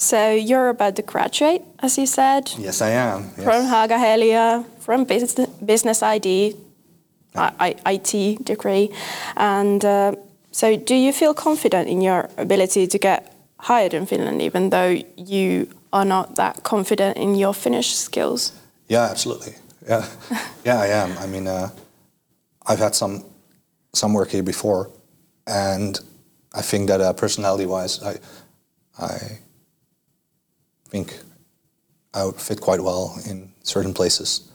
So 0.00 0.30
you're 0.30 0.68
about 0.68 0.94
to 0.94 1.02
graduate, 1.02 1.62
as 1.80 1.98
you 1.98 2.06
said, 2.06 2.52
Yes, 2.56 2.80
I 2.80 2.90
am. 2.90 3.32
Yes. 3.36 3.42
from 3.42 3.64
Haaga-Helia, 3.64 4.64
from 4.78 5.02
business, 5.02 5.34
business 5.64 6.04
ID, 6.04 6.54
I, 7.34 7.74
I, 7.84 7.92
IT 7.94 8.44
degree. 8.44 8.90
And 9.36 9.84
uh, 9.84 10.12
so 10.52 10.76
do 10.76 10.94
you 10.94 11.12
feel 11.12 11.34
confident 11.34 11.88
in 11.88 12.00
your 12.00 12.30
ability 12.36 12.86
to 12.86 12.98
get 12.98 13.34
hired 13.58 13.92
in 13.92 14.06
Finland, 14.06 14.40
even 14.40 14.70
though 14.70 15.02
you 15.16 15.68
are 15.92 16.04
not 16.04 16.36
that 16.36 16.62
confident 16.62 17.16
in 17.16 17.34
your 17.34 17.52
Finnish 17.52 17.96
skills? 17.96 18.52
Yeah, 18.86 19.10
absolutely. 19.10 19.56
Yeah, 19.88 20.06
yeah, 20.64 20.78
I 20.80 20.86
am. 20.86 21.18
I 21.18 21.26
mean, 21.26 21.48
uh, 21.48 21.70
I've 22.68 22.78
had 22.78 22.94
some 22.94 23.24
some 23.94 24.14
work 24.14 24.30
here 24.30 24.44
before, 24.44 24.90
and 25.44 25.98
I 26.54 26.62
think 26.62 26.86
that 26.88 27.00
uh, 27.00 27.12
personality-wise, 27.14 28.00
I 28.04 28.18
I 28.96 29.38
think 30.90 31.18
I 32.14 32.24
would 32.24 32.36
fit 32.36 32.60
quite 32.60 32.80
well 32.80 33.18
in 33.26 33.52
certain 33.62 33.94
places, 33.94 34.50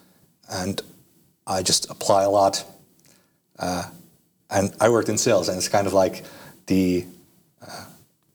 and 0.50 0.82
I 1.48 1.64
just 1.64 1.90
apply 1.90 2.24
a 2.24 2.30
lot. 2.30 2.66
Uh, 3.60 3.90
and 4.50 4.76
I 4.80 4.90
worked 4.90 5.10
in 5.10 5.18
sales, 5.18 5.50
and 5.50 5.58
it's 5.58 5.68
kind 5.68 5.88
of 5.88 5.94
like 5.94 6.24
the 6.68 7.06
uh, 7.62 7.86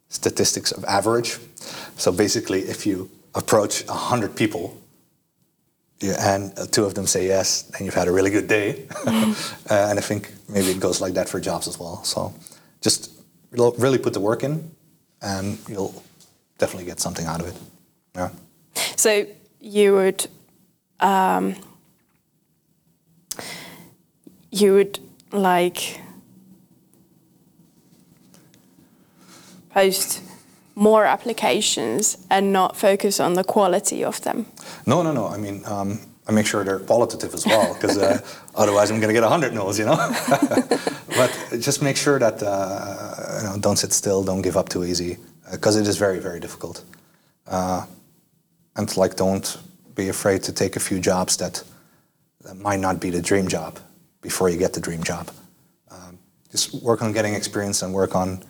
statistics 0.09 0.73
of 0.73 0.85
average. 0.85 1.39
So 1.97 2.13
basically, 2.13 2.61
if 2.61 2.87
you 2.87 3.11
approach 3.35 3.85
hundred 3.87 4.37
people 4.37 4.77
yeah, 6.01 6.35
and 6.35 6.73
two 6.73 6.85
of 6.85 6.95
them 6.95 7.07
say 7.07 7.27
yes, 7.27 7.63
then 7.63 7.85
you've 7.85 7.95
had 7.95 8.07
a 8.07 8.13
really 8.13 8.31
good 8.31 8.47
day. 8.47 8.87
uh, 9.07 9.35
and 9.71 9.99
I 9.99 10.03
think 10.03 10.33
maybe 10.49 10.69
it 10.69 10.81
goes 10.81 11.01
like 11.01 11.15
that 11.15 11.29
for 11.29 11.41
jobs 11.41 11.67
as 11.67 11.79
well. 11.79 12.05
So 12.05 12.33
just 12.81 13.11
really 13.51 13.99
put 13.99 14.13
the 14.13 14.21
work 14.21 14.45
in, 14.45 14.71
and 15.21 15.59
you'll 15.69 16.03
definitely 16.59 16.87
get 16.87 17.01
something 17.01 17.27
out 17.27 17.41
of 17.41 17.49
it. 17.49 17.57
Yeah. 18.14 18.31
So 18.97 19.27
you 19.61 19.94
would 19.94 20.27
um, 21.01 21.55
you 24.51 24.75
would 24.75 24.99
like 25.33 26.01
post 29.71 30.23
more 30.75 31.05
applications 31.05 32.18
and 32.31 32.53
not 32.53 32.77
focus 32.77 33.21
on 33.21 33.35
the 33.35 33.44
quality 33.44 34.05
of 34.05 34.21
them. 34.21 34.47
No, 34.87 35.03
no, 35.03 35.12
no. 35.12 35.27
I 35.27 35.37
mean, 35.37 35.64
um, 35.66 35.99
I 36.29 36.33
make 36.33 36.47
sure 36.47 36.64
they're 36.64 36.79
qualitative 36.79 37.35
as 37.35 37.44
well, 37.47 37.75
because 37.75 37.99
uh, 37.99 38.21
otherwise 38.55 38.90
I'm 38.90 39.01
going 39.01 39.09
to 39.09 39.21
get 39.21 39.23
100 39.23 39.55
no's, 39.55 39.79
you 39.79 39.87
know? 39.87 39.97
but 41.16 41.31
just 41.59 41.83
make 41.83 41.97
sure 41.97 42.18
that, 42.18 42.42
uh, 42.42 43.38
you 43.38 43.44
know, 43.49 43.57
don't 43.59 43.77
sit 43.77 43.92
still, 43.92 44.23
don't 44.23 44.42
give 44.42 44.57
up 44.57 44.68
too 44.68 44.85
easy, 44.85 45.16
because 45.51 45.77
it 45.77 45.87
is 45.88 45.97
very, 45.97 46.21
very 46.21 46.38
difficult. 46.38 46.85
Uh, 47.47 47.87
and 48.79 48.97
like, 48.97 49.17
don't 49.17 49.59
be 49.95 50.09
afraid 50.09 50.43
to 50.45 50.53
take 50.53 50.77
a 50.77 50.81
few 50.81 51.01
jobs 51.01 51.37
that, 51.37 51.62
that 52.45 52.57
might 52.57 52.79
not 52.81 53.01
be 53.01 53.11
the 53.11 53.21
dream 53.21 53.49
job 53.49 53.79
before 54.23 54.49
you 54.49 54.57
get 54.57 54.73
the 54.73 54.81
dream 54.81 55.03
job. 55.03 55.31
Um, 55.91 56.19
just 56.51 56.73
work 56.83 57.03
on 57.03 57.12
getting 57.12 57.35
experience 57.35 57.83
and 57.83 57.93
work 57.93 58.14
on, 58.14 58.43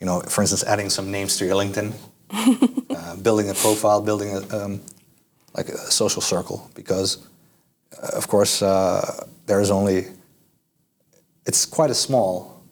you 0.00 0.06
know, 0.06 0.20
for 0.20 0.40
instance, 0.40 0.64
adding 0.64 0.88
some 0.90 1.10
names 1.10 1.36
to 1.36 1.44
your 1.44 1.54
LinkedIn, 1.54 1.92
uh, 2.96 3.16
building 3.16 3.50
a 3.50 3.54
profile, 3.54 4.00
building 4.00 4.34
a, 4.34 4.64
um, 4.64 4.80
like 5.54 5.68
a 5.68 5.76
social 5.76 6.22
circle, 6.22 6.70
because 6.74 7.18
uh, 8.02 8.16
of 8.16 8.26
course 8.26 8.62
uh, 8.62 9.26
there 9.46 9.60
is 9.60 9.70
only, 9.70 10.06
it's 11.44 11.66
quite 11.66 11.90
a 11.90 11.94
small 11.94 12.62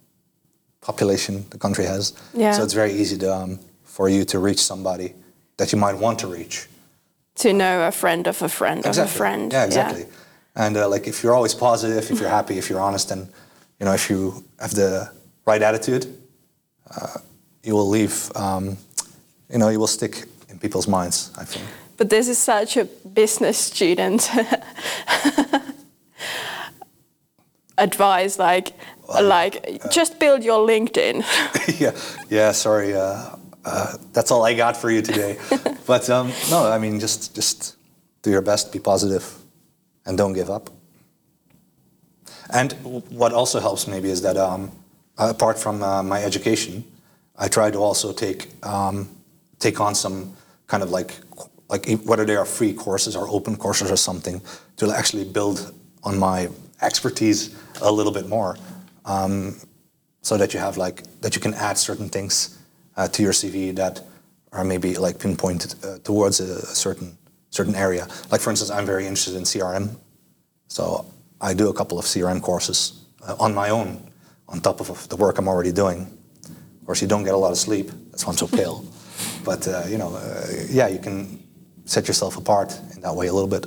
population 0.81 1.45
the 1.51 1.59
country 1.59 1.85
has, 1.85 2.15
Yeah. 2.33 2.53
so 2.53 2.63
it's 2.63 2.75
very 2.75 2.93
easy 2.93 3.19
to, 3.19 3.35
um, 3.35 3.61
for 3.85 4.09
you 4.09 4.25
to 4.27 4.39
reach 4.39 4.61
somebody 4.61 5.13
that 5.59 5.73
you 5.73 5.79
might 5.79 5.95
want 5.99 6.19
to 6.21 6.27
reach. 6.27 6.69
To 7.37 7.53
know 7.53 7.87
a 7.87 7.92
friend 7.92 8.27
of 8.27 8.42
a 8.42 8.49
friend 8.49 8.87
of 8.87 8.99
a 8.99 9.07
friend. 9.07 9.53
Yeah, 9.53 9.66
exactly. 9.66 10.07
And 10.55 10.77
uh, 10.77 10.88
like 10.88 11.07
if 11.07 11.22
you're 11.22 11.35
always 11.35 11.55
positive, 11.55 12.11
if 12.11 12.18
you're 12.20 12.31
happy, 12.31 12.57
if 12.57 12.70
you're 12.70 12.81
honest, 12.81 13.11
and 13.11 13.29
you 13.79 13.85
know 13.85 13.92
if 13.92 14.09
you 14.09 14.42
have 14.59 14.75
the 14.75 15.11
right 15.44 15.62
attitude, 15.62 16.07
uh, 16.90 17.18
you 17.62 17.75
will 17.75 17.88
leave. 17.88 18.31
Um, 18.35 18.79
you 19.51 19.59
know, 19.59 19.68
you 19.68 19.79
will 19.79 19.87
stick 19.87 20.25
in 20.49 20.59
people's 20.59 20.88
minds. 20.88 21.31
I 21.38 21.44
think. 21.44 21.66
But 21.96 22.09
this 22.11 22.29
is 22.29 22.38
such 22.38 22.77
a 22.77 22.85
business 23.14 23.59
student 23.59 24.31
advice 27.79 28.38
like 28.38 28.72
like 29.22 29.90
just 29.90 30.18
build 30.18 30.42
your 30.42 30.66
LinkedIn. 30.66 31.25
yeah, 31.81 31.92
yeah. 32.29 32.53
Sorry, 32.53 32.94
uh, 32.94 33.37
uh, 33.64 33.96
that's 34.12 34.31
all 34.31 34.44
I 34.44 34.55
got 34.55 34.77
for 34.77 34.90
you 34.90 35.03
today. 35.03 35.38
but 35.87 36.11
um, 36.11 36.33
no, 36.51 36.70
I 36.70 36.79
mean, 36.79 37.01
just 37.01 37.35
just 37.35 37.77
do 38.22 38.31
your 38.31 38.42
best, 38.42 38.72
be 38.72 38.79
positive, 38.79 39.25
and 40.05 40.18
don't 40.18 40.33
give 40.33 40.51
up. 40.51 40.70
And 42.51 42.72
what 43.11 43.33
also 43.33 43.61
helps 43.61 43.87
maybe 43.87 44.11
is 44.11 44.22
that 44.22 44.37
um, 44.37 44.70
apart 45.18 45.59
from 45.59 45.83
uh, 45.83 46.03
my 46.03 46.22
education, 46.22 46.85
I 47.37 47.49
try 47.49 47.70
to 47.70 47.79
also 47.79 48.12
take 48.12 48.49
um, 48.64 49.09
take 49.59 49.81
on 49.81 49.94
some 49.94 50.37
kind 50.66 50.83
of 50.83 50.90
like 50.90 51.14
like 51.68 51.88
whether 52.05 52.25
they 52.25 52.37
are 52.37 52.44
free 52.44 52.72
courses 52.72 53.16
or 53.16 53.29
open 53.29 53.57
courses 53.57 53.90
or 53.90 53.96
something 53.96 54.40
to 54.77 54.90
actually 54.92 55.25
build 55.25 55.72
on 56.05 56.18
my 56.18 56.49
expertise 56.83 57.55
a 57.83 57.90
little 57.90 58.12
bit 58.12 58.29
more, 58.29 58.57
um, 59.05 59.57
so 60.22 60.37
that 60.37 60.55
you 60.55 60.61
have 60.61 60.77
like 60.77 61.03
that 61.20 61.35
you 61.35 61.40
can 61.40 61.55
add 61.55 61.79
certain 61.79 62.09
things 62.09 62.59
uh, 62.96 63.09
to 63.09 63.22
your 63.22 63.33
CV 63.33 63.75
that 63.75 64.03
are 64.53 64.65
maybe 64.65 64.95
like 64.97 65.19
pinpointed 65.19 65.75
uh, 65.85 65.99
towards 65.99 66.41
a, 66.41 66.45
a 66.45 66.75
certain 66.75 67.17
certain 67.51 67.75
area. 67.75 68.07
Like 68.31 68.41
for 68.41 68.51
instance, 68.51 68.71
I'm 68.71 68.87
very 68.87 69.07
interested 69.07 69.37
in 69.37 69.45
CRM, 69.45 69.97
so 70.69 71.07
I 71.41 71.55
do 71.55 71.69
a 71.69 71.75
couple 71.75 71.99
of 71.99 72.05
CRM 72.05 72.41
courses 72.43 73.05
uh, 73.27 73.37
on 73.39 73.55
my 73.55 73.71
own, 73.71 74.11
on 74.49 74.61
top 74.61 74.81
of, 74.81 74.91
of 74.91 75.09
the 75.09 75.17
work 75.17 75.39
I'm 75.39 75.49
already 75.49 75.73
doing. 75.73 76.01
Of 76.81 76.87
course, 76.87 77.03
you 77.03 77.09
don't 77.09 77.25
get 77.25 77.35
a 77.35 77.37
lot 77.37 77.53
of 77.53 77.59
sleep. 77.59 77.91
That's 78.11 78.25
why 78.27 78.33
I'm 78.33 78.39
so 78.39 78.47
pale. 78.47 78.85
But 79.45 79.67
uh, 79.69 79.85
you 79.89 79.97
know, 79.97 80.15
uh, 80.15 80.47
yeah, 80.69 80.89
you 80.89 80.99
can 80.99 81.39
set 81.85 82.09
yourself 82.09 82.37
apart 82.37 82.79
in 82.95 83.01
that 83.03 83.15
way 83.15 83.29
a 83.29 83.33
little 83.33 83.49
bit. 83.49 83.65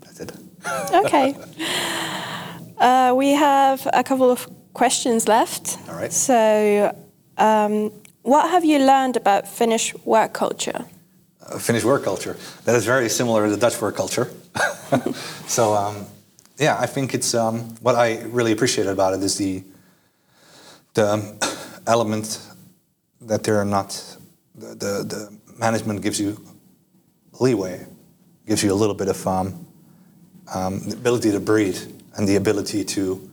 That's 0.00 0.20
it. 0.20 0.32
okay. 1.04 1.34
Uh, 2.78 3.12
we 3.14 3.30
have 3.30 3.86
a 3.92 4.02
couple 4.02 4.30
of 4.30 4.48
questions 4.72 5.28
left. 5.28 5.78
All 5.88 5.96
right. 5.96 6.12
So, 6.12 6.94
um, 7.38 7.92
what 8.22 8.50
have 8.50 8.64
you 8.64 8.78
learned 8.78 9.16
about 9.16 9.48
Finnish 9.48 9.94
work 10.04 10.32
culture? 10.32 10.84
uh, 11.50 11.58
Finnish 11.58 11.84
work 11.84 12.04
culture. 12.04 12.36
That 12.64 12.76
is 12.76 12.84
very 12.84 13.08
similar 13.08 13.46
to 13.46 13.50
the 13.50 13.56
Dutch 13.56 13.80
work 13.80 13.96
culture. 13.96 14.30
so 15.46 15.74
um, 15.74 16.06
yeah, 16.58 16.76
I 16.78 16.86
think 16.86 17.14
it's 17.14 17.34
um, 17.34 17.60
what 17.80 17.94
I 17.94 18.22
really 18.22 18.52
appreciated 18.52 18.90
about 18.90 19.14
it 19.14 19.22
is 19.22 19.36
the 19.36 19.64
the 20.94 21.12
um, 21.12 21.38
element 21.86 22.40
that 23.22 23.42
they're 23.42 23.64
not 23.64 23.90
the, 24.54 24.74
the 24.74 25.04
the 25.04 25.38
management 25.58 26.02
gives 26.02 26.20
you 26.20 26.40
leeway, 27.38 27.86
gives 28.46 28.62
you 28.62 28.72
a 28.72 28.78
little 28.78 28.94
bit 28.94 29.08
of 29.08 29.26
um, 29.26 29.66
um, 30.54 30.80
the 30.80 30.96
ability 30.96 31.32
to 31.32 31.40
breathe 31.40 31.78
and 32.16 32.28
the 32.28 32.36
ability 32.36 32.84
to 32.84 33.30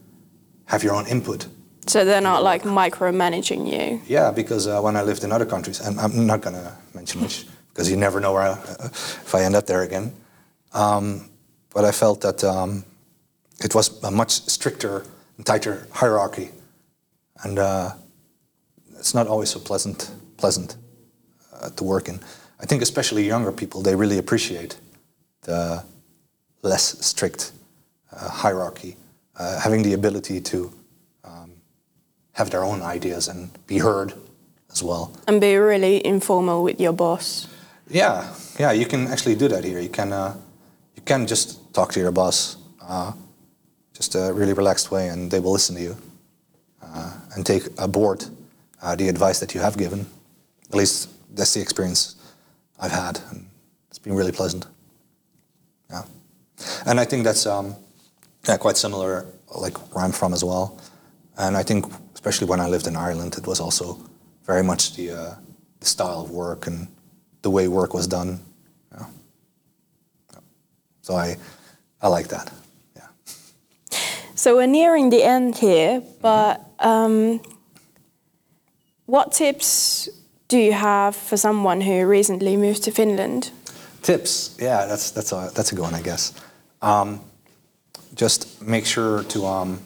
have 0.65 0.83
your 0.83 0.93
own 0.93 1.07
input. 1.07 1.47
So 1.87 2.03
they're 2.03 2.21
not 2.21 2.43
like 2.43 2.63
micromanaging 2.63 3.71
you. 3.71 4.01
Yeah, 4.07 4.31
because 4.31 4.67
uh, 4.67 4.81
when 4.81 4.95
I 4.95 5.03
lived 5.03 5.23
in 5.23 5.31
other 5.31 5.45
countries, 5.45 5.79
and 5.79 5.99
I'm 5.99 6.25
not 6.25 6.41
to 6.43 6.73
mention 6.93 7.21
which, 7.21 7.45
because 7.69 7.89
you 7.89 7.95
never 7.95 8.19
know 8.19 8.33
where 8.33 8.43
I, 8.43 8.53
if 8.85 9.33
I 9.33 9.43
end 9.43 9.55
up 9.55 9.65
there 9.65 9.83
again. 9.83 10.13
Um, 10.73 11.29
but 11.73 11.85
I 11.85 11.91
felt 11.91 12.21
that 12.21 12.43
um, 12.43 12.83
it 13.63 13.73
was 13.73 14.03
a 14.03 14.11
much 14.11 14.31
stricter 14.31 15.05
and 15.37 15.45
tighter 15.45 15.87
hierarchy, 15.91 16.49
and 17.43 17.57
uh, 17.57 17.91
it's 18.99 19.13
not 19.13 19.27
always 19.27 19.49
so 19.49 19.59
pleasant 19.59 20.11
pleasant 20.37 20.77
uh, 21.53 21.69
to 21.69 21.83
work 21.83 22.07
in. 22.09 22.19
I 22.59 22.65
think 22.65 22.81
especially 22.81 23.25
younger 23.25 23.51
people 23.51 23.81
they 23.81 23.95
really 23.95 24.17
appreciate 24.17 24.77
the 25.41 25.83
less 26.61 27.05
strict 27.05 27.51
uh, 28.11 28.29
hierarchy, 28.29 28.97
uh, 29.37 29.59
having 29.59 29.83
the 29.83 29.93
ability 29.93 30.41
to 30.41 30.71
have 32.37 32.51
their 32.51 32.63
own 32.63 32.81
ideas 32.83 33.27
and 33.27 33.49
be 33.65 33.79
heard 33.79 34.13
as 34.71 34.83
well. 34.83 35.11
And 35.27 35.41
be 35.41 35.55
really 35.57 36.05
informal 36.05 36.63
with 36.63 36.79
your 36.79 36.93
boss. 36.93 37.47
Yeah, 37.89 38.31
yeah, 38.59 38.71
you 38.71 38.85
can 38.85 39.07
actually 39.07 39.35
do 39.35 39.47
that 39.47 39.63
here. 39.63 39.79
You 39.79 39.89
can, 39.89 40.13
uh, 40.13 40.35
you 40.95 41.01
can 41.01 41.25
just 41.25 41.73
talk 41.73 41.91
to 41.93 41.99
your 41.99 42.11
boss, 42.11 42.57
uh, 42.81 43.11
just 43.93 44.13
a 44.13 44.31
really 44.33 44.53
relaxed 44.53 44.91
way, 44.91 45.09
and 45.09 45.31
they 45.31 45.39
will 45.39 45.51
listen 45.51 45.75
to 45.75 45.81
you 45.81 45.97
uh, 46.83 47.11
and 47.35 47.43
take 47.43 47.63
aboard 47.79 48.25
uh, 48.83 48.95
the 48.95 49.09
advice 49.09 49.39
that 49.39 49.55
you 49.55 49.61
have 49.61 49.75
given. 49.75 50.05
At 50.69 50.75
least 50.75 51.09
that's 51.35 51.55
the 51.55 51.61
experience 51.61 52.15
I've 52.79 52.91
had, 52.91 53.19
and 53.31 53.47
it's 53.89 53.99
been 53.99 54.13
really 54.13 54.31
pleasant. 54.31 54.67
Yeah, 55.89 56.03
and 56.85 56.99
I 56.99 57.05
think 57.05 57.23
that's 57.23 57.47
um, 57.47 57.75
yeah, 58.47 58.57
quite 58.57 58.77
similar, 58.77 59.25
like 59.55 59.75
where 59.95 60.05
I'm 60.05 60.11
from 60.11 60.33
as 60.33 60.43
well. 60.43 60.77
And 61.37 61.55
I 61.55 61.63
think, 61.63 61.85
especially 62.13 62.47
when 62.47 62.59
I 62.59 62.67
lived 62.67 62.87
in 62.87 62.95
Ireland, 62.95 63.37
it 63.37 63.45
was 63.45 63.59
also 63.59 63.97
very 64.45 64.63
much 64.63 64.95
the, 64.95 65.11
uh, 65.11 65.35
the 65.79 65.85
style 65.85 66.21
of 66.21 66.31
work 66.31 66.67
and 66.67 66.87
the 67.41 67.49
way 67.51 67.67
work 67.67 67.93
was 67.93 68.07
done. 68.07 68.39
Yeah. 68.91 69.05
So 71.01 71.15
I, 71.15 71.37
I 72.01 72.07
like 72.07 72.27
that. 72.29 72.51
Yeah. 72.95 73.07
So 74.35 74.55
we're 74.55 74.67
nearing 74.67 75.09
the 75.11 75.23
end 75.23 75.57
here, 75.57 76.01
but 76.21 76.61
um, 76.79 77.39
what 79.05 79.31
tips 79.31 80.09
do 80.47 80.57
you 80.57 80.73
have 80.73 81.15
for 81.15 81.37
someone 81.37 81.81
who 81.81 82.05
recently 82.05 82.57
moved 82.57 82.83
to 82.83 82.91
Finland? 82.91 83.51
Tips, 84.01 84.55
yeah, 84.59 84.85
that's 84.85 85.11
that's 85.11 85.31
a 85.33 85.51
that's 85.53 85.71
a 85.71 85.75
good 85.75 85.81
one, 85.81 85.93
I 85.93 86.01
guess. 86.01 86.33
Um, 86.81 87.19
just 88.15 88.61
make 88.61 88.85
sure 88.85 89.23
to 89.23 89.45
um, 89.45 89.79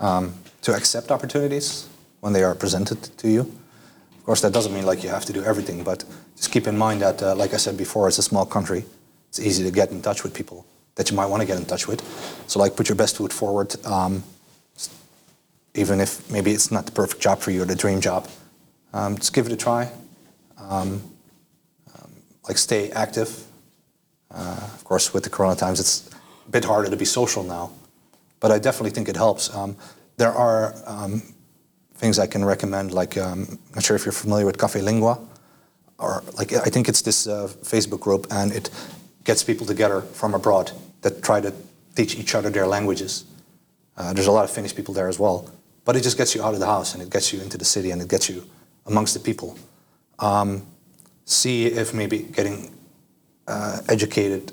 um, 0.00 0.34
to 0.62 0.74
accept 0.74 1.10
opportunities 1.10 1.88
when 2.20 2.32
they 2.32 2.42
are 2.42 2.54
presented 2.54 3.02
to 3.18 3.28
you. 3.28 3.40
Of 3.40 4.24
course, 4.24 4.40
that 4.40 4.52
doesn't 4.52 4.74
mean 4.74 4.86
like 4.86 5.04
you 5.04 5.10
have 5.10 5.24
to 5.26 5.32
do 5.32 5.42
everything, 5.44 5.84
but 5.84 6.04
just 6.36 6.50
keep 6.50 6.66
in 6.66 6.76
mind 6.76 7.00
that, 7.02 7.22
uh, 7.22 7.34
like 7.34 7.54
I 7.54 7.58
said 7.58 7.76
before, 7.76 8.08
it's 8.08 8.18
a 8.18 8.22
small 8.22 8.44
country. 8.44 8.84
It's 9.28 9.38
easy 9.38 9.62
to 9.64 9.70
get 9.70 9.90
in 9.90 10.02
touch 10.02 10.22
with 10.22 10.34
people 10.34 10.66
that 10.96 11.10
you 11.10 11.16
might 11.16 11.26
want 11.26 11.42
to 11.42 11.46
get 11.46 11.58
in 11.58 11.64
touch 11.64 11.86
with. 11.86 12.00
So, 12.46 12.58
like, 12.58 12.74
put 12.74 12.88
your 12.88 12.96
best 12.96 13.16
foot 13.16 13.32
forward, 13.32 13.74
um, 13.86 14.24
even 15.74 16.00
if 16.00 16.28
maybe 16.30 16.50
it's 16.50 16.70
not 16.70 16.86
the 16.86 16.92
perfect 16.92 17.20
job 17.20 17.38
for 17.38 17.50
you 17.50 17.62
or 17.62 17.66
the 17.66 17.76
dream 17.76 18.00
job. 18.00 18.28
Um, 18.92 19.16
just 19.16 19.32
give 19.32 19.46
it 19.46 19.52
a 19.52 19.56
try. 19.56 19.90
Um, 20.58 21.02
um, 21.94 22.10
like, 22.48 22.58
stay 22.58 22.90
active. 22.90 23.44
Uh, 24.30 24.58
of 24.74 24.84
course, 24.84 25.12
with 25.12 25.22
the 25.24 25.30
Corona 25.30 25.54
times, 25.54 25.78
it's 25.80 26.10
a 26.46 26.50
bit 26.50 26.64
harder 26.64 26.90
to 26.90 26.96
be 26.96 27.04
social 27.04 27.44
now, 27.44 27.70
but 28.40 28.50
I 28.50 28.58
definitely 28.58 28.90
think 28.90 29.08
it 29.08 29.16
helps. 29.16 29.54
Um, 29.54 29.76
there 30.16 30.32
are 30.32 30.74
um, 30.86 31.22
things 31.94 32.18
I 32.18 32.26
can 32.26 32.44
recommend, 32.44 32.92
like 32.92 33.16
um, 33.16 33.46
I'm 33.50 33.74
not 33.74 33.84
sure 33.84 33.96
if 33.96 34.04
you're 34.04 34.12
familiar 34.12 34.46
with 34.46 34.58
Cafe 34.58 34.80
Lingua, 34.80 35.18
or 35.98 36.22
like 36.36 36.52
I 36.52 36.70
think 36.70 36.88
it's 36.88 37.02
this 37.02 37.26
uh, 37.26 37.48
Facebook 37.62 38.00
group, 38.00 38.26
and 38.30 38.52
it 38.52 38.70
gets 39.24 39.42
people 39.42 39.66
together 39.66 40.02
from 40.02 40.34
abroad 40.34 40.72
that 41.02 41.22
try 41.22 41.40
to 41.40 41.52
teach 41.94 42.16
each 42.16 42.34
other 42.34 42.50
their 42.50 42.66
languages. 42.66 43.24
Uh, 43.96 44.12
there's 44.12 44.26
a 44.26 44.32
lot 44.32 44.44
of 44.44 44.50
Finnish 44.50 44.74
people 44.74 44.92
there 44.94 45.08
as 45.08 45.18
well, 45.18 45.50
but 45.84 45.96
it 45.96 46.02
just 46.02 46.18
gets 46.18 46.34
you 46.34 46.42
out 46.42 46.54
of 46.54 46.60
the 46.60 46.66
house 46.66 46.94
and 46.94 47.02
it 47.02 47.10
gets 47.10 47.32
you 47.32 47.40
into 47.40 47.56
the 47.56 47.64
city 47.64 47.90
and 47.90 48.02
it 48.02 48.08
gets 48.08 48.28
you 48.28 48.44
amongst 48.86 49.14
the 49.14 49.20
people. 49.20 49.58
Um, 50.18 50.66
see 51.24 51.66
if 51.66 51.94
maybe 51.94 52.18
getting 52.18 52.74
uh, 53.46 53.80
educated 53.88 54.52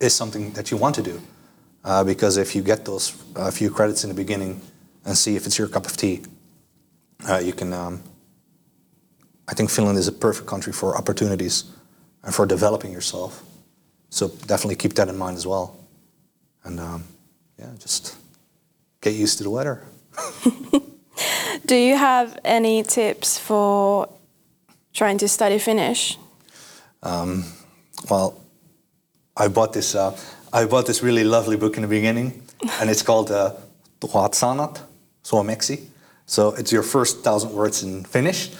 is 0.00 0.14
something 0.14 0.52
that 0.52 0.70
you 0.70 0.76
want 0.76 0.94
to 0.96 1.02
do. 1.02 1.20
Uh, 1.84 2.02
because 2.02 2.38
if 2.38 2.56
you 2.56 2.62
get 2.62 2.84
those 2.84 3.14
uh, 3.36 3.50
few 3.50 3.70
credits 3.70 4.04
in 4.04 4.08
the 4.08 4.14
beginning 4.14 4.60
and 5.04 5.16
see 5.16 5.36
if 5.36 5.46
it's 5.46 5.58
your 5.58 5.68
cup 5.68 5.86
of 5.86 5.96
tea, 5.96 6.22
uh, 7.28 7.38
you 7.38 7.52
can. 7.52 7.72
Um, 7.72 8.02
I 9.46 9.54
think 9.54 9.70
Finland 9.70 9.98
is 9.98 10.08
a 10.08 10.12
perfect 10.12 10.48
country 10.48 10.72
for 10.72 10.96
opportunities 10.96 11.64
and 12.22 12.34
for 12.34 12.46
developing 12.46 12.92
yourself. 12.92 13.42
So 14.08 14.28
definitely 14.28 14.76
keep 14.76 14.94
that 14.94 15.08
in 15.08 15.18
mind 15.18 15.36
as 15.36 15.46
well. 15.46 15.76
And 16.64 16.80
um, 16.80 17.04
yeah, 17.58 17.70
just 17.78 18.16
get 19.02 19.12
used 19.12 19.36
to 19.38 19.44
the 19.44 19.50
weather. 19.50 19.82
Do 21.66 21.76
you 21.76 21.96
have 21.96 22.38
any 22.44 22.82
tips 22.82 23.38
for 23.38 24.08
trying 24.92 25.18
to 25.18 25.28
study 25.28 25.58
Finnish? 25.58 26.18
Um, 27.02 27.44
well, 28.08 28.40
I 29.36 29.48
bought 29.48 29.72
this. 29.72 29.94
Uh, 29.94 30.16
I 30.54 30.66
bought 30.66 30.86
this 30.86 31.02
really 31.02 31.24
lovely 31.24 31.56
book 31.56 31.76
in 31.76 31.82
the 31.82 31.88
beginning, 31.88 32.40
and 32.80 32.88
it's 32.88 33.02
called 33.02 33.32
uh, 33.32 33.54
sanat 34.00 34.82
suomeksi. 35.24 35.80
So 36.26 36.54
it's 36.54 36.70
your 36.70 36.84
first 36.84 37.24
thousand 37.24 37.52
words 37.52 37.82
in 37.82 38.04
Finnish, 38.04 38.52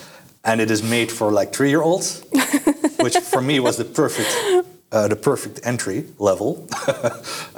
and 0.42 0.60
it 0.60 0.72
is 0.72 0.82
made 0.82 1.12
for 1.12 1.30
like 1.30 1.52
three-year-olds, 1.52 2.24
which 3.00 3.16
for 3.18 3.40
me 3.40 3.60
was 3.60 3.76
the 3.76 3.84
perfect, 3.84 4.34
uh, 4.90 5.06
the 5.06 5.14
perfect 5.14 5.60
entry 5.62 6.04
level. 6.18 6.66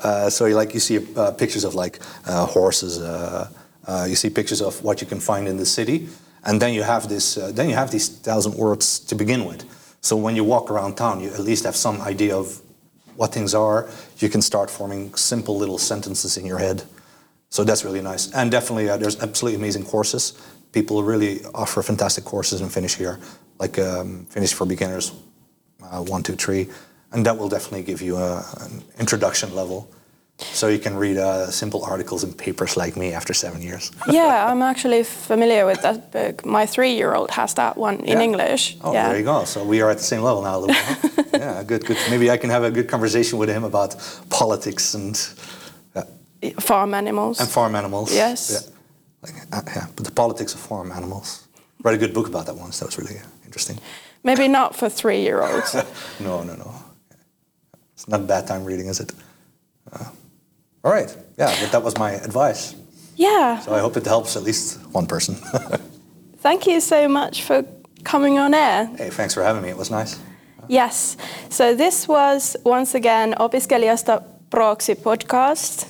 uh, 0.04 0.28
so 0.28 0.44
you 0.44 0.54
like 0.54 0.74
you 0.74 0.80
see 0.80 0.98
uh, 1.16 1.30
pictures 1.30 1.64
of 1.64 1.74
like 1.74 1.98
uh, 2.26 2.44
horses, 2.44 3.00
uh, 3.00 3.48
uh, 3.86 4.04
you 4.06 4.16
see 4.16 4.28
pictures 4.28 4.60
of 4.60 4.84
what 4.84 5.00
you 5.00 5.06
can 5.06 5.18
find 5.18 5.48
in 5.48 5.56
the 5.56 5.66
city, 5.66 6.08
and 6.44 6.60
then 6.60 6.74
you 6.74 6.82
have 6.82 7.08
this, 7.08 7.38
uh, 7.38 7.50
then 7.54 7.70
you 7.70 7.74
have 7.74 7.90
these 7.90 8.10
thousand 8.10 8.54
words 8.54 8.98
to 8.98 9.14
begin 9.14 9.46
with. 9.46 9.64
So 10.02 10.14
when 10.14 10.36
you 10.36 10.44
walk 10.44 10.70
around 10.70 10.96
town, 10.96 11.20
you 11.20 11.30
at 11.30 11.40
least 11.40 11.64
have 11.64 11.74
some 11.74 12.02
idea 12.02 12.36
of 12.36 12.60
what 13.16 13.32
things 13.32 13.54
are. 13.54 13.88
You 14.18 14.28
can 14.28 14.42
start 14.42 14.70
forming 14.70 15.14
simple 15.14 15.56
little 15.56 15.78
sentences 15.78 16.36
in 16.36 16.46
your 16.46 16.58
head. 16.58 16.82
So 17.48 17.64
that's 17.64 17.84
really 17.84 18.02
nice. 18.02 18.32
And 18.32 18.50
definitely, 18.50 18.88
uh, 18.88 18.96
there's 18.96 19.22
absolutely 19.22 19.58
amazing 19.58 19.84
courses. 19.84 20.40
People 20.72 21.02
really 21.02 21.44
offer 21.54 21.82
fantastic 21.82 22.24
courses 22.24 22.60
in 22.60 22.68
Finnish 22.68 22.96
here, 22.96 23.18
like 23.58 23.78
um, 23.78 24.26
Finnish 24.28 24.52
for 24.52 24.66
beginners, 24.66 25.12
uh, 25.82 26.02
one, 26.02 26.22
two, 26.22 26.34
three, 26.34 26.68
and 27.12 27.24
that 27.24 27.38
will 27.38 27.48
definitely 27.48 27.82
give 27.82 28.02
you 28.02 28.16
a, 28.16 28.44
an 28.60 28.82
introduction 28.98 29.54
level. 29.54 29.88
So 30.38 30.68
you 30.68 30.78
can 30.78 30.96
read 30.96 31.16
uh, 31.16 31.50
simple 31.50 31.80
articles 31.84 32.22
in 32.24 32.32
papers 32.32 32.76
like 32.76 32.94
me 32.96 33.14
after 33.14 33.32
seven 33.34 33.62
years. 33.62 33.90
yeah, 34.06 34.50
I'm 34.52 34.60
actually 34.62 35.02
familiar 35.04 35.64
with 35.66 35.80
that 35.82 36.12
book. 36.12 36.44
My 36.44 36.66
three-year-old 36.66 37.30
has 37.30 37.54
that 37.54 37.76
one 37.78 37.96
in 38.00 38.18
Yeah. 38.18 38.24
English. 38.24 38.76
Oh, 38.82 38.92
yeah. 38.92 39.08
there 39.08 39.18
you 39.18 39.24
go. 39.24 39.44
So 39.44 39.64
we 39.64 39.80
are 39.82 39.90
at 39.90 39.96
the 39.98 40.04
same 40.04 40.22
level 40.22 40.42
now. 40.42 40.66
Yeah, 41.36 41.62
good, 41.64 41.84
good. 41.84 41.98
Maybe 42.10 42.30
I 42.30 42.38
can 42.38 42.50
have 42.50 42.64
a 42.64 42.70
good 42.70 42.88
conversation 42.88 43.38
with 43.38 43.50
him 43.50 43.64
about 43.64 43.94
politics 44.30 44.94
and 44.94 45.16
Farm 46.60 46.94
animals. 46.94 47.40
and 47.40 47.48
farm 47.48 47.74
animals. 47.74 48.10
Yes. 48.14 48.50
Yeah. 48.50 48.60
Like, 49.22 49.34
uh, 49.52 49.62
yeah, 49.76 49.86
but 49.96 50.04
the 50.04 50.12
politics 50.12 50.54
of 50.54 50.60
farm 50.60 50.92
animals. 50.92 51.46
Read 51.82 51.94
a 51.94 51.98
good 51.98 52.12
book 52.14 52.28
about 52.28 52.46
that 52.46 52.56
once. 52.56 52.78
That 52.78 52.86
was 52.86 52.98
really 52.98 53.18
uh, 53.18 53.24
interesting. 53.44 53.78
Maybe 54.22 54.48
not 54.48 54.74
for 54.76 54.88
three-year-olds. 54.88 55.74
No, 56.20 56.42
no, 56.42 56.54
no. 56.54 56.74
It's 57.94 58.06
not 58.08 58.20
a 58.20 58.24
bad 58.24 58.46
time 58.46 58.64
reading, 58.64 58.86
is 58.88 59.00
it? 59.00 59.12
Uh, 59.92 60.04
all 60.86 60.92
right. 60.92 61.16
Yeah, 61.38 61.52
but 61.60 61.72
that 61.72 61.82
was 61.82 61.98
my 61.98 62.12
advice. 62.12 62.74
yeah. 63.16 63.58
So 63.60 63.74
I 63.74 63.80
hope 63.80 63.96
it 63.96 64.06
helps 64.06 64.36
at 64.36 64.42
least 64.42 64.78
one 64.94 65.06
person. 65.06 65.34
Thank 66.42 66.66
you 66.66 66.80
so 66.80 67.08
much 67.08 67.42
for 67.42 67.64
coming 68.04 68.38
on 68.38 68.54
air. 68.54 68.86
hey, 68.96 69.10
thanks 69.10 69.34
for 69.34 69.42
having 69.42 69.62
me. 69.62 69.68
It 69.70 69.76
was 69.76 69.90
nice. 69.90 70.18
Yes. 70.68 71.16
So 71.50 71.74
this 71.74 72.06
was 72.08 72.56
once 72.64 72.94
again 72.94 73.34
Opiskelijasta 73.40 74.22
Proxy 74.50 74.94
podcast. 74.94 75.86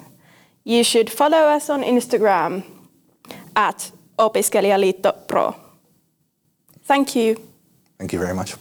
You 0.65 0.83
should 0.85 1.11
follow 1.11 1.57
us 1.57 1.71
on 1.71 1.83
Instagram 1.83 2.63
at 3.55 3.93
Opiskelijaliitto 4.19 5.13
Pro. 5.29 5.55
Thank 6.85 7.15
you. 7.15 7.37
Thank 7.99 8.13
you 8.13 8.19
very 8.19 8.35
much. 8.35 8.57